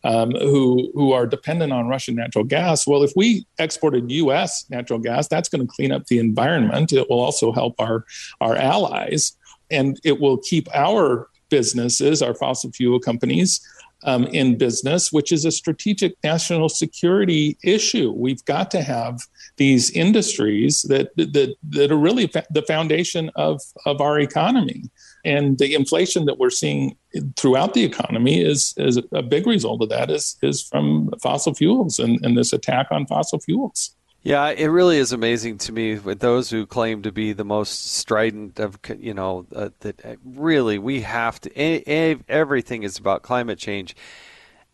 Um, 0.06 0.32
who 0.32 0.91
who 0.93 1.14
are 1.14 1.26
dependent 1.26 1.74
on 1.74 1.88
Russian 1.88 2.14
natural 2.14 2.43
gas. 2.43 2.86
Well, 2.86 3.01
if 3.01 3.12
we 3.16 3.47
exported 3.58 4.12
U.S. 4.12 4.70
natural 4.70 4.99
gas, 4.99 5.28
that's 5.28 5.49
going 5.49 5.66
to 5.66 5.74
clean 5.74 5.91
up 5.91 6.06
the 6.06 6.20
environment. 6.20 6.93
It 6.93 7.10
will 7.10 7.20
also 7.20 7.51
help 7.51 7.74
our 7.80 8.06
our 8.39 8.56
allies, 8.56 9.36
and 9.72 9.99
it 10.03 10.20
will 10.20 10.38
keep 10.38 10.68
our 10.76 11.28
businesses, 11.49 12.22
our 12.22 12.36
fossil 12.36 12.72
fuel 12.72 12.99
companies, 12.99 13.62
um, 14.06 14.26
in 14.28 14.58
business, 14.58 15.12
which 15.12 15.32
is 15.32 15.45
a 15.45 15.51
strategic 15.51 16.16
national 16.24 16.70
security 16.70 17.58
issue. 17.64 18.12
We've 18.16 18.43
got 18.45 18.72
to 18.72 18.82
have 18.82 19.20
these 19.58 19.89
industries 19.91 20.84
that 20.84 21.10
that, 21.18 21.56
that 21.70 21.91
are 21.91 21.97
really 21.97 22.28
fa- 22.28 22.45
the 22.51 22.62
foundation 22.62 23.32
of, 23.36 23.62
of 23.86 24.01
our 24.01 24.20
economy. 24.20 24.84
And 25.26 25.57
the 25.57 25.73
inflation 25.73 26.26
that 26.26 26.38
we're 26.38 26.51
seeing 26.51 26.95
throughout 27.36 27.73
the 27.73 27.84
economy 27.84 28.41
is, 28.41 28.73
is 28.78 29.01
a 29.11 29.23
big 29.23 29.47
result 29.47 29.82
of 29.82 29.89
that 29.89 30.11
is, 30.11 30.38
is 30.43 30.61
from 30.61 31.09
fossil 31.21 31.53
fuels 31.55 31.97
and, 31.99 32.23
and 32.23 32.38
this 32.38 32.53
attack 32.53 32.88
on 32.91 33.07
fossil 33.07 33.39
fuels. 33.39 33.95
Yeah, 34.21 34.49
it 34.49 34.67
really 34.67 34.97
is 34.97 35.11
amazing 35.11 35.59
to 35.59 35.71
me 35.71 35.99
with 35.99 36.19
those 36.19 36.49
who 36.49 36.65
claim 36.65 37.03
to 37.03 37.11
be 37.11 37.34
the 37.34 37.43
most 37.43 37.93
strident 37.95 38.59
of, 38.59 38.80
you 38.97 39.13
know, 39.13 39.45
uh, 39.55 39.69
that 39.82 40.03
uh, 40.05 40.15
really 40.23 40.80
we 40.80 41.01
have 41.01 41.39
to, 41.41 42.28
everything 42.28 42.84
is 42.84 42.97
about 42.97 43.21
climate 43.21 43.59
change. 43.59 43.95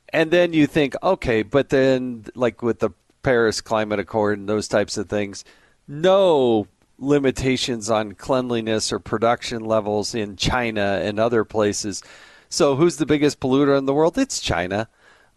And 0.10 0.32
then 0.32 0.54
you 0.54 0.68
think, 0.68 0.96
okay, 1.02 1.44
but 1.44 1.70
then 1.70 2.26
like 2.36 2.62
with 2.62 2.80
the 2.80 2.92
Paris 3.24 3.62
Climate 3.62 4.00
Accord 4.00 4.40
and 4.40 4.48
those 4.48 4.68
types 4.68 4.98
of 4.98 5.10
things, 5.10 5.44
no 5.88 6.68
limitations 7.02 7.90
on 7.90 8.14
cleanliness 8.14 8.94
or 8.94 9.00
production 9.00 9.66
levels 9.66 10.16
in 10.16 10.38
China 10.38 11.02
and 11.04 11.20
other 11.20 11.44
places. 11.44 12.02
So 12.48 12.76
who's 12.76 12.98
the 12.98 13.06
biggest 13.06 13.40
polluter 13.40 13.78
in 13.78 13.86
the 13.86 13.94
world? 13.94 14.18
It's 14.18 14.40
China. 14.40 14.88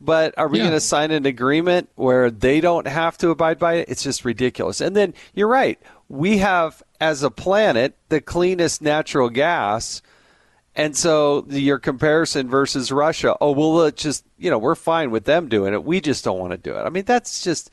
But 0.01 0.37
are 0.37 0.49
we 0.49 0.59
yeah. 0.59 0.65
going 0.65 0.77
to 0.77 0.81
sign 0.81 1.11
an 1.11 1.25
agreement 1.25 1.89
where 1.95 2.31
they 2.31 2.61
don't 2.61 2.87
have 2.87 3.17
to 3.19 3.31
abide 3.31 3.59
by 3.59 3.75
it? 3.75 3.89
It's 3.89 4.03
just 4.03 4.25
ridiculous. 4.25 4.81
And 4.81 4.95
then 4.95 5.15
you're 5.33 5.49
right. 5.49 5.81
We 6.09 6.39
have, 6.39 6.83
as 7.01 7.23
a 7.23 7.31
planet, 7.31 7.97
the 8.11 8.21
cleanest 8.21 8.83
natural 8.83 9.31
gas. 9.31 10.03
And 10.75 10.97
so 10.97 11.47
your 11.49 11.79
comparison 11.79 12.51
versus 12.51 12.93
Russia, 12.93 13.37
oh, 13.41 13.53
well, 13.53 13.91
just, 13.93 14.27
you 14.37 14.51
know, 14.51 14.59
we're 14.59 14.75
fine 14.75 15.11
with 15.11 15.25
them 15.25 15.49
doing 15.49 15.73
it. 15.73 15.85
We 15.85 16.01
just 16.01 16.25
don't 16.25 16.41
want 16.41 16.51
to 16.51 16.59
do 16.59 16.77
it. 16.77 16.83
I 16.83 16.91
mean, 16.91 17.05
that's 17.05 17.43
just, 17.43 17.71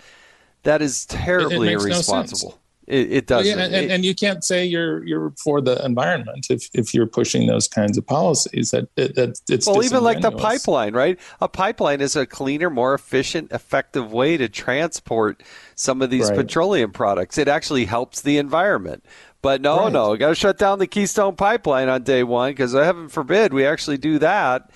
that 0.64 0.82
is 0.82 1.06
terribly 1.08 1.70
it, 1.70 1.74
it 1.74 1.82
irresponsible. 1.82 2.52
No 2.52 2.61
it, 2.92 3.12
it 3.12 3.28
does. 3.28 3.48
Yeah, 3.48 3.58
and, 3.58 3.74
it, 3.74 3.90
and, 3.90 4.04
you 4.04 4.14
can't 4.14 4.44
say 4.44 4.66
you're 4.66 5.04
you're 5.06 5.34
for 5.42 5.62
the 5.62 5.84
environment 5.86 6.48
if, 6.50 6.70
if 6.74 6.94
you're 6.94 7.08
pushing 7.08 7.48
those 7.48 7.68
kinds 7.68 7.98
of 7.98 8.06
policies. 8.06 8.72
That, 8.72 8.94
that 8.96 9.40
it's 9.50 9.66
well, 9.66 9.84
even 9.84 10.04
like 10.04 10.22
the 10.22 10.32
pipeline, 10.32 10.94
right? 10.94 11.18
A 11.40 11.48
pipeline 11.48 12.02
is 12.02 12.18
a 12.18 12.26
cleaner, 12.26 12.70
more 12.70 12.94
efficient, 12.94 13.52
effective 13.52 14.12
way 14.12 14.36
to 14.36 14.50
transport 14.50 15.42
some 15.76 16.02
of 16.02 16.10
these 16.10 16.28
right. 16.30 16.36
petroleum 16.36 16.92
products. 16.92 17.38
It 17.38 17.48
actually 17.48 17.86
helps 17.86 18.22
the 18.22 18.38
environment. 18.38 19.06
But 19.42 19.62
no, 19.62 19.86
right. 19.86 19.94
no, 19.94 20.16
got 20.18 20.30
to 20.30 20.36
shut 20.36 20.58
down 20.58 20.80
the 20.80 20.88
Keystone 20.88 21.36
Pipeline 21.36 21.88
on 21.88 22.04
day 22.04 22.24
one 22.24 22.52
because 22.52 22.76
uh, 22.76 22.84
heaven 22.84 23.08
forbid 23.08 23.54
we 23.54 23.66
actually 23.66 23.98
do 23.98 24.20
that. 24.20 24.70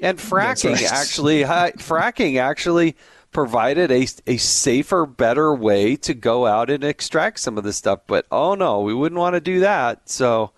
And 0.00 0.18
fracking 0.18 0.72
right. 0.72 0.92
actually, 0.92 1.42
fracking 1.42 2.40
actually 2.40 2.96
provided 3.32 3.90
a, 3.90 4.06
a 4.26 4.36
safer, 4.36 5.06
better 5.06 5.54
way 5.54 5.96
to 5.96 6.14
go 6.14 6.46
out 6.46 6.70
and 6.70 6.84
extract 6.84 7.40
some 7.40 7.58
of 7.58 7.64
this 7.64 7.76
stuff. 7.76 8.00
But 8.06 8.26
oh 8.30 8.54
no, 8.54 8.80
we 8.80 8.94
wouldn't 8.94 9.18
want 9.18 9.34
to 9.34 9.40
do 9.40 9.60
that. 9.60 10.08
So 10.08 10.52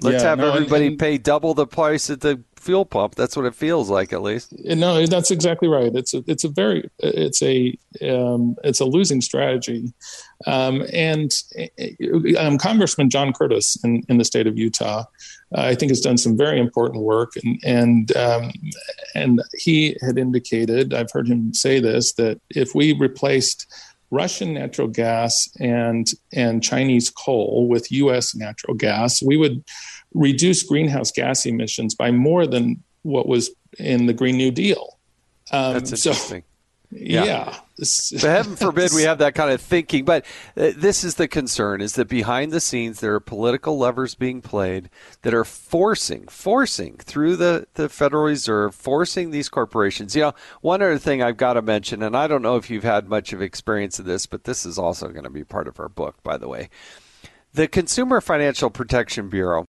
let's 0.00 0.22
yeah, 0.22 0.30
have 0.30 0.38
no, 0.38 0.52
everybody 0.52 0.88
and, 0.88 0.98
pay 0.98 1.18
double 1.18 1.54
the 1.54 1.66
price 1.66 2.10
at 2.10 2.20
the 2.20 2.42
fuel 2.56 2.84
pump. 2.84 3.16
That's 3.16 3.36
what 3.36 3.44
it 3.44 3.54
feels 3.54 3.90
like, 3.90 4.12
at 4.12 4.22
least. 4.22 4.52
No, 4.64 5.04
that's 5.06 5.30
exactly 5.30 5.68
right. 5.68 5.92
It's 5.94 6.14
a, 6.14 6.22
it's 6.28 6.44
a 6.44 6.48
very, 6.48 6.88
it's 6.98 7.42
a, 7.42 7.76
um, 8.02 8.56
it's 8.62 8.80
a 8.80 8.84
losing 8.84 9.20
strategy. 9.20 9.92
Um, 10.46 10.84
and 10.92 11.32
um, 12.38 12.58
Congressman 12.58 13.10
John 13.10 13.32
Curtis 13.32 13.76
in, 13.82 14.04
in 14.08 14.18
the 14.18 14.24
state 14.24 14.46
of 14.46 14.56
Utah, 14.56 15.00
uh, 15.00 15.04
I 15.54 15.74
think 15.74 15.90
has 15.90 16.00
done 16.00 16.18
some 16.18 16.36
very 16.36 16.60
important 16.60 17.02
work, 17.02 17.32
and 17.42 17.60
and 17.64 18.16
um, 18.16 18.52
and 19.14 19.42
he 19.54 19.96
had 20.00 20.18
indicated, 20.18 20.94
I've 20.94 21.10
heard 21.10 21.28
him 21.28 21.52
say 21.54 21.80
this, 21.80 22.12
that 22.14 22.40
if 22.50 22.74
we 22.74 22.92
replaced 22.92 23.66
Russian 24.10 24.54
natural 24.54 24.88
gas 24.88 25.48
and 25.60 26.06
and 26.32 26.62
Chinese 26.62 27.10
coal 27.10 27.66
with 27.68 27.92
U.S. 27.92 28.34
natural 28.34 28.74
gas, 28.74 29.22
we 29.22 29.36
would 29.36 29.64
reduce 30.14 30.62
greenhouse 30.62 31.10
gas 31.10 31.46
emissions 31.46 31.94
by 31.94 32.10
more 32.10 32.46
than 32.46 32.82
what 33.02 33.26
was 33.26 33.50
in 33.78 34.06
the 34.06 34.12
Green 34.12 34.36
New 34.36 34.50
Deal. 34.50 34.98
Um, 35.50 35.74
That's 35.74 35.92
interesting. 35.92 36.42
So, 36.42 36.46
yeah. 36.98 37.24
yeah. 37.24 37.56
But 38.12 38.22
heaven 38.22 38.56
forbid 38.56 38.92
we 38.94 39.02
have 39.02 39.18
that 39.18 39.34
kind 39.34 39.50
of 39.50 39.60
thinking. 39.60 40.04
But 40.04 40.24
uh, 40.56 40.72
this 40.76 41.04
is 41.04 41.16
the 41.16 41.28
concern: 41.28 41.80
is 41.80 41.94
that 41.94 42.08
behind 42.08 42.52
the 42.52 42.60
scenes 42.60 43.00
there 43.00 43.14
are 43.14 43.20
political 43.20 43.78
levers 43.78 44.14
being 44.14 44.40
played 44.40 44.90
that 45.22 45.34
are 45.34 45.44
forcing, 45.44 46.28
forcing 46.28 46.96
through 46.96 47.36
the 47.36 47.66
the 47.74 47.88
Federal 47.88 48.24
Reserve, 48.24 48.74
forcing 48.74 49.30
these 49.30 49.48
corporations. 49.48 50.14
You 50.14 50.22
know, 50.22 50.34
one 50.60 50.82
other 50.82 50.98
thing 50.98 51.22
I've 51.22 51.36
got 51.36 51.54
to 51.54 51.62
mention, 51.62 52.02
and 52.02 52.16
I 52.16 52.26
don't 52.26 52.42
know 52.42 52.56
if 52.56 52.70
you've 52.70 52.84
had 52.84 53.08
much 53.08 53.32
of 53.32 53.42
experience 53.42 53.98
of 53.98 54.04
this, 54.04 54.26
but 54.26 54.44
this 54.44 54.64
is 54.64 54.78
also 54.78 55.08
going 55.08 55.24
to 55.24 55.30
be 55.30 55.44
part 55.44 55.68
of 55.68 55.80
our 55.80 55.88
book, 55.88 56.22
by 56.22 56.36
the 56.36 56.48
way. 56.48 56.68
The 57.54 57.68
Consumer 57.68 58.20
Financial 58.20 58.70
Protection 58.70 59.28
Bureau 59.28 59.66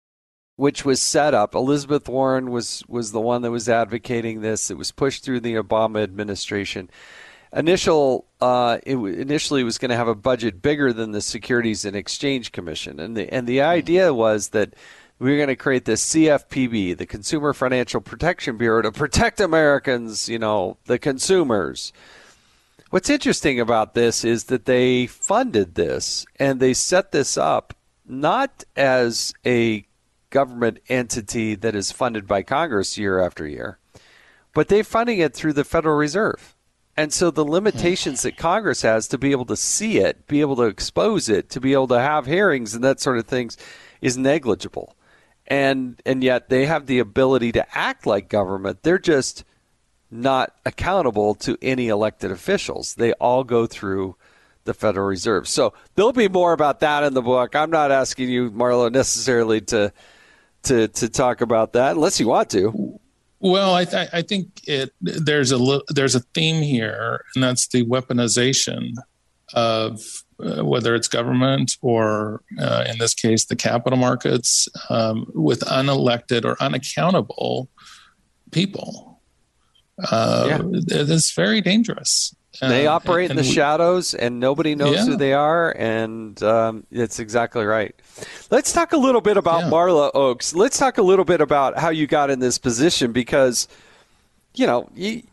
which 0.55 0.85
was 0.85 1.01
set 1.01 1.33
up. 1.33 1.55
Elizabeth 1.55 2.07
Warren 2.07 2.51
was 2.51 2.83
was 2.87 3.11
the 3.11 3.21
one 3.21 3.41
that 3.41 3.51
was 3.51 3.67
advocating 3.67 4.41
this. 4.41 4.69
It 4.69 4.77
was 4.77 4.91
pushed 4.91 5.23
through 5.23 5.39
the 5.39 5.55
Obama 5.55 6.03
administration. 6.03 6.89
Initial 7.55 8.25
uh, 8.41 8.79
it 8.83 8.95
initially 8.95 9.63
was 9.63 9.77
going 9.77 9.89
to 9.91 9.95
have 9.95 10.07
a 10.07 10.15
budget 10.15 10.61
bigger 10.61 10.91
than 10.91 11.11
the 11.11 11.21
Securities 11.21 11.85
and 11.85 11.95
Exchange 11.95 12.51
Commission, 12.51 12.99
and 12.99 13.15
the 13.15 13.31
and 13.31 13.47
the 13.47 13.61
idea 13.61 14.13
was 14.13 14.49
that 14.49 14.73
we 15.19 15.31
were 15.31 15.37
going 15.37 15.47
to 15.47 15.55
create 15.55 15.85
the 15.85 15.93
CFPB, 15.93 16.97
the 16.97 17.05
Consumer 17.05 17.53
Financial 17.53 18.01
Protection 18.01 18.57
Bureau, 18.57 18.81
to 18.81 18.91
protect 18.91 19.39
Americans, 19.39 20.27
you 20.27 20.39
know, 20.39 20.77
the 20.85 20.99
consumers. 20.99 21.93
What's 22.89 23.09
interesting 23.09 23.59
about 23.59 23.93
this 23.93 24.23
is 24.23 24.45
that 24.45 24.65
they 24.65 25.07
funded 25.07 25.75
this 25.75 26.25
and 26.37 26.59
they 26.59 26.73
set 26.73 27.11
this 27.11 27.37
up 27.37 27.73
not 28.05 28.63
as 28.75 29.33
a 29.45 29.85
government 30.29 30.79
entity 30.89 31.55
that 31.55 31.75
is 31.75 31.91
funded 31.91 32.27
by 32.27 32.43
Congress 32.43 32.97
year 32.97 33.19
after 33.19 33.47
year, 33.47 33.79
but 34.53 34.67
they're 34.67 34.83
funding 34.83 35.19
it 35.19 35.33
through 35.33 35.53
the 35.53 35.63
Federal 35.63 35.95
Reserve. 35.95 36.55
And 36.95 37.11
so 37.11 37.31
the 37.31 37.45
limitations 37.45 38.21
that 38.21 38.37
Congress 38.37 38.83
has 38.83 39.07
to 39.07 39.17
be 39.17 39.31
able 39.31 39.45
to 39.45 39.57
see 39.57 39.97
it, 39.97 40.27
be 40.27 40.41
able 40.41 40.55
to 40.57 40.63
expose 40.63 41.27
it, 41.27 41.49
to 41.49 41.59
be 41.59 41.73
able 41.73 41.87
to 41.87 41.99
have 41.99 42.27
hearings 42.27 42.75
and 42.75 42.83
that 42.83 42.99
sort 42.99 43.17
of 43.17 43.25
things 43.25 43.57
is 44.01 44.17
negligible. 44.17 44.95
And 45.47 46.01
and 46.05 46.23
yet 46.23 46.49
they 46.49 46.67
have 46.67 46.85
the 46.85 46.99
ability 46.99 47.51
to 47.53 47.77
act 47.77 48.05
like 48.05 48.29
government. 48.29 48.83
They're 48.83 48.99
just 48.99 49.43
not 50.11 50.55
accountable 50.65 51.33
to 51.35 51.57
any 51.61 51.87
elected 51.87 52.31
officials. 52.31 52.95
They 52.95 53.13
all 53.13 53.43
go 53.43 53.65
through 53.65 54.15
the 54.65 54.73
Federal 54.73 55.07
Reserve. 55.07 55.47
So 55.47 55.73
there'll 55.95 56.13
be 56.13 56.29
more 56.29 56.53
about 56.53 56.79
that 56.81 57.03
in 57.03 57.13
the 57.13 57.21
book. 57.21 57.55
I'm 57.55 57.71
not 57.71 57.91
asking 57.91 58.29
you, 58.29 58.51
Marlo, 58.51 58.91
necessarily 58.91 59.61
to 59.61 59.91
to 60.63 60.87
to 60.87 61.09
talk 61.09 61.41
about 61.41 61.73
that, 61.73 61.95
unless 61.95 62.19
you 62.19 62.27
want 62.27 62.49
to. 62.51 62.92
Well, 63.43 63.75
I, 63.75 63.83
th- 63.83 64.09
I 64.13 64.21
think 64.21 64.61
it 64.65 64.91
there's 65.01 65.51
a 65.51 65.81
there's 65.89 66.15
a 66.15 66.21
theme 66.33 66.63
here, 66.63 67.25
and 67.35 67.43
that's 67.43 67.67
the 67.67 67.85
weaponization 67.85 68.93
of 69.53 70.01
uh, 70.39 70.63
whether 70.63 70.95
it's 70.95 71.09
government 71.09 71.75
or, 71.81 72.41
uh, 72.57 72.85
in 72.89 72.97
this 72.99 73.13
case, 73.13 73.45
the 73.45 73.55
capital 73.55 73.99
markets, 73.99 74.69
um, 74.89 75.29
with 75.33 75.59
unelected 75.61 76.45
or 76.45 76.55
unaccountable 76.61 77.69
people. 78.51 79.12
Uh, 79.99 80.45
yeah. 80.47 80.61
It's 80.63 81.31
very 81.33 81.61
dangerous. 81.61 82.35
They 82.61 82.85
um, 82.85 82.95
operate 82.95 83.31
in 83.31 83.35
the 83.37 83.41
we, 83.41 83.51
shadows, 83.51 84.13
and 84.13 84.39
nobody 84.39 84.75
knows 84.75 84.97
yeah. 84.97 85.05
who 85.05 85.17
they 85.17 85.33
are, 85.33 85.71
and 85.71 86.41
um, 86.43 86.85
it's 86.91 87.19
exactly 87.19 87.65
right. 87.65 87.95
Let's 88.51 88.71
talk 88.71 88.93
a 88.93 88.97
little 88.97 89.21
bit 89.21 89.37
about 89.37 89.63
yeah. 89.63 89.69
Marlo 89.69 90.11
Oaks. 90.13 90.53
Let's 90.53 90.77
talk 90.77 90.99
a 90.99 91.01
little 91.01 91.25
bit 91.25 91.41
about 91.41 91.79
how 91.79 91.89
you 91.89 92.05
got 92.05 92.29
in 92.29 92.39
this 92.39 92.59
position 92.59 93.11
because, 93.11 93.67
you 94.53 94.67
know, 94.67 94.87
you, 94.93 95.23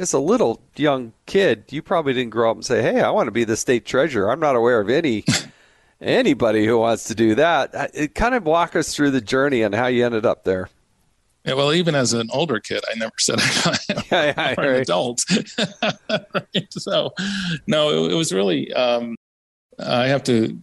as 0.00 0.12
a 0.12 0.18
little 0.18 0.60
young 0.74 1.12
kid, 1.26 1.64
you 1.70 1.80
probably 1.80 2.12
didn't 2.12 2.30
grow 2.30 2.50
up 2.50 2.56
and 2.56 2.66
say, 2.66 2.82
"Hey, 2.82 3.00
I 3.00 3.10
want 3.10 3.28
to 3.28 3.32
be 3.32 3.44
the 3.44 3.56
state 3.56 3.84
treasurer." 3.84 4.30
I'm 4.30 4.40
not 4.40 4.56
aware 4.56 4.80
of 4.80 4.90
any 4.90 5.24
anybody 6.00 6.66
who 6.66 6.78
wants 6.78 7.04
to 7.04 7.14
do 7.14 7.36
that. 7.36 7.90
It 7.94 8.16
kind 8.16 8.34
of 8.34 8.44
walk 8.44 8.74
us 8.74 8.94
through 8.94 9.12
the 9.12 9.20
journey 9.20 9.62
and 9.62 9.76
how 9.76 9.86
you 9.86 10.04
ended 10.04 10.26
up 10.26 10.42
there. 10.42 10.70
Yeah, 11.48 11.54
well, 11.54 11.72
even 11.72 11.94
as 11.94 12.12
an 12.12 12.28
older 12.30 12.60
kid, 12.60 12.84
I 12.90 12.98
never 12.98 13.14
said 13.18 13.38
I 13.40 13.78
yeah, 14.12 14.24
yeah, 14.36 14.54
an 14.58 14.74
adult. 14.82 15.24
right? 16.10 16.66
So, 16.72 17.14
no, 17.66 18.04
it, 18.04 18.12
it 18.12 18.14
was 18.14 18.32
really. 18.34 18.72
Um, 18.74 19.16
I 19.78 20.08
have 20.08 20.22
to, 20.24 20.60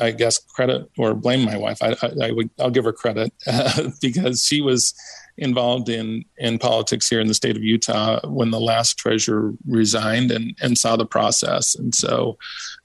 I 0.00 0.12
guess, 0.12 0.38
credit 0.38 0.88
or 0.98 1.14
blame 1.14 1.44
my 1.44 1.56
wife. 1.56 1.78
I, 1.82 1.96
I, 2.00 2.26
I 2.28 2.30
would, 2.30 2.50
I'll 2.60 2.70
give 2.70 2.84
her 2.84 2.92
credit 2.92 3.32
uh, 3.46 3.90
because 4.00 4.44
she 4.44 4.60
was 4.60 4.94
involved 5.36 5.88
in 5.88 6.24
in 6.38 6.60
politics 6.60 7.08
here 7.08 7.20
in 7.20 7.26
the 7.26 7.34
state 7.34 7.56
of 7.56 7.62
Utah 7.64 8.20
when 8.28 8.52
the 8.52 8.60
last 8.60 8.96
treasurer 8.96 9.52
resigned 9.66 10.30
and 10.30 10.56
and 10.62 10.78
saw 10.78 10.94
the 10.94 11.06
process. 11.06 11.74
And 11.74 11.92
so, 11.92 12.38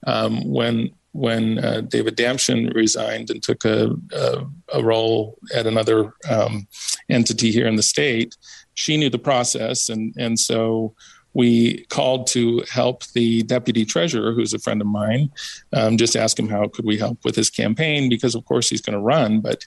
um, 0.07 0.49
when 0.49 0.89
when 1.11 1.59
uh, 1.59 1.81
David 1.81 2.15
Damschen 2.15 2.73
resigned 2.73 3.29
and 3.29 3.41
took 3.41 3.65
a, 3.65 3.95
a, 4.13 4.45
a 4.73 4.83
role 4.83 5.37
at 5.53 5.65
another 5.65 6.13
um, 6.29 6.67
entity 7.09 7.51
here 7.51 7.67
in 7.67 7.75
the 7.75 7.83
state, 7.83 8.35
she 8.75 8.97
knew 8.97 9.09
the 9.09 9.19
process, 9.19 9.89
and 9.89 10.13
and 10.17 10.39
so 10.39 10.93
we 11.33 11.85
called 11.85 12.27
to 12.27 12.63
help 12.71 13.05
the 13.13 13.43
deputy 13.43 13.85
treasurer, 13.85 14.33
who's 14.33 14.53
a 14.53 14.59
friend 14.59 14.81
of 14.81 14.87
mine, 14.87 15.29
um, 15.73 15.95
just 15.95 16.15
ask 16.15 16.39
him 16.39 16.49
how 16.49 16.67
could 16.67 16.85
we 16.85 16.97
help 16.97 17.23
with 17.23 17.35
his 17.35 17.49
campaign 17.49 18.09
because 18.09 18.33
of 18.35 18.43
course 18.45 18.69
he's 18.69 18.81
going 18.81 18.95
to 18.95 18.99
run, 19.01 19.39
but 19.39 19.65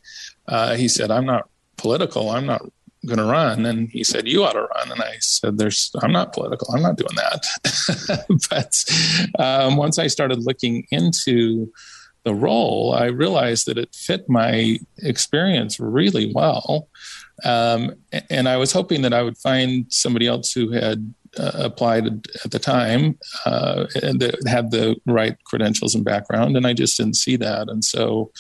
uh, 0.49 0.75
he 0.75 0.89
said 0.89 1.11
I'm 1.11 1.27
not 1.27 1.49
political. 1.77 2.31
I'm 2.31 2.47
not 2.47 2.63
going 3.07 3.19
to 3.19 3.25
run. 3.25 3.67
And 3.67 3.89
he 3.91 4.05
said 4.05 4.29
you 4.29 4.45
ought 4.45 4.53
to 4.53 4.63
run. 4.63 4.91
And 4.91 5.03
i 5.03 5.17
said 5.21 5.59
there's 5.59 5.91
i'm 6.03 6.13
not 6.13 6.33
political. 6.33 6.73
I'm 6.75 6.83
not 6.83 6.97
doing 6.97 7.17
that. 7.17 7.47
But 8.51 8.85
um, 9.43 9.77
once 9.77 9.99
i 9.99 10.07
started 10.07 10.45
looking 10.45 10.87
into 10.91 11.73
the 12.25 12.35
role 12.35 12.95
i 12.95 13.07
realized 13.07 13.67
that 13.67 13.79
it 13.79 13.95
fit 13.95 14.29
my 14.29 14.79
experience 14.99 15.81
really 15.81 16.33
well. 16.35 16.89
Um, 17.45 17.95
and 18.31 18.49
i 18.49 18.57
was 18.57 18.73
hoping 18.73 19.03
that 19.03 19.15
i 19.15 19.23
would 19.23 19.39
find 19.39 19.87
somebody 19.89 20.27
else 20.27 20.53
who 20.53 20.71
had 20.71 21.15
uh, 21.39 21.53
applied 21.55 22.07
at 22.45 22.51
the 22.51 22.59
time 22.59 23.19
uh, 23.47 23.87
and 24.03 24.21
that 24.21 24.37
had 24.47 24.71
the 24.71 24.97
right 25.07 25.43
credentials 25.45 25.95
and 25.95 26.05
background. 26.05 26.57
And 26.57 26.67
i 26.67 26.73
just 26.73 26.97
didn't 26.97 27.17
see 27.17 27.37
that. 27.37 27.69
And 27.69 27.85
so 27.85 28.31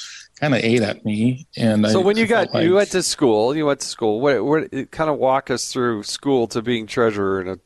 kind 0.43 0.55
of 0.57 0.61
ate 0.64 0.82
at 0.82 1.05
me. 1.05 1.47
And 1.57 1.86
so 1.86 2.01
I, 2.01 2.03
when 2.03 2.16
you 2.16 2.26
got 2.26 2.53
like, 2.53 2.64
you 2.64 2.74
went 2.74 2.90
to 2.90 3.03
school, 3.03 3.55
you 3.55 3.64
went 3.64 3.78
to 3.78 3.86
school. 3.86 4.20
What, 4.20 4.45
what 4.45 4.90
kind 4.90 5.09
of 5.09 5.18
walk 5.18 5.51
us 5.51 5.72
through 5.72 6.03
school 6.03 6.49
to 6.49 6.61
being 6.61 6.88
treasurer 6.88 7.40
in 7.40 7.49
a 7.49 7.59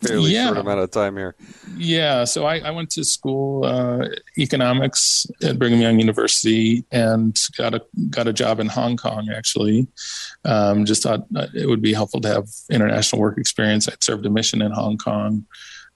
fairly 0.00 0.30
yeah. 0.30 0.46
short 0.46 0.58
amount 0.58 0.78
of 0.78 0.92
time 0.92 1.16
here? 1.16 1.34
Yeah, 1.76 2.22
so 2.22 2.46
I, 2.46 2.60
I 2.60 2.70
went 2.70 2.88
to 2.90 3.02
school 3.02 3.64
uh, 3.64 4.06
economics 4.38 5.26
at 5.42 5.58
Brigham 5.58 5.80
Young 5.80 5.98
University 5.98 6.84
and 6.92 7.36
got 7.56 7.74
a 7.74 7.82
got 8.10 8.28
a 8.28 8.32
job 8.32 8.60
in 8.60 8.68
Hong 8.68 8.96
Kong. 8.96 9.28
Actually, 9.36 9.88
um, 10.44 10.84
just 10.84 11.02
thought 11.02 11.26
uh, 11.34 11.48
it 11.52 11.66
would 11.66 11.82
be 11.82 11.92
helpful 11.92 12.20
to 12.20 12.28
have 12.28 12.46
international 12.70 13.20
work 13.20 13.38
experience. 13.38 13.88
I'd 13.88 14.04
served 14.04 14.24
a 14.24 14.30
mission 14.30 14.62
in 14.62 14.70
Hong 14.70 14.98
Kong 14.98 15.44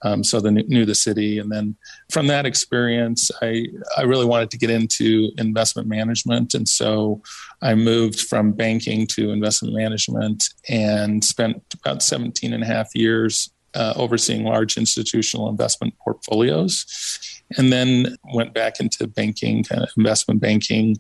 um, 0.04 0.22
so 0.22 0.40
the 0.40 0.50
knew 0.50 0.84
the 0.84 0.94
city, 0.94 1.38
and 1.38 1.50
then 1.50 1.76
from 2.10 2.26
that 2.28 2.46
experience, 2.46 3.30
I 3.42 3.66
I 3.96 4.02
really 4.02 4.26
wanted 4.26 4.50
to 4.50 4.58
get 4.58 4.70
into 4.70 5.30
investment 5.38 5.88
management, 5.88 6.54
and 6.54 6.68
so 6.68 7.22
I 7.62 7.74
moved 7.74 8.20
from 8.20 8.52
banking 8.52 9.06
to 9.08 9.30
investment 9.30 9.74
management 9.74 10.44
and 10.68 11.24
spent 11.24 11.62
about 11.74 12.02
17 12.02 12.52
and 12.52 12.62
a 12.62 12.66
half 12.66 12.94
years 12.94 13.50
uh, 13.74 13.92
overseeing 13.96 14.44
large 14.44 14.76
institutional 14.76 15.48
investment 15.48 15.94
portfolios. 15.98 17.42
And 17.56 17.72
then 17.72 18.16
went 18.32 18.54
back 18.54 18.80
into 18.80 19.06
banking, 19.06 19.64
kind 19.64 19.82
of 19.82 19.90
investment 19.96 20.40
banking, 20.40 20.96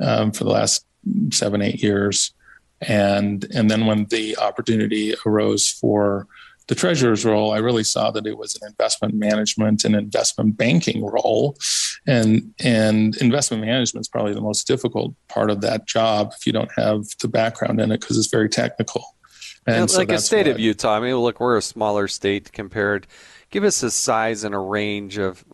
um, 0.00 0.32
for 0.32 0.44
the 0.44 0.50
last 0.50 0.84
seven, 1.32 1.62
eight 1.62 1.82
years. 1.82 2.32
And 2.82 3.46
and 3.54 3.70
then 3.70 3.86
when 3.86 4.06
the 4.06 4.36
opportunity 4.38 5.14
arose 5.26 5.68
for 5.68 6.26
the 6.68 6.74
treasurer's 6.74 7.24
role, 7.24 7.52
I 7.52 7.58
really 7.58 7.84
saw 7.84 8.10
that 8.12 8.26
it 8.26 8.38
was 8.38 8.56
an 8.60 8.68
investment 8.68 9.14
management 9.14 9.84
and 9.84 9.94
investment 9.94 10.56
banking 10.56 11.04
role. 11.04 11.56
And, 12.06 12.54
and 12.60 13.16
investment 13.16 13.64
management 13.64 14.04
is 14.04 14.08
probably 14.08 14.34
the 14.34 14.40
most 14.40 14.66
difficult 14.66 15.14
part 15.28 15.50
of 15.50 15.60
that 15.62 15.86
job 15.86 16.32
if 16.36 16.46
you 16.46 16.52
don't 16.52 16.70
have 16.76 17.04
the 17.20 17.28
background 17.28 17.80
in 17.80 17.90
it 17.92 18.00
because 18.00 18.16
it's 18.16 18.28
very 18.28 18.48
technical. 18.48 19.04
And, 19.66 19.92
like 19.92 20.10
a 20.10 20.18
state 20.18 20.46
of 20.46 20.58
Utah, 20.58 20.96
I 20.96 21.00
mean, 21.00 21.16
look, 21.16 21.38
we're 21.38 21.58
a 21.58 21.62
smaller 21.62 22.08
state 22.08 22.50
compared. 22.52 23.06
Give 23.50 23.64
us 23.64 23.82
a 23.82 23.90
size 23.90 24.42
and 24.44 24.54
a 24.54 24.58
range 24.58 25.18
of. 25.18 25.44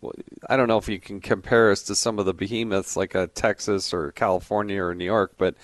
I 0.49 0.55
don't 0.55 0.67
know 0.67 0.77
if 0.77 0.87
you 0.87 0.99
can 0.99 1.19
compare 1.19 1.71
us 1.71 1.83
to 1.83 1.95
some 1.95 2.19
of 2.19 2.25
the 2.25 2.33
behemoths 2.33 2.95
like 2.95 3.15
a 3.15 3.27
Texas 3.27 3.93
or 3.93 4.11
California 4.11 4.81
or 4.81 4.95
New 4.95 5.05
York, 5.05 5.33
but 5.37 5.55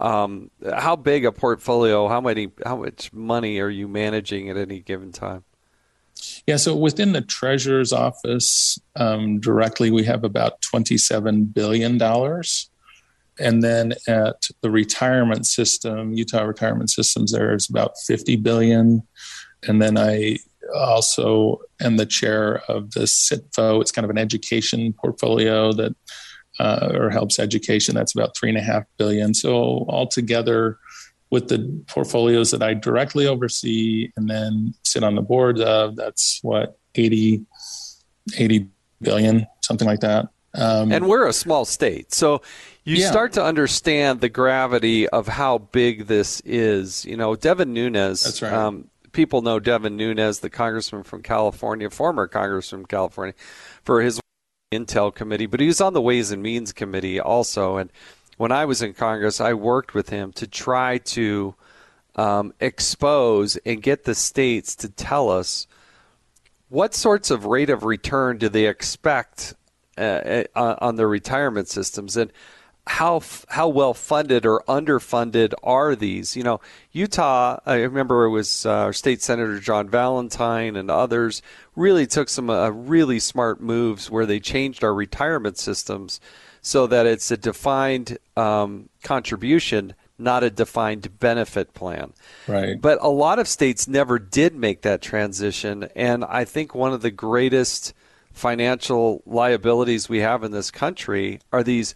um, 0.00 0.50
how 0.74 0.96
big 0.96 1.24
a 1.24 1.32
portfolio? 1.32 2.08
How 2.08 2.20
many? 2.20 2.50
How 2.64 2.76
much 2.76 3.12
money 3.12 3.60
are 3.60 3.68
you 3.68 3.86
managing 3.86 4.48
at 4.48 4.56
any 4.56 4.80
given 4.80 5.12
time? 5.12 5.44
Yeah, 6.46 6.56
so 6.56 6.74
within 6.74 7.12
the 7.12 7.20
treasurer's 7.20 7.92
office 7.92 8.78
um, 8.96 9.40
directly, 9.40 9.90
we 9.90 10.04
have 10.04 10.24
about 10.24 10.60
twenty-seven 10.60 11.44
billion 11.44 11.98
dollars, 11.98 12.68
and 13.38 13.62
then 13.62 13.92
at 14.08 14.48
the 14.60 14.70
retirement 14.70 15.46
system, 15.46 16.12
Utah 16.12 16.42
Retirement 16.42 16.90
Systems, 16.90 17.32
there 17.32 17.54
is 17.54 17.70
about 17.70 17.92
fifty 18.06 18.36
billion, 18.36 19.02
and 19.62 19.80
then 19.80 19.96
I 19.96 20.38
also 20.74 21.60
am 21.80 21.96
the 21.96 22.06
chair 22.06 22.62
of 22.68 22.92
the 22.92 23.00
SITFO. 23.00 23.80
It's 23.80 23.92
kind 23.92 24.04
of 24.04 24.10
an 24.10 24.18
education 24.18 24.92
portfolio 24.92 25.72
that 25.72 25.94
uh, 26.60 26.92
or 26.94 27.08
helps 27.08 27.38
education. 27.38 27.94
That's 27.94 28.14
about 28.14 28.36
three 28.36 28.50
and 28.50 28.58
a 28.58 28.62
half 28.62 28.84
billion. 28.98 29.32
So 29.32 29.86
altogether, 29.88 30.78
with 31.30 31.48
the 31.48 31.82
portfolios 31.86 32.50
that 32.50 32.62
I 32.62 32.74
directly 32.74 33.26
oversee 33.26 34.10
and 34.16 34.28
then 34.28 34.74
sit 34.84 35.02
on 35.02 35.14
the 35.14 35.22
board 35.22 35.60
of, 35.60 35.96
that's 35.96 36.40
what 36.42 36.78
80, 36.96 37.46
80 38.36 38.68
billion, 39.00 39.46
something 39.62 39.86
like 39.86 40.00
that. 40.00 40.26
Um, 40.52 40.90
and 40.92 41.08
we're 41.08 41.28
a 41.28 41.32
small 41.32 41.64
state, 41.64 42.12
so 42.12 42.42
you 42.82 42.96
yeah. 42.96 43.08
start 43.08 43.34
to 43.34 43.44
understand 43.44 44.20
the 44.20 44.28
gravity 44.28 45.08
of 45.08 45.28
how 45.28 45.58
big 45.58 46.08
this 46.08 46.40
is. 46.40 47.04
You 47.04 47.16
know, 47.16 47.36
Devin 47.36 47.72
Nunes. 47.72 48.24
That's 48.24 48.42
right. 48.42 48.52
Um, 48.52 48.90
people 49.12 49.42
know 49.42 49.60
Devin 49.60 49.96
Nunes, 49.96 50.40
the 50.40 50.50
congressman 50.50 51.04
from 51.04 51.22
California, 51.22 51.88
former 51.88 52.26
congressman 52.26 52.80
from 52.80 52.86
California, 52.86 53.34
for 53.84 54.02
his 54.02 54.20
Intel 54.72 55.12
committee, 55.12 55.46
but 55.46 55.58
he 55.58 55.66
was 55.66 55.80
on 55.80 55.94
the 55.94 56.00
Ways 56.00 56.30
and 56.30 56.40
Means 56.40 56.72
committee 56.72 57.18
also. 57.18 57.76
And 57.76 57.90
when 58.36 58.52
I 58.52 58.66
was 58.66 58.82
in 58.82 58.94
Congress, 58.94 59.40
I 59.40 59.52
worked 59.52 59.94
with 59.94 60.10
him 60.10 60.30
to 60.34 60.46
try 60.46 60.98
to 60.98 61.56
um, 62.14 62.54
expose 62.60 63.56
and 63.66 63.82
get 63.82 64.04
the 64.04 64.14
states 64.14 64.76
to 64.76 64.88
tell 64.88 65.28
us 65.28 65.66
what 66.68 66.94
sorts 66.94 67.32
of 67.32 67.46
rate 67.46 67.68
of 67.68 67.82
return 67.82 68.38
do 68.38 68.48
they 68.48 68.66
expect 68.66 69.54
uh, 69.98 70.44
uh 70.54 70.76
on 70.78 70.94
their 70.94 71.08
retirement 71.08 71.66
systems 71.66 72.16
and 72.16 72.32
how 72.86 73.22
how 73.48 73.68
well 73.68 73.94
funded 73.94 74.46
or 74.46 74.64
underfunded 74.68 75.52
are 75.62 75.94
these? 75.94 76.36
You 76.36 76.42
know, 76.42 76.60
Utah. 76.92 77.58
I 77.66 77.76
remember 77.76 78.24
it 78.24 78.30
was 78.30 78.66
uh, 78.66 78.92
State 78.92 79.22
Senator 79.22 79.58
John 79.60 79.88
Valentine 79.88 80.76
and 80.76 80.90
others 80.90 81.42
really 81.76 82.06
took 82.06 82.28
some 82.28 82.50
uh, 82.50 82.70
really 82.70 83.20
smart 83.20 83.60
moves 83.60 84.10
where 84.10 84.26
they 84.26 84.40
changed 84.40 84.82
our 84.82 84.94
retirement 84.94 85.58
systems 85.58 86.20
so 86.62 86.86
that 86.86 87.06
it's 87.06 87.30
a 87.30 87.36
defined 87.36 88.18
um, 88.36 88.88
contribution, 89.02 89.94
not 90.18 90.42
a 90.42 90.50
defined 90.50 91.18
benefit 91.18 91.72
plan. 91.72 92.12
Right. 92.46 92.80
But 92.80 92.98
a 93.00 93.08
lot 93.08 93.38
of 93.38 93.48
states 93.48 93.88
never 93.88 94.18
did 94.18 94.54
make 94.54 94.82
that 94.82 95.00
transition, 95.00 95.88
and 95.94 96.24
I 96.24 96.44
think 96.44 96.74
one 96.74 96.92
of 96.92 97.02
the 97.02 97.10
greatest 97.10 97.94
financial 98.32 99.22
liabilities 99.26 100.08
we 100.08 100.20
have 100.20 100.44
in 100.44 100.52
this 100.52 100.70
country 100.70 101.40
are 101.52 101.62
these 101.62 101.94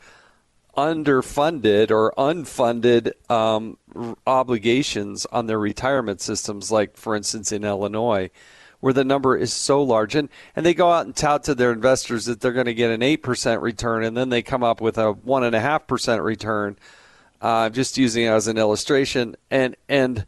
underfunded 0.76 1.90
or 1.90 2.12
unfunded 2.16 3.12
um, 3.30 3.78
obligations 4.26 5.26
on 5.26 5.46
their 5.46 5.58
retirement 5.58 6.20
systems, 6.20 6.70
like, 6.70 6.96
for 6.96 7.14
instance, 7.14 7.52
in 7.52 7.64
Illinois, 7.64 8.30
where 8.80 8.92
the 8.92 9.04
number 9.04 9.36
is 9.36 9.52
so 9.52 9.82
large. 9.82 10.14
And, 10.14 10.28
and 10.54 10.64
they 10.64 10.74
go 10.74 10.90
out 10.90 11.06
and 11.06 11.14
tout 11.14 11.44
to 11.44 11.54
their 11.54 11.72
investors 11.72 12.26
that 12.26 12.40
they're 12.40 12.52
going 12.52 12.66
to 12.66 12.74
get 12.74 12.90
an 12.90 13.00
8% 13.00 13.62
return, 13.62 14.04
and 14.04 14.16
then 14.16 14.28
they 14.28 14.42
come 14.42 14.62
up 14.62 14.80
with 14.80 14.98
a 14.98 15.14
1.5% 15.14 16.22
return. 16.22 16.76
Uh, 17.40 17.68
just 17.68 17.98
using 17.98 18.24
it 18.24 18.28
as 18.28 18.48
an 18.48 18.56
illustration. 18.56 19.36
And, 19.50 19.76
and, 19.86 20.24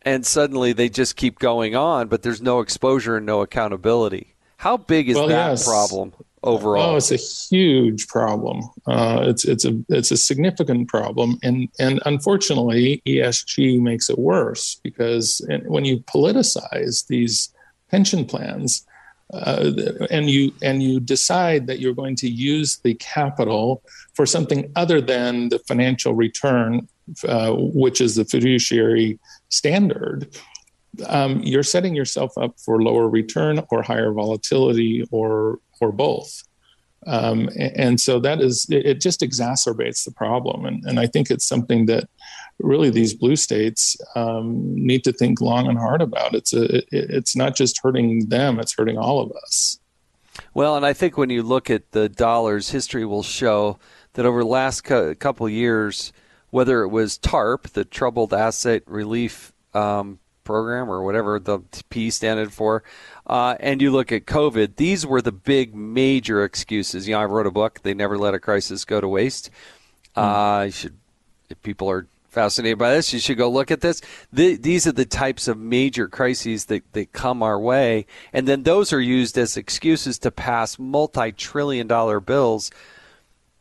and 0.00 0.24
suddenly 0.24 0.72
they 0.72 0.88
just 0.88 1.14
keep 1.14 1.38
going 1.38 1.76
on, 1.76 2.08
but 2.08 2.22
there's 2.22 2.40
no 2.40 2.60
exposure 2.60 3.18
and 3.18 3.26
no 3.26 3.42
accountability. 3.42 4.36
How 4.56 4.78
big 4.78 5.10
is 5.10 5.16
well, 5.16 5.28
that 5.28 5.50
yes. 5.50 5.66
problem 5.66 6.14
overall? 6.46 6.92
Oh, 6.92 6.96
it's 6.96 7.10
a 7.10 7.16
huge 7.16 8.08
problem. 8.08 8.62
Uh, 8.86 9.24
it's 9.26 9.44
it's 9.44 9.64
a 9.64 9.78
it's 9.88 10.10
a 10.10 10.16
significant 10.16 10.88
problem, 10.88 11.38
and 11.42 11.68
and 11.78 12.00
unfortunately, 12.06 13.02
ESG 13.06 13.80
makes 13.80 14.08
it 14.08 14.18
worse 14.18 14.80
because 14.82 15.46
when 15.66 15.84
you 15.84 15.98
politicize 16.00 17.06
these 17.06 17.52
pension 17.90 18.24
plans, 18.24 18.86
uh, 19.32 19.72
and 20.10 20.30
you 20.30 20.52
and 20.62 20.82
you 20.82 21.00
decide 21.00 21.66
that 21.66 21.80
you're 21.80 21.94
going 21.94 22.16
to 22.16 22.28
use 22.28 22.78
the 22.78 22.94
capital 22.94 23.82
for 24.14 24.24
something 24.24 24.70
other 24.76 25.00
than 25.00 25.48
the 25.48 25.58
financial 25.60 26.14
return, 26.14 26.88
uh, 27.28 27.52
which 27.52 28.00
is 28.00 28.14
the 28.14 28.24
fiduciary 28.24 29.18
standard, 29.48 30.28
um, 31.06 31.40
you're 31.42 31.62
setting 31.62 31.94
yourself 31.94 32.36
up 32.38 32.58
for 32.58 32.82
lower 32.82 33.08
return 33.08 33.62
or 33.70 33.82
higher 33.82 34.12
volatility 34.12 35.06
or 35.10 35.58
or 35.80 35.92
both. 35.92 36.42
Um, 37.06 37.48
and, 37.56 38.00
so 38.00 38.18
that 38.20 38.40
is 38.40 38.66
it, 38.68 39.00
just 39.00 39.20
exacerbates 39.20 40.04
the 40.04 40.10
problem. 40.10 40.64
And, 40.64 40.82
and 40.84 40.98
i 40.98 41.06
think 41.06 41.30
it's 41.30 41.46
something 41.46 41.86
that 41.86 42.08
really 42.58 42.90
these 42.90 43.14
blue 43.14 43.36
states 43.36 43.96
um, 44.16 44.74
need 44.74 45.04
to 45.04 45.12
think 45.12 45.40
long 45.40 45.68
and 45.68 45.78
hard 45.78 46.02
about. 46.02 46.34
It's 46.34 46.52
a 46.52 46.78
it, 46.78 46.86
it's 46.90 47.36
not 47.36 47.54
just 47.54 47.80
hurting 47.82 48.28
them 48.28 48.58
it's 48.58 48.74
hurting 48.76 48.98
all 48.98 49.20
of 49.20 49.30
us. 49.44 49.78
Well 50.52 50.76
and 50.76 50.84
i 50.84 50.92
think 50.92 51.16
when 51.16 51.30
you 51.30 51.42
look 51.42 51.70
at 51.70 51.92
the 51.92 52.08
dollars 52.08 52.70
history 52.70 53.04
will 53.04 53.22
show 53.22 53.78
that 54.14 54.26
over 54.26 54.40
the 54.40 54.48
last 54.48 54.80
couple 54.82 55.48
years 55.48 56.12
whether 56.50 56.82
it 56.82 56.88
was 56.88 57.18
tarp 57.18 57.68
the 57.68 57.84
troubled 57.84 58.32
asset 58.32 58.82
relief 58.86 59.52
um, 59.74 60.18
program 60.46 60.88
or 60.88 61.02
whatever 61.02 61.38
the 61.38 61.58
P 61.90 62.08
standard 62.08 62.52
for, 62.52 62.82
uh, 63.26 63.56
and 63.58 63.82
you 63.82 63.90
look 63.90 64.12
at 64.12 64.26
COVID, 64.26 64.76
these 64.76 65.04
were 65.04 65.20
the 65.20 65.32
big 65.32 65.74
major 65.74 66.44
excuses. 66.44 67.08
You 67.08 67.14
know, 67.14 67.20
I 67.20 67.24
wrote 67.24 67.46
a 67.46 67.50
book, 67.50 67.80
They 67.82 67.94
Never 67.94 68.16
Let 68.16 68.34
a 68.34 68.38
Crisis 68.38 68.84
Go 68.84 69.00
to 69.00 69.08
Waste. 69.08 69.50
Mm. 70.16 70.22
Uh, 70.22 70.70
should, 70.70 70.96
if 71.48 71.60
people 71.62 71.90
are 71.90 72.06
fascinated 72.28 72.78
by 72.78 72.92
this, 72.92 73.12
you 73.12 73.18
should 73.18 73.38
go 73.38 73.50
look 73.50 73.70
at 73.70 73.80
this. 73.80 74.00
The, 74.32 74.56
these 74.56 74.86
are 74.86 74.92
the 74.92 75.06
types 75.06 75.48
of 75.48 75.58
major 75.58 76.06
crises 76.06 76.66
that, 76.66 76.82
that 76.92 77.12
come 77.12 77.42
our 77.42 77.58
way, 77.58 78.06
and 78.32 78.46
then 78.46 78.62
those 78.62 78.92
are 78.92 79.00
used 79.00 79.38
as 79.38 79.56
excuses 79.56 80.18
to 80.20 80.30
pass 80.30 80.78
multi 80.78 81.32
trillion 81.32 81.86
dollar 81.86 82.20
bills 82.20 82.70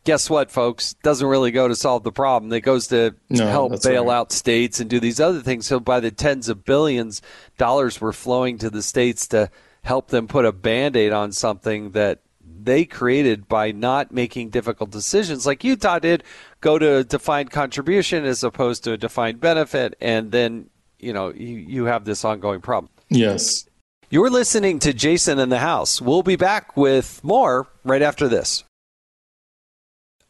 guess 0.05 0.29
what, 0.29 0.51
folks? 0.51 0.93
Doesn't 1.03 1.27
really 1.27 1.51
go 1.51 1.67
to 1.67 1.75
solve 1.75 2.03
the 2.03 2.11
problem. 2.11 2.53
It 2.53 2.61
goes 2.61 2.87
to 2.87 3.15
no, 3.29 3.47
help 3.47 3.83
bail 3.83 4.05
right. 4.05 4.15
out 4.15 4.31
states 4.31 4.79
and 4.79 4.89
do 4.89 4.99
these 5.01 5.19
other 5.19 5.41
things. 5.41 5.65
So 5.65 5.79
by 5.79 5.99
the 5.99 6.11
tens 6.11 6.47
of 6.47 6.63
billions 6.63 7.21
dollars 7.57 7.99
were 7.99 8.13
flowing 8.13 8.57
to 8.59 8.69
the 8.69 8.81
states 8.81 9.27
to 9.29 9.49
help 9.83 10.07
them 10.07 10.27
put 10.27 10.45
a 10.45 10.51
band-aid 10.51 11.11
on 11.11 11.31
something 11.31 11.91
that 11.91 12.21
they 12.65 12.85
created 12.85 13.47
by 13.47 13.71
not 13.71 14.11
making 14.11 14.49
difficult 14.49 14.91
decisions 14.91 15.45
like 15.45 15.63
Utah 15.63 15.99
did, 15.99 16.23
go 16.61 16.79
to 16.79 16.97
a 16.97 17.03
defined 17.03 17.51
contribution 17.51 18.25
as 18.25 18.43
opposed 18.43 18.83
to 18.83 18.93
a 18.93 18.97
defined 18.97 19.39
benefit, 19.39 19.95
and 20.01 20.31
then 20.31 20.69
you 20.99 21.13
know 21.13 21.31
you, 21.33 21.57
you 21.57 21.85
have 21.85 22.05
this 22.05 22.25
ongoing 22.25 22.61
problem. 22.61 22.89
Yes. 23.09 23.67
You're 24.09 24.29
listening 24.29 24.79
to 24.79 24.93
Jason 24.93 25.39
in 25.39 25.49
the 25.49 25.59
House. 25.59 26.01
We'll 26.01 26.23
be 26.23 26.35
back 26.35 26.77
with 26.77 27.23
more 27.23 27.67
right 27.83 28.01
after 28.01 28.27
this. 28.27 28.63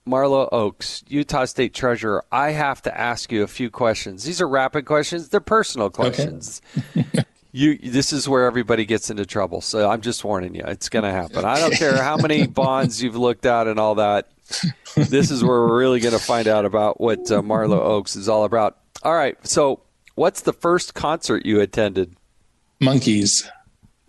Marlo 0.07 0.47
Oaks, 0.51 1.03
Utah 1.07 1.45
State 1.45 1.73
Treasurer, 1.73 2.23
I 2.31 2.51
have 2.51 2.81
to 2.83 2.95
ask 2.95 3.31
you 3.31 3.43
a 3.43 3.47
few 3.47 3.69
questions. 3.69 4.23
These 4.23 4.39
are 4.39 4.47
rapid 4.47 4.85
questions, 4.85 5.29
they're 5.29 5.39
personal 5.39 5.89
questions. 5.89 6.61
Okay. 6.95 7.25
you 7.51 7.77
this 7.77 8.11
is 8.11 8.27
where 8.27 8.45
everybody 8.45 8.85
gets 8.85 9.09
into 9.09 9.25
trouble. 9.25 9.61
So 9.61 9.89
I'm 9.89 10.01
just 10.01 10.23
warning 10.23 10.53
you, 10.53 10.63
it's 10.67 10.89
going 10.89 11.05
to 11.05 11.11
happen. 11.11 11.45
I 11.45 11.59
don't 11.59 11.73
care 11.73 12.01
how 12.01 12.17
many 12.17 12.45
bonds 12.61 13.01
you've 13.01 13.15
looked 13.15 13.45
at 13.45 13.67
and 13.67 13.79
all 13.79 13.95
that. 13.95 14.29
This 14.95 15.31
is 15.31 15.43
where 15.43 15.61
we're 15.61 15.79
really 15.79 15.99
going 15.99 16.13
to 16.13 16.23
find 16.23 16.47
out 16.47 16.65
about 16.65 17.01
what 17.01 17.31
uh, 17.31 17.41
Marlo 17.41 17.79
Oaks 17.79 18.15
is 18.15 18.29
all 18.29 18.43
about. 18.43 18.77
All 19.01 19.15
right. 19.15 19.35
So, 19.45 19.81
what's 20.13 20.41
the 20.41 20.53
first 20.53 20.93
concert 20.93 21.45
you 21.45 21.61
attended? 21.61 22.15
Monkees. 22.79 23.49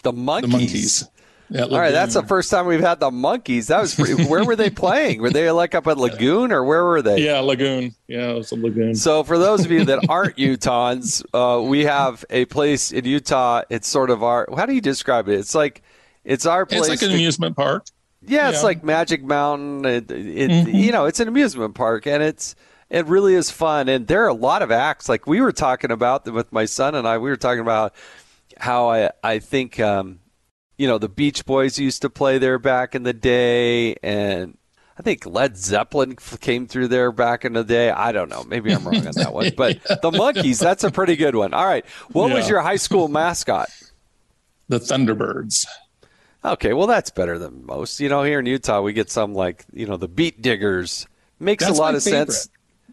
The 0.03 0.12
Monkees. 0.12 1.01
The 1.01 1.15
Monkees. 1.51 1.72
All 1.72 1.78
right, 1.78 1.92
that's 1.92 2.14
the 2.14 2.22
first 2.22 2.51
time 2.51 2.66
we've 2.66 2.80
had 2.80 2.99
the 2.99 3.11
Monkees. 3.11 3.68
That 3.68 3.80
was 3.80 3.94
pretty, 3.94 4.24
where 4.24 4.44
were 4.44 4.57
they 4.57 4.70
playing? 4.84 5.20
Were 5.20 5.30
they 5.30 5.51
like 5.51 5.74
up 5.74 5.86
at 5.86 5.97
Lagoon 5.97 6.51
or 6.51 6.64
where 6.64 6.84
were 6.84 7.03
they? 7.03 7.24
Yeah, 7.24 7.38
Lagoon. 7.38 7.94
Yeah, 8.09 8.30
it 8.30 8.34
was 8.34 8.53
a 8.53 8.57
Lagoon. 8.57 8.94
So 8.94 9.22
for 9.22 9.38
those 9.38 9.64
of 9.64 9.70
you 9.70 9.84
that 9.84 10.07
aren't 10.09 10.36
Utahns, 10.36 11.24
uh, 11.32 11.62
we 11.62 11.84
have 11.84 12.24
a 12.30 12.47
place 12.47 12.90
in 12.92 13.05
Utah. 13.05 13.62
It's 13.70 13.86
sort 13.86 14.11
of 14.11 14.22
our. 14.22 14.49
How 14.57 14.66
do 14.66 14.74
you 14.74 14.80
describe 14.80 15.28
it? 15.28 15.38
It's 15.38 15.55
like 15.55 15.82
it's 16.24 16.47
our 16.47 16.66
place. 16.66 16.88
It's 16.88 17.03
like 17.03 17.03
an 17.03 17.14
amusement 17.14 17.57
park. 17.57 17.86
Yeah, 18.22 18.49
it's 18.49 18.59
yeah. 18.59 18.64
like 18.64 18.82
Magic 18.82 19.22
Mountain. 19.22 19.84
It, 19.84 20.11
it 20.11 20.51
mm-hmm. 20.51 20.74
you 20.74 20.90
know, 20.90 21.05
it's 21.05 21.20
an 21.20 21.28
amusement 21.28 21.76
park, 21.76 22.09
and 22.09 22.22
it's 22.22 22.57
it 22.90 23.07
really 23.07 23.34
is 23.34 23.53
fun. 23.53 23.88
And 23.88 24.09
there 24.09 24.24
are 24.24 24.28
a 24.28 24.34
lot 24.34 24.62
of 24.62 24.72
acts. 24.72 25.09
Like 25.09 25.28
we 25.28 25.40
were 25.40 25.53
talking 25.53 25.92
about 25.92 26.26
with 26.32 26.53
my 26.53 26.64
son 26.64 26.97
and 26.97 27.07
I. 27.07 27.18
We 27.18 27.30
were 27.30 27.36
talking 27.36 27.61
about 27.61 27.94
how 28.59 28.90
I 28.90 29.11
I 29.22 29.38
think. 29.38 29.78
Um, 29.78 30.18
you 30.79 30.87
know, 30.87 30.99
the 30.99 31.09
Beach 31.09 31.45
Boys 31.45 31.79
used 31.79 32.03
to 32.03 32.11
play 32.11 32.39
there 32.39 32.59
back 32.59 32.95
in 32.95 33.03
the 33.03 33.12
day, 33.12 33.95
and 34.03 34.57
I 34.99 35.03
think 35.03 35.27
Led 35.27 35.57
Zeppelin 35.57 36.16
came 36.41 36.66
through 36.66 36.89
there 36.89 37.12
back 37.12 37.45
in 37.45 37.53
the 37.53 37.64
day. 37.64 37.91
I 37.91 38.12
don't 38.12 38.29
know. 38.29 38.45
Maybe 38.45 38.72
I'm 38.72 38.85
wrong 38.85 39.07
on 39.07 39.12
that 39.14 39.33
one. 39.33 39.53
But 39.57 39.77
yeah. 39.91 39.97
the 40.01 40.11
Monkees, 40.11 40.59
that's 40.59 40.85
a 40.85 40.91
pretty 40.91 41.16
good 41.16 41.35
one. 41.35 41.53
All 41.53 41.66
right. 41.66 41.85
What 42.12 42.29
yeah. 42.29 42.35
was 42.35 42.49
your 42.49 42.61
high 42.61 42.77
school 42.77 43.09
mascot? 43.09 43.68
The 44.68 44.81
Thunderbirds. 44.81 45.66
Okay, 46.45 46.72
well 46.72 46.87
that's 46.87 47.11
better 47.11 47.39
than 47.39 47.66
most. 47.66 48.01
You 48.01 48.09
know, 48.09 48.22
here 48.22 48.39
in 48.39 48.47
Utah 48.47 48.81
we 48.81 48.93
get 48.93 49.11
some 49.11 49.35
like, 49.35 49.64
you 49.72 49.87
know, 49.87 49.97
the 49.97 50.09
Beet 50.09 50.41
Diggers. 50.41 51.07
Makes 51.39 51.64
that's 51.64 51.79
a 51.79 51.81
lot 51.81 51.95
of 51.95 52.03
favorite. 52.03 52.33
sense. 52.33 52.49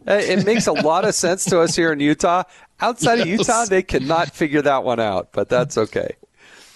It 0.06 0.46
makes 0.46 0.68
a 0.68 0.74
lot 0.74 1.06
of 1.06 1.16
sense 1.16 1.46
to 1.46 1.62
us 1.62 1.76
here 1.76 1.94
in 1.94 2.00
Utah. 2.00 2.44
Outside 2.82 3.16
yes. 3.20 3.24
of 3.24 3.28
Utah, 3.28 3.66
they 3.66 3.84
cannot 3.84 4.32
figure 4.32 4.62
that 4.62 4.84
one 4.84 5.00
out, 5.00 5.30
but 5.32 5.48
that's 5.48 5.78
okay. 5.78 6.16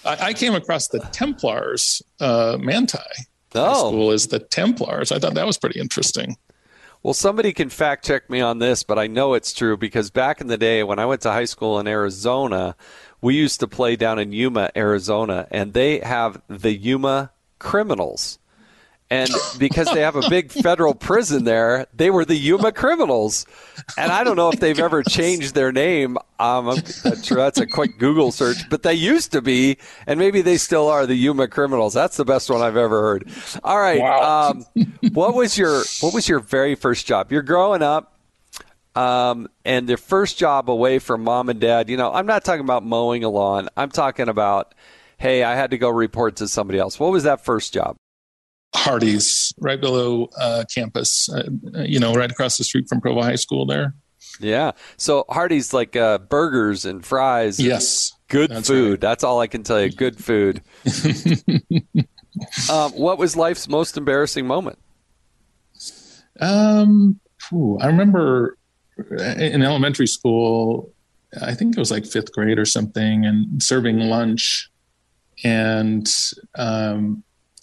I, 0.04 0.28
I 0.28 0.32
came 0.32 0.54
across 0.54 0.88
the 0.88 1.00
Templars 1.12 2.02
uh, 2.20 2.56
Manti. 2.60 2.98
Oh. 3.54 3.90
School 3.90 4.12
is 4.12 4.28
the 4.28 4.38
Templars. 4.38 5.12
I 5.12 5.18
thought 5.18 5.34
that 5.34 5.46
was 5.46 5.58
pretty 5.58 5.80
interesting. 5.80 6.36
Well, 7.02 7.14
somebody 7.14 7.52
can 7.52 7.70
fact 7.70 8.04
check 8.04 8.28
me 8.28 8.40
on 8.40 8.58
this, 8.58 8.82
but 8.82 8.98
I 8.98 9.06
know 9.06 9.34
it's 9.34 9.52
true 9.52 9.76
because 9.76 10.10
back 10.10 10.40
in 10.40 10.48
the 10.48 10.58
day 10.58 10.82
when 10.82 10.98
I 10.98 11.06
went 11.06 11.20
to 11.22 11.30
high 11.30 11.44
school 11.44 11.78
in 11.78 11.86
Arizona, 11.86 12.74
we 13.20 13.36
used 13.36 13.60
to 13.60 13.68
play 13.68 13.94
down 13.94 14.18
in 14.18 14.32
Yuma, 14.32 14.70
Arizona, 14.76 15.46
and 15.50 15.72
they 15.72 16.00
have 16.00 16.42
the 16.48 16.74
Yuma 16.74 17.30
Criminals. 17.58 18.38
And 19.10 19.30
because 19.58 19.90
they 19.92 20.00
have 20.00 20.16
a 20.16 20.28
big 20.28 20.52
federal 20.62 20.94
prison 20.94 21.44
there, 21.44 21.86
they 21.94 22.10
were 22.10 22.24
the 22.24 22.36
Yuma 22.36 22.72
criminals. 22.72 23.46
And 23.96 24.12
I 24.12 24.22
don't 24.22 24.36
know 24.36 24.50
if 24.50 24.60
they've 24.60 24.78
ever 24.78 25.02
changed 25.02 25.54
their 25.54 25.72
name. 25.72 26.18
Um, 26.38 26.68
I'm 26.68 27.22
sure 27.22 27.38
that's 27.38 27.58
a 27.58 27.66
quick 27.66 27.98
Google 27.98 28.32
search, 28.32 28.68
but 28.68 28.82
they 28.82 28.94
used 28.94 29.32
to 29.32 29.40
be, 29.40 29.78
and 30.06 30.18
maybe 30.18 30.42
they 30.42 30.58
still 30.58 30.88
are 30.88 31.06
the 31.06 31.14
Yuma 31.14 31.48
criminals. 31.48 31.94
That's 31.94 32.16
the 32.16 32.24
best 32.24 32.50
one 32.50 32.60
I've 32.60 32.76
ever 32.76 33.00
heard. 33.00 33.28
All 33.64 33.78
right. 33.78 34.00
Wow. 34.00 34.50
Um, 34.50 34.64
what 35.12 35.34
was 35.34 35.56
your 35.56 35.82
What 36.00 36.12
was 36.12 36.28
your 36.28 36.40
very 36.40 36.74
first 36.74 37.06
job? 37.06 37.32
You're 37.32 37.42
growing 37.42 37.82
up. 37.82 38.14
Um, 38.94 39.48
and 39.64 39.88
their 39.88 39.96
first 39.96 40.38
job 40.38 40.68
away 40.68 40.98
from 40.98 41.22
mom 41.22 41.48
and 41.48 41.60
dad, 41.60 41.88
you 41.88 41.96
know, 41.96 42.12
I'm 42.12 42.26
not 42.26 42.44
talking 42.44 42.62
about 42.64 42.84
mowing 42.84 43.22
a 43.22 43.28
lawn. 43.28 43.68
I'm 43.76 43.90
talking 43.90 44.28
about, 44.28 44.74
hey, 45.18 45.44
I 45.44 45.54
had 45.54 45.70
to 45.70 45.78
go 45.78 45.88
report 45.88 46.36
to 46.36 46.48
somebody 46.48 46.80
else. 46.80 46.98
What 46.98 47.12
was 47.12 47.22
that 47.22 47.44
first 47.44 47.72
job? 47.72 47.96
Hardee's 48.74 49.54
right 49.58 49.80
below 49.80 50.28
uh, 50.38 50.64
campus, 50.72 51.28
uh, 51.32 51.48
you 51.84 51.98
know, 51.98 52.14
right 52.14 52.30
across 52.30 52.58
the 52.58 52.64
street 52.64 52.88
from 52.88 53.00
Provo 53.00 53.22
High 53.22 53.36
School 53.36 53.66
there. 53.66 53.94
Yeah. 54.40 54.72
So 54.96 55.24
Hardee's 55.28 55.72
like 55.72 55.96
uh, 55.96 56.18
burgers 56.18 56.84
and 56.84 57.04
fries. 57.04 57.58
Yes. 57.58 58.12
Good 58.28 58.50
that's 58.50 58.68
food. 58.68 58.90
Right. 58.90 59.00
That's 59.00 59.24
all 59.24 59.40
I 59.40 59.46
can 59.46 59.62
tell 59.62 59.80
you. 59.80 59.90
Good 59.90 60.22
food. 60.22 60.62
um, 62.70 62.92
what 62.92 63.18
was 63.18 63.36
life's 63.36 63.68
most 63.68 63.96
embarrassing 63.96 64.46
moment? 64.46 64.78
Um, 66.40 67.18
I 67.80 67.86
remember 67.86 68.58
in 69.10 69.62
elementary 69.62 70.06
school, 70.06 70.92
I 71.40 71.54
think 71.54 71.76
it 71.76 71.80
was 71.80 71.90
like 71.90 72.06
fifth 72.06 72.32
grade 72.32 72.58
or 72.58 72.64
something, 72.64 73.24
and 73.24 73.62
serving 73.62 73.98
lunch. 73.98 74.70
And 75.44 76.08
um, 76.56 77.22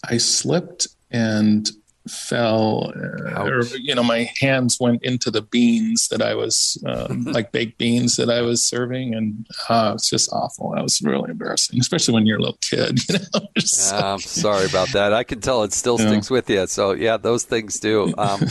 I 0.09 0.17
slipped 0.17 0.87
and 1.15 1.69
fell, 2.07 2.93
uh, 2.95 3.43
or 3.43 3.63
you 3.79 3.95
know, 3.95 4.03
my 4.03 4.29
hands 4.39 4.77
went 4.79 5.03
into 5.03 5.31
the 5.31 5.41
beans 5.41 6.07
that 6.09 6.21
I 6.21 6.35
was 6.35 6.81
um, 6.85 7.23
like 7.37 7.51
baked 7.51 7.77
beans 7.77 8.15
that 8.17 8.29
I 8.29 8.41
was 8.41 8.63
serving, 8.63 9.13
and 9.13 9.47
uh, 9.69 9.93
it's 9.95 10.09
just 10.09 10.29
awful. 10.31 10.73
That 10.75 10.83
was 10.83 11.01
really 11.01 11.31
embarrassing, 11.31 11.79
especially 11.79 12.13
when 12.13 12.25
you're 12.25 12.37
a 12.37 12.41
little 12.41 12.59
kid. 12.61 12.99
You 13.15 13.19
know, 13.19 13.47
so, 13.59 13.97
I'm 13.97 14.19
sorry 14.19 14.65
about 14.65 14.89
that. 14.89 15.13
I 15.13 15.23
can 15.23 15.39
tell 15.39 15.63
it 15.63 15.73
still 15.73 15.99
yeah. 15.99 16.07
sticks 16.07 16.29
with 16.29 16.49
you. 16.49 16.65
So 16.65 16.93
yeah, 16.93 17.17
those 17.17 17.43
things 17.43 17.79
do. 17.79 18.13
Um, 18.17 18.47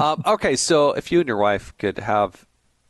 um, 0.00 0.22
okay, 0.26 0.56
so 0.56 0.92
if 0.92 1.12
you 1.12 1.20
and 1.20 1.28
your 1.28 1.36
wife 1.36 1.72
could 1.78 1.98
have 1.98 2.44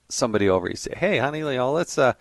somebody 0.09 0.49
over, 0.49 0.69
you 0.69 0.77
say, 0.77 0.95
"Hey, 0.97 1.19
honey, 1.19 1.41
know, 1.41 1.73
let's." 1.73 1.99
Uh, 1.99 2.15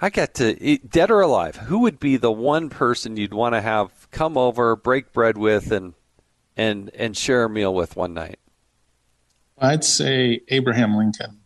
I 0.00 0.10
got 0.10 0.34
to 0.34 0.62
eat, 0.62 0.90
dead 0.90 1.10
or 1.10 1.20
alive. 1.20 1.56
Who 1.56 1.78
would 1.80 1.98
be 1.98 2.16
the 2.16 2.32
one 2.32 2.68
person 2.68 3.16
you'd 3.16 3.32
want 3.32 3.54
to 3.54 3.60
have 3.60 4.03
come 4.14 4.38
over, 4.38 4.76
break 4.76 5.12
bread 5.12 5.36
with, 5.36 5.70
and 5.70 5.92
and 6.56 6.90
and 6.94 7.16
share 7.16 7.44
a 7.44 7.50
meal 7.50 7.74
with 7.74 7.96
one 7.96 8.14
night? 8.14 8.38
I'd 9.58 9.84
say 9.84 10.40
Abraham 10.48 10.96
Lincoln. 10.96 11.40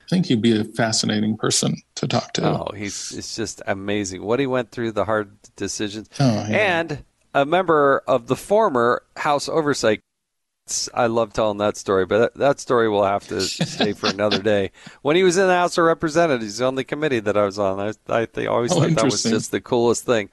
I 0.00 0.04
think 0.08 0.26
he'd 0.26 0.42
be 0.42 0.58
a 0.58 0.64
fascinating 0.64 1.36
person 1.36 1.76
to 1.96 2.08
talk 2.08 2.32
to. 2.34 2.46
Oh, 2.46 2.72
he's 2.74 3.12
it's 3.12 3.36
just 3.36 3.62
amazing 3.66 4.22
what 4.22 4.40
he 4.40 4.46
went 4.46 4.70
through, 4.70 4.92
the 4.92 5.04
hard 5.04 5.36
decisions, 5.56 6.08
oh, 6.20 6.46
yeah. 6.48 6.80
and 6.80 7.04
a 7.34 7.44
member 7.44 8.02
of 8.06 8.26
the 8.26 8.36
former 8.36 9.02
House 9.16 9.48
Oversight. 9.48 10.00
I 10.92 11.06
love 11.06 11.32
telling 11.32 11.56
that 11.58 11.78
story, 11.78 12.04
but 12.04 12.34
that 12.34 12.60
story 12.60 12.90
will 12.90 13.04
have 13.04 13.26
to 13.28 13.40
stay 13.40 13.94
for 13.94 14.08
another 14.08 14.42
day. 14.42 14.70
When 15.00 15.16
he 15.16 15.22
was 15.22 15.38
in 15.38 15.46
the 15.46 15.54
House 15.54 15.78
of 15.78 15.84
Representatives 15.84 16.60
on 16.60 16.74
the 16.74 16.84
committee 16.84 17.20
that 17.20 17.38
I 17.38 17.46
was 17.46 17.58
on, 17.58 17.80
I, 17.80 17.92
I, 18.12 18.28
I 18.36 18.46
always 18.46 18.72
oh, 18.72 18.80
thought 18.80 18.90
that 18.90 19.04
was 19.04 19.22
just 19.22 19.50
the 19.50 19.62
coolest 19.62 20.04
thing 20.04 20.28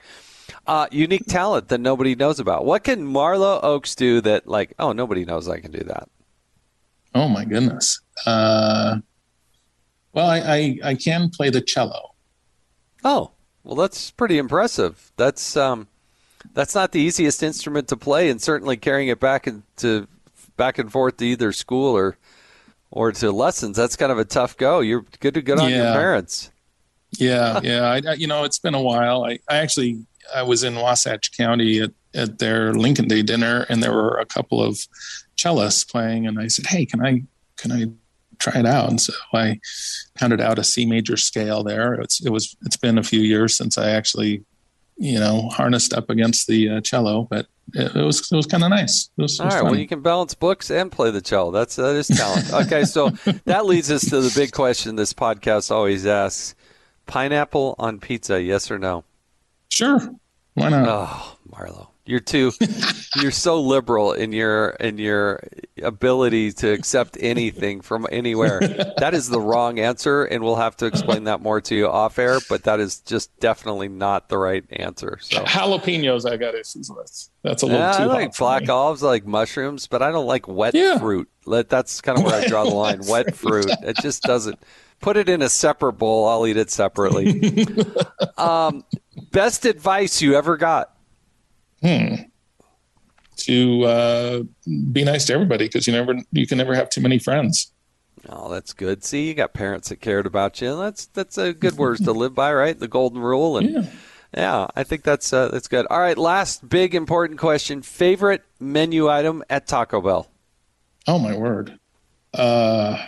uh, 0.66 0.86
unique 0.90 1.26
talent 1.26 1.68
that 1.68 1.80
nobody 1.80 2.14
knows 2.14 2.40
about. 2.40 2.64
What 2.64 2.84
can 2.84 3.06
Marlo 3.06 3.60
Oaks 3.62 3.94
do 3.94 4.20
that, 4.22 4.46
like, 4.46 4.72
oh, 4.78 4.92
nobody 4.92 5.24
knows 5.24 5.48
I 5.48 5.60
can 5.60 5.70
do 5.70 5.84
that? 5.84 6.08
Oh 7.14 7.28
my 7.28 7.44
goodness. 7.44 8.00
Uh, 8.26 8.98
well, 10.12 10.26
I, 10.26 10.38
I, 10.38 10.78
I 10.84 10.94
can 10.94 11.30
play 11.30 11.50
the 11.50 11.60
cello. 11.60 12.14
Oh, 13.04 13.30
well, 13.64 13.76
that's 13.76 14.10
pretty 14.10 14.38
impressive. 14.38 15.12
That's 15.16 15.56
um, 15.56 15.88
that's 16.54 16.74
not 16.74 16.92
the 16.92 17.00
easiest 17.00 17.42
instrument 17.42 17.88
to 17.88 17.96
play, 17.96 18.30
and 18.30 18.40
certainly 18.40 18.76
carrying 18.76 19.08
it 19.08 19.20
back 19.20 19.46
into 19.46 20.08
back 20.56 20.78
and 20.78 20.90
forth 20.90 21.18
to 21.18 21.26
either 21.26 21.52
school 21.52 21.96
or 21.96 22.16
or 22.90 23.12
to 23.12 23.30
lessons. 23.30 23.76
That's 23.76 23.96
kind 23.96 24.12
of 24.12 24.18
a 24.18 24.24
tough 24.24 24.56
go. 24.56 24.80
You're 24.80 25.04
good 25.20 25.34
to 25.34 25.42
get 25.42 25.58
on 25.58 25.70
yeah. 25.70 25.84
your 25.84 25.92
parents. 25.92 26.50
Yeah, 27.18 27.60
yeah. 27.64 28.00
I, 28.06 28.14
you 28.14 28.26
know, 28.26 28.44
it's 28.44 28.58
been 28.58 28.74
a 28.74 28.82
while. 28.82 29.24
I, 29.24 29.38
I 29.48 29.58
actually 29.58 30.04
I 30.34 30.42
was 30.42 30.62
in 30.62 30.76
Wasatch 30.76 31.36
County 31.36 31.80
at, 31.80 31.92
at 32.14 32.38
their 32.38 32.74
Lincoln 32.74 33.08
Day 33.08 33.22
dinner, 33.22 33.66
and 33.68 33.82
there 33.82 33.92
were 33.92 34.18
a 34.18 34.26
couple 34.26 34.62
of 34.62 34.78
cellists 35.36 35.88
playing, 35.88 36.26
and 36.26 36.38
I 36.38 36.48
said, 36.48 36.66
"Hey, 36.66 36.86
can 36.86 37.04
I 37.04 37.22
can 37.56 37.72
I 37.72 37.86
try 38.38 38.60
it 38.60 38.66
out?" 38.66 38.88
And 38.88 39.00
so 39.00 39.12
I 39.32 39.60
pounded 40.14 40.40
out 40.40 40.58
a 40.58 40.64
C 40.64 40.86
major 40.86 41.16
scale 41.16 41.62
there. 41.62 41.94
It's 41.94 42.24
it 42.24 42.30
was 42.30 42.56
it's 42.64 42.76
been 42.76 42.98
a 42.98 43.02
few 43.02 43.20
years 43.20 43.56
since 43.56 43.78
I 43.78 43.90
actually 43.90 44.44
you 44.96 45.18
know 45.18 45.48
harnessed 45.50 45.92
up 45.92 46.10
against 46.10 46.46
the 46.46 46.68
uh, 46.68 46.80
cello, 46.80 47.26
but 47.30 47.46
it, 47.74 47.94
it, 47.94 48.04
was 48.04 48.30
it 48.30 48.36
was 48.36 48.46
kind 48.46 48.64
of 48.64 48.70
nice. 48.70 49.10
It 49.16 49.22
was, 49.22 49.40
All 49.40 49.48
right, 49.48 49.62
well 49.62 49.76
you 49.76 49.86
can 49.86 50.00
balance 50.00 50.34
books 50.34 50.70
and 50.70 50.90
play 50.90 51.10
the 51.10 51.20
cello. 51.20 51.50
That's 51.50 51.76
that 51.76 51.94
is 51.94 52.08
talent. 52.08 52.52
okay, 52.52 52.84
so 52.84 53.10
that 53.44 53.66
leads 53.66 53.90
us 53.90 54.08
to 54.10 54.20
the 54.20 54.32
big 54.34 54.52
question 54.52 54.96
this 54.96 55.12
podcast 55.12 55.70
always 55.70 56.06
asks: 56.06 56.54
pineapple 57.06 57.74
on 57.78 57.98
pizza, 57.98 58.40
yes 58.40 58.70
or 58.70 58.78
no? 58.78 59.04
Sure. 59.68 60.00
Why 60.54 60.70
not? 60.70 60.88
Oh, 60.88 61.36
Marlo. 61.50 61.88
You're 62.08 62.20
too 62.20 62.52
you're 63.16 63.32
so 63.32 63.60
liberal 63.60 64.12
in 64.12 64.30
your 64.30 64.70
in 64.70 64.96
your 64.96 65.42
ability 65.82 66.52
to 66.52 66.70
accept 66.70 67.16
anything 67.18 67.80
from 67.80 68.06
anywhere. 68.12 68.60
That 68.98 69.12
is 69.12 69.28
the 69.28 69.40
wrong 69.40 69.80
answer 69.80 70.22
and 70.24 70.44
we'll 70.44 70.54
have 70.54 70.76
to 70.76 70.86
explain 70.86 71.24
that 71.24 71.40
more 71.40 71.60
to 71.62 71.74
you 71.74 71.88
off 71.88 72.20
air, 72.20 72.38
but 72.48 72.62
that 72.62 72.78
is 72.78 73.00
just 73.00 73.36
definitely 73.40 73.88
not 73.88 74.28
the 74.28 74.38
right 74.38 74.64
answer. 74.70 75.18
So 75.20 75.42
jalapenos 75.42 76.30
I 76.30 76.36
got 76.36 76.54
issues 76.54 76.88
with. 76.88 77.28
That's 77.42 77.64
a 77.64 77.66
little 77.66 77.80
yeah, 77.80 77.92
too 77.96 78.02
I 78.04 78.06
like 78.06 78.36
black 78.36 78.68
olives, 78.68 79.02
I 79.02 79.08
like 79.08 79.26
mushrooms, 79.26 79.88
but 79.88 80.00
I 80.00 80.12
don't 80.12 80.26
like 80.26 80.46
wet 80.46 80.74
yeah. 80.74 80.98
fruit. 80.98 81.28
That's 81.44 82.00
kind 82.00 82.18
of 82.18 82.24
where 82.24 82.40
I 82.40 82.46
draw 82.46 82.64
the 82.64 82.70
line. 82.70 83.00
wet 83.08 83.34
fruit. 83.34 83.66
It 83.82 83.96
just 83.96 84.22
doesn't 84.22 84.60
put 85.00 85.16
it 85.16 85.28
in 85.28 85.42
a 85.42 85.48
separate 85.48 85.94
bowl. 85.94 86.28
I'll 86.28 86.46
eat 86.46 86.56
it 86.56 86.70
separately. 86.70 87.66
um, 88.38 88.84
best 89.32 89.64
advice 89.64 90.20
you 90.20 90.34
ever 90.34 90.56
got? 90.56 90.94
Hmm. 91.82 92.14
To 93.38 93.84
uh, 93.84 94.42
be 94.92 95.04
nice 95.04 95.26
to 95.26 95.34
everybody 95.34 95.66
because 95.66 95.86
you 95.86 95.92
never 95.92 96.16
you 96.32 96.46
can 96.46 96.58
never 96.58 96.74
have 96.74 96.88
too 96.90 97.00
many 97.00 97.18
friends. 97.18 97.70
Oh, 98.28 98.50
that's 98.50 98.72
good. 98.72 99.04
See, 99.04 99.28
you 99.28 99.34
got 99.34 99.52
parents 99.52 99.90
that 99.90 100.00
cared 100.00 100.26
about 100.26 100.60
you. 100.60 100.76
That's 100.76 101.06
that's 101.06 101.38
a 101.38 101.52
good 101.52 101.76
words 101.76 102.00
to 102.04 102.12
live 102.12 102.34
by, 102.34 102.52
right? 102.52 102.78
The 102.78 102.88
golden 102.88 103.20
rule, 103.20 103.58
and 103.58 103.70
yeah, 103.70 103.84
yeah 104.34 104.66
I 104.74 104.84
think 104.84 105.02
that's 105.02 105.32
uh, 105.32 105.48
that's 105.48 105.68
good. 105.68 105.86
All 105.90 106.00
right, 106.00 106.16
last 106.16 106.68
big 106.68 106.94
important 106.94 107.38
question: 107.38 107.82
favorite 107.82 108.42
menu 108.58 109.08
item 109.08 109.44
at 109.50 109.66
Taco 109.66 110.00
Bell? 110.00 110.28
Oh 111.06 111.18
my 111.18 111.36
word! 111.36 111.78
Uh, 112.32 113.06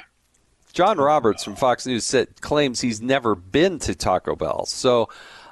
John 0.73 0.99
Roberts 0.99 1.43
from 1.43 1.57
Fox 1.57 1.87
News 1.87 2.05
said, 2.05 2.41
claims 2.41 2.81
he's 2.81 3.01
never 3.01 3.35
been 3.35 3.81
to 3.81 3.97
Taco 3.97 4.37
Bell. 4.37 4.65
So 4.67 5.09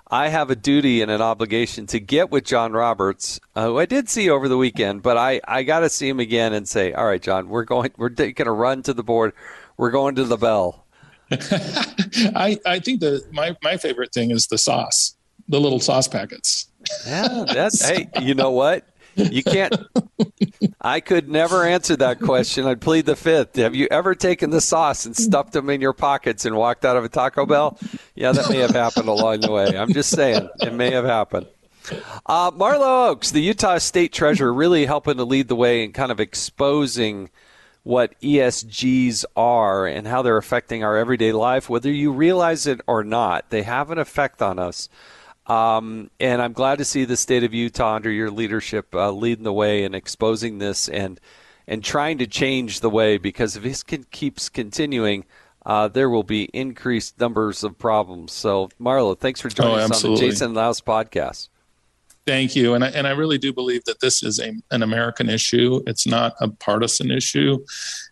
I 0.09 0.29
have 0.29 0.51
a 0.51 0.57
duty 0.57 1.03
and 1.03 1.11
an 1.11 1.21
obligation 1.21 1.87
to 1.89 1.99
get 1.99 2.31
with 2.31 2.45
John 2.45 2.73
Roberts, 2.73 3.41
uh, 3.57 3.67
who 3.67 3.79
I 3.79 3.87
did 3.87 4.09
see 4.09 4.31
over 4.31 4.49
the 4.49 4.57
weekend, 4.57 5.03
but 5.03 5.17
I, 5.17 5.41
I 5.47 5.65
got 5.65 5.81
to 5.81 5.89
see 5.89 6.09
him 6.09 6.21
again 6.21 6.53
and 6.53 6.69
say, 6.69 6.93
all 6.93 7.07
right, 7.07 7.21
John, 7.21 7.49
we're 7.49 7.65
going, 7.65 7.91
we're 7.97 8.11
taking 8.11 8.47
a 8.47 8.53
run 8.53 8.83
to 8.85 8.95
the 8.95 9.03
board. 9.03 9.33
We're 9.77 9.91
going 9.91 10.15
to 10.15 10.25
the 10.25 10.37
bell. 10.37 10.85
I, 11.33 12.59
I 12.65 12.79
think 12.79 13.01
the 13.01 13.21
my, 13.33 13.57
my 13.63 13.77
favorite 13.77 14.13
thing 14.13 14.31
is 14.31 14.47
the 14.47 14.59
sauce, 14.59 15.17
the 15.49 15.61
little 15.61 15.81
sauce 15.81 16.07
packets. 16.07 16.69
Yeah, 17.05 17.45
that's 17.53 17.85
hey, 17.85 18.09
you 18.23 18.35
know 18.35 18.53
what? 18.53 18.87
You 19.17 19.43
can't. 19.43 19.75
I 20.81 21.01
could 21.01 21.29
never 21.29 21.65
answer 21.65 21.97
that 21.97 22.21
question. 22.21 22.67
I'd 22.67 22.81
plead 22.81 23.07
the 23.07 23.17
fifth. 23.17 23.57
Have 23.57 23.75
you 23.75 23.89
ever 23.91 24.15
taken 24.15 24.51
the 24.51 24.61
sauce 24.61 25.07
and 25.07 25.17
stuffed 25.17 25.53
them 25.53 25.71
in 25.71 25.81
your 25.81 25.93
pockets 25.93 26.45
and 26.45 26.57
walked 26.57 26.85
out 26.85 26.97
of 26.97 27.05
a 27.05 27.09
Taco 27.09 27.47
Bell? 27.47 27.79
Yeah, 28.15 28.33
that 28.33 28.49
may 28.51 28.59
have 28.59 28.71
happened 28.71 29.09
along 29.09 29.41
the 29.41 29.51
way. 29.51 29.77
I'm 29.77 29.93
just 29.93 30.11
saying, 30.11 30.49
it 30.61 30.73
may 30.73 30.91
have 30.93 31.05
happened. 31.05 31.47
Uh, 32.27 32.51
Marlo 32.51 33.09
Oaks, 33.09 33.31
the 33.31 33.41
Utah 33.41 33.79
State 33.79 34.13
Treasurer, 34.13 34.53
really 34.53 34.87
helping 34.87 35.17
to 35.17 35.25
lead 35.25 35.49
the 35.49 35.57
way 35.57 35.85
in 35.85 35.93
kind 35.93 36.11
of 36.11 36.21
exposing 36.21 37.31
what 37.85 38.21
ESGs 38.21 39.25
are 39.37 39.87
and 39.87 40.09
how 40.09 40.21
they're 40.23 40.37
affecting 40.37 40.83
our 40.83 40.97
everyday 40.97 41.31
life, 41.31 41.71
whether 41.71 41.91
you 41.91 42.13
realize 42.13 42.67
it 42.67 42.81
or 42.89 43.05
not. 43.05 43.51
They 43.51 43.63
have 43.63 43.93
an 43.93 43.99
effect 43.99 44.43
on 44.43 44.59
us. 44.59 44.89
Um, 45.47 46.11
and 46.19 46.43
I'm 46.43 46.53
glad 46.53 46.79
to 46.79 46.85
see 46.85 47.05
the 47.05 47.17
state 47.17 47.45
of 47.45 47.55
Utah 47.55 47.95
under 47.95 48.11
your 48.11 48.31
leadership 48.31 48.95
uh, 48.95 49.13
leading 49.13 49.45
the 49.45 49.53
way 49.53 49.85
and 49.85 49.95
exposing 49.95 50.59
this 50.59 50.89
and 50.89 51.21
and 51.69 51.83
trying 51.83 52.19
to 52.19 52.27
change 52.27 52.81
the 52.81 52.91
way 52.91 53.19
because 53.19 53.57
if 53.57 53.63
this 53.63 53.83
can, 53.83 54.05
keeps 54.11 54.49
continuing, 54.49 55.25
uh, 55.65 55.89
there 55.89 56.09
will 56.09 56.23
be 56.23 56.45
increased 56.53 57.19
numbers 57.19 57.65
of 57.65 57.77
problems. 57.77 58.33
So, 58.33 58.69
Marlo, 58.81 59.19
thanks 59.19 59.41
for 59.41 59.49
joining 59.49 59.79
oh, 59.79 59.85
us 59.85 60.05
on 60.05 60.15
the 60.15 60.21
Jason 60.21 60.55
Laus 60.55 60.81
podcast. 60.81 61.49
Thank 62.25 62.57
you, 62.57 62.75
and 62.75 62.85
I, 62.85 62.89
and 62.89 63.07
I 63.07 63.13
really 63.13 63.39
do 63.39 63.53
believe 63.53 63.85
that 63.85 64.01
this 64.01 64.25
is 64.25 64.41
a, 64.41 64.53
an 64.73 64.83
American 64.83 65.29
issue. 65.29 65.81
It's 65.87 66.09
not 66.09 66.35
a 66.41 66.49
partisan 66.49 67.13
issue. 67.13 67.65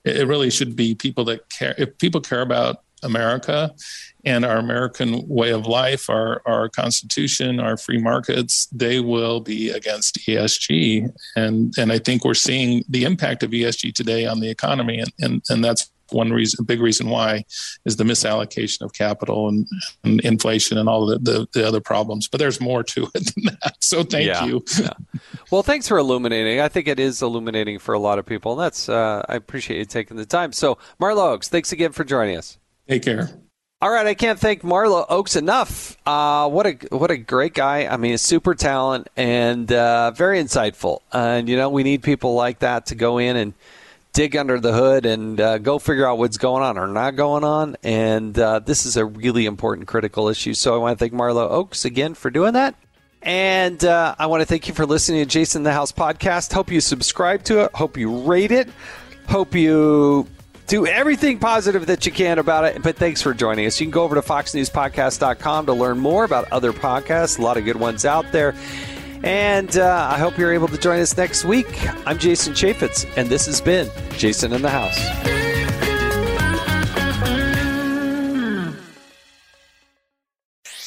It, 0.04 0.18
it 0.18 0.28
really 0.28 0.50
should 0.50 0.76
be 0.76 0.94
people 0.94 1.24
that 1.24 1.48
care. 1.50 1.74
If 1.78 1.98
people 1.98 2.20
care 2.20 2.40
about 2.40 2.83
America 3.04 3.74
and 4.24 4.44
our 4.44 4.56
American 4.56 5.26
way 5.28 5.50
of 5.50 5.66
life, 5.66 6.08
our, 6.08 6.42
our 6.46 6.68
constitution, 6.68 7.60
our 7.60 7.76
free 7.76 7.98
markets, 7.98 8.66
they 8.72 9.00
will 9.00 9.40
be 9.40 9.70
against 9.70 10.18
ESG. 10.26 11.10
And, 11.36 11.74
and 11.78 11.92
I 11.92 11.98
think 11.98 12.24
we're 12.24 12.34
seeing 12.34 12.84
the 12.88 13.04
impact 13.04 13.42
of 13.42 13.50
ESG 13.50 13.94
today 13.94 14.26
on 14.26 14.40
the 14.40 14.48
economy. 14.48 14.98
And, 14.98 15.12
and, 15.20 15.42
and 15.50 15.64
that's 15.64 15.90
one 16.10 16.32
reason, 16.32 16.58
a 16.60 16.64
big 16.64 16.80
reason 16.80 17.08
why, 17.08 17.44
is 17.84 17.96
the 17.96 18.04
misallocation 18.04 18.82
of 18.82 18.92
capital 18.92 19.48
and, 19.48 19.66
and 20.04 20.20
inflation 20.20 20.78
and 20.78 20.88
all 20.88 21.06
the, 21.06 21.18
the, 21.18 21.46
the, 21.52 21.66
other 21.66 21.80
problems. 21.80 22.28
But 22.28 22.38
there's 22.38 22.60
more 22.60 22.82
to 22.82 23.08
it 23.14 23.34
than 23.34 23.44
that. 23.60 23.76
So 23.80 24.02
thank 24.02 24.26
yeah, 24.26 24.44
you. 24.44 24.64
yeah. 24.78 24.90
Well, 25.50 25.62
thanks 25.62 25.88
for 25.88 25.98
illuminating. 25.98 26.60
I 26.60 26.68
think 26.68 26.88
it 26.88 27.00
is 27.00 27.20
illuminating 27.20 27.78
for 27.78 27.94
a 27.94 27.98
lot 27.98 28.18
of 28.18 28.26
people. 28.26 28.52
And 28.52 28.60
that's 28.60 28.88
uh, 28.88 29.24
I 29.28 29.34
appreciate 29.34 29.78
you 29.78 29.84
taking 29.84 30.16
the 30.16 30.26
time. 30.26 30.52
So, 30.52 30.78
Marlo 31.00 31.32
Oaks, 31.32 31.48
thanks 31.48 31.72
again 31.72 31.92
for 31.92 32.04
joining 32.04 32.36
us. 32.36 32.58
Take 32.88 33.02
care. 33.02 33.30
All 33.80 33.90
right, 33.90 34.06
I 34.06 34.14
can't 34.14 34.38
thank 34.38 34.62
Marlo 34.62 35.04
Oaks 35.10 35.36
enough. 35.36 35.98
Uh, 36.06 36.48
what 36.48 36.66
a 36.66 36.72
what 36.90 37.10
a 37.10 37.18
great 37.18 37.52
guy. 37.52 37.86
I 37.86 37.98
mean, 37.98 38.14
a 38.14 38.18
super 38.18 38.54
talent 38.54 39.08
and 39.14 39.70
uh, 39.70 40.10
very 40.12 40.40
insightful. 40.40 41.00
And 41.12 41.48
you 41.48 41.56
know, 41.56 41.68
we 41.68 41.82
need 41.82 42.02
people 42.02 42.34
like 42.34 42.60
that 42.60 42.86
to 42.86 42.94
go 42.94 43.18
in 43.18 43.36
and 43.36 43.52
dig 44.14 44.36
under 44.36 44.58
the 44.58 44.72
hood 44.72 45.04
and 45.04 45.38
uh, 45.38 45.58
go 45.58 45.78
figure 45.78 46.06
out 46.08 46.16
what's 46.16 46.38
going 46.38 46.62
on 46.62 46.78
or 46.78 46.86
not 46.86 47.16
going 47.16 47.44
on. 47.44 47.76
And 47.82 48.38
uh, 48.38 48.60
this 48.60 48.86
is 48.86 48.96
a 48.96 49.04
really 49.04 49.44
important, 49.44 49.86
critical 49.86 50.28
issue. 50.28 50.54
So 50.54 50.74
I 50.74 50.78
want 50.78 50.98
to 50.98 51.02
thank 51.02 51.12
Marlo 51.12 51.50
Oaks 51.50 51.84
again 51.84 52.14
for 52.14 52.30
doing 52.30 52.54
that. 52.54 52.74
And 53.20 53.84
uh, 53.84 54.14
I 54.18 54.26
want 54.26 54.40
to 54.40 54.46
thank 54.46 54.68
you 54.68 54.72
for 54.72 54.86
listening 54.86 55.22
to 55.22 55.26
Jason 55.28 55.62
the 55.62 55.72
House 55.72 55.92
podcast. 55.92 56.52
Hope 56.52 56.70
you 56.70 56.80
subscribe 56.80 57.42
to 57.44 57.64
it. 57.64 57.72
Hope 57.74 57.96
you 57.96 58.20
rate 58.20 58.52
it. 58.52 58.68
Hope 59.28 59.54
you 59.54 60.26
do 60.66 60.86
everything 60.86 61.38
positive 61.38 61.86
that 61.86 62.06
you 62.06 62.12
can 62.12 62.38
about 62.38 62.64
it. 62.64 62.82
But 62.82 62.96
thanks 62.96 63.20
for 63.22 63.34
joining 63.34 63.66
us. 63.66 63.78
You 63.80 63.86
can 63.86 63.92
go 63.92 64.04
over 64.04 64.14
to 64.14 64.22
foxnewspodcast.com 64.22 65.66
to 65.66 65.72
learn 65.72 65.98
more 65.98 66.24
about 66.24 66.50
other 66.52 66.72
podcasts. 66.72 67.38
A 67.38 67.42
lot 67.42 67.56
of 67.56 67.64
good 67.64 67.76
ones 67.76 68.04
out 68.04 68.30
there. 68.32 68.54
And 69.22 69.76
uh, 69.76 70.08
I 70.10 70.18
hope 70.18 70.36
you're 70.36 70.52
able 70.52 70.68
to 70.68 70.78
join 70.78 71.00
us 71.00 71.16
next 71.16 71.44
week. 71.44 71.66
I'm 72.06 72.18
Jason 72.18 72.52
Chaffetz, 72.52 73.10
and 73.16 73.28
this 73.30 73.46
has 73.46 73.60
been 73.60 73.90
Jason 74.10 74.52
in 74.52 74.60
the 74.60 74.68
House. 74.68 75.93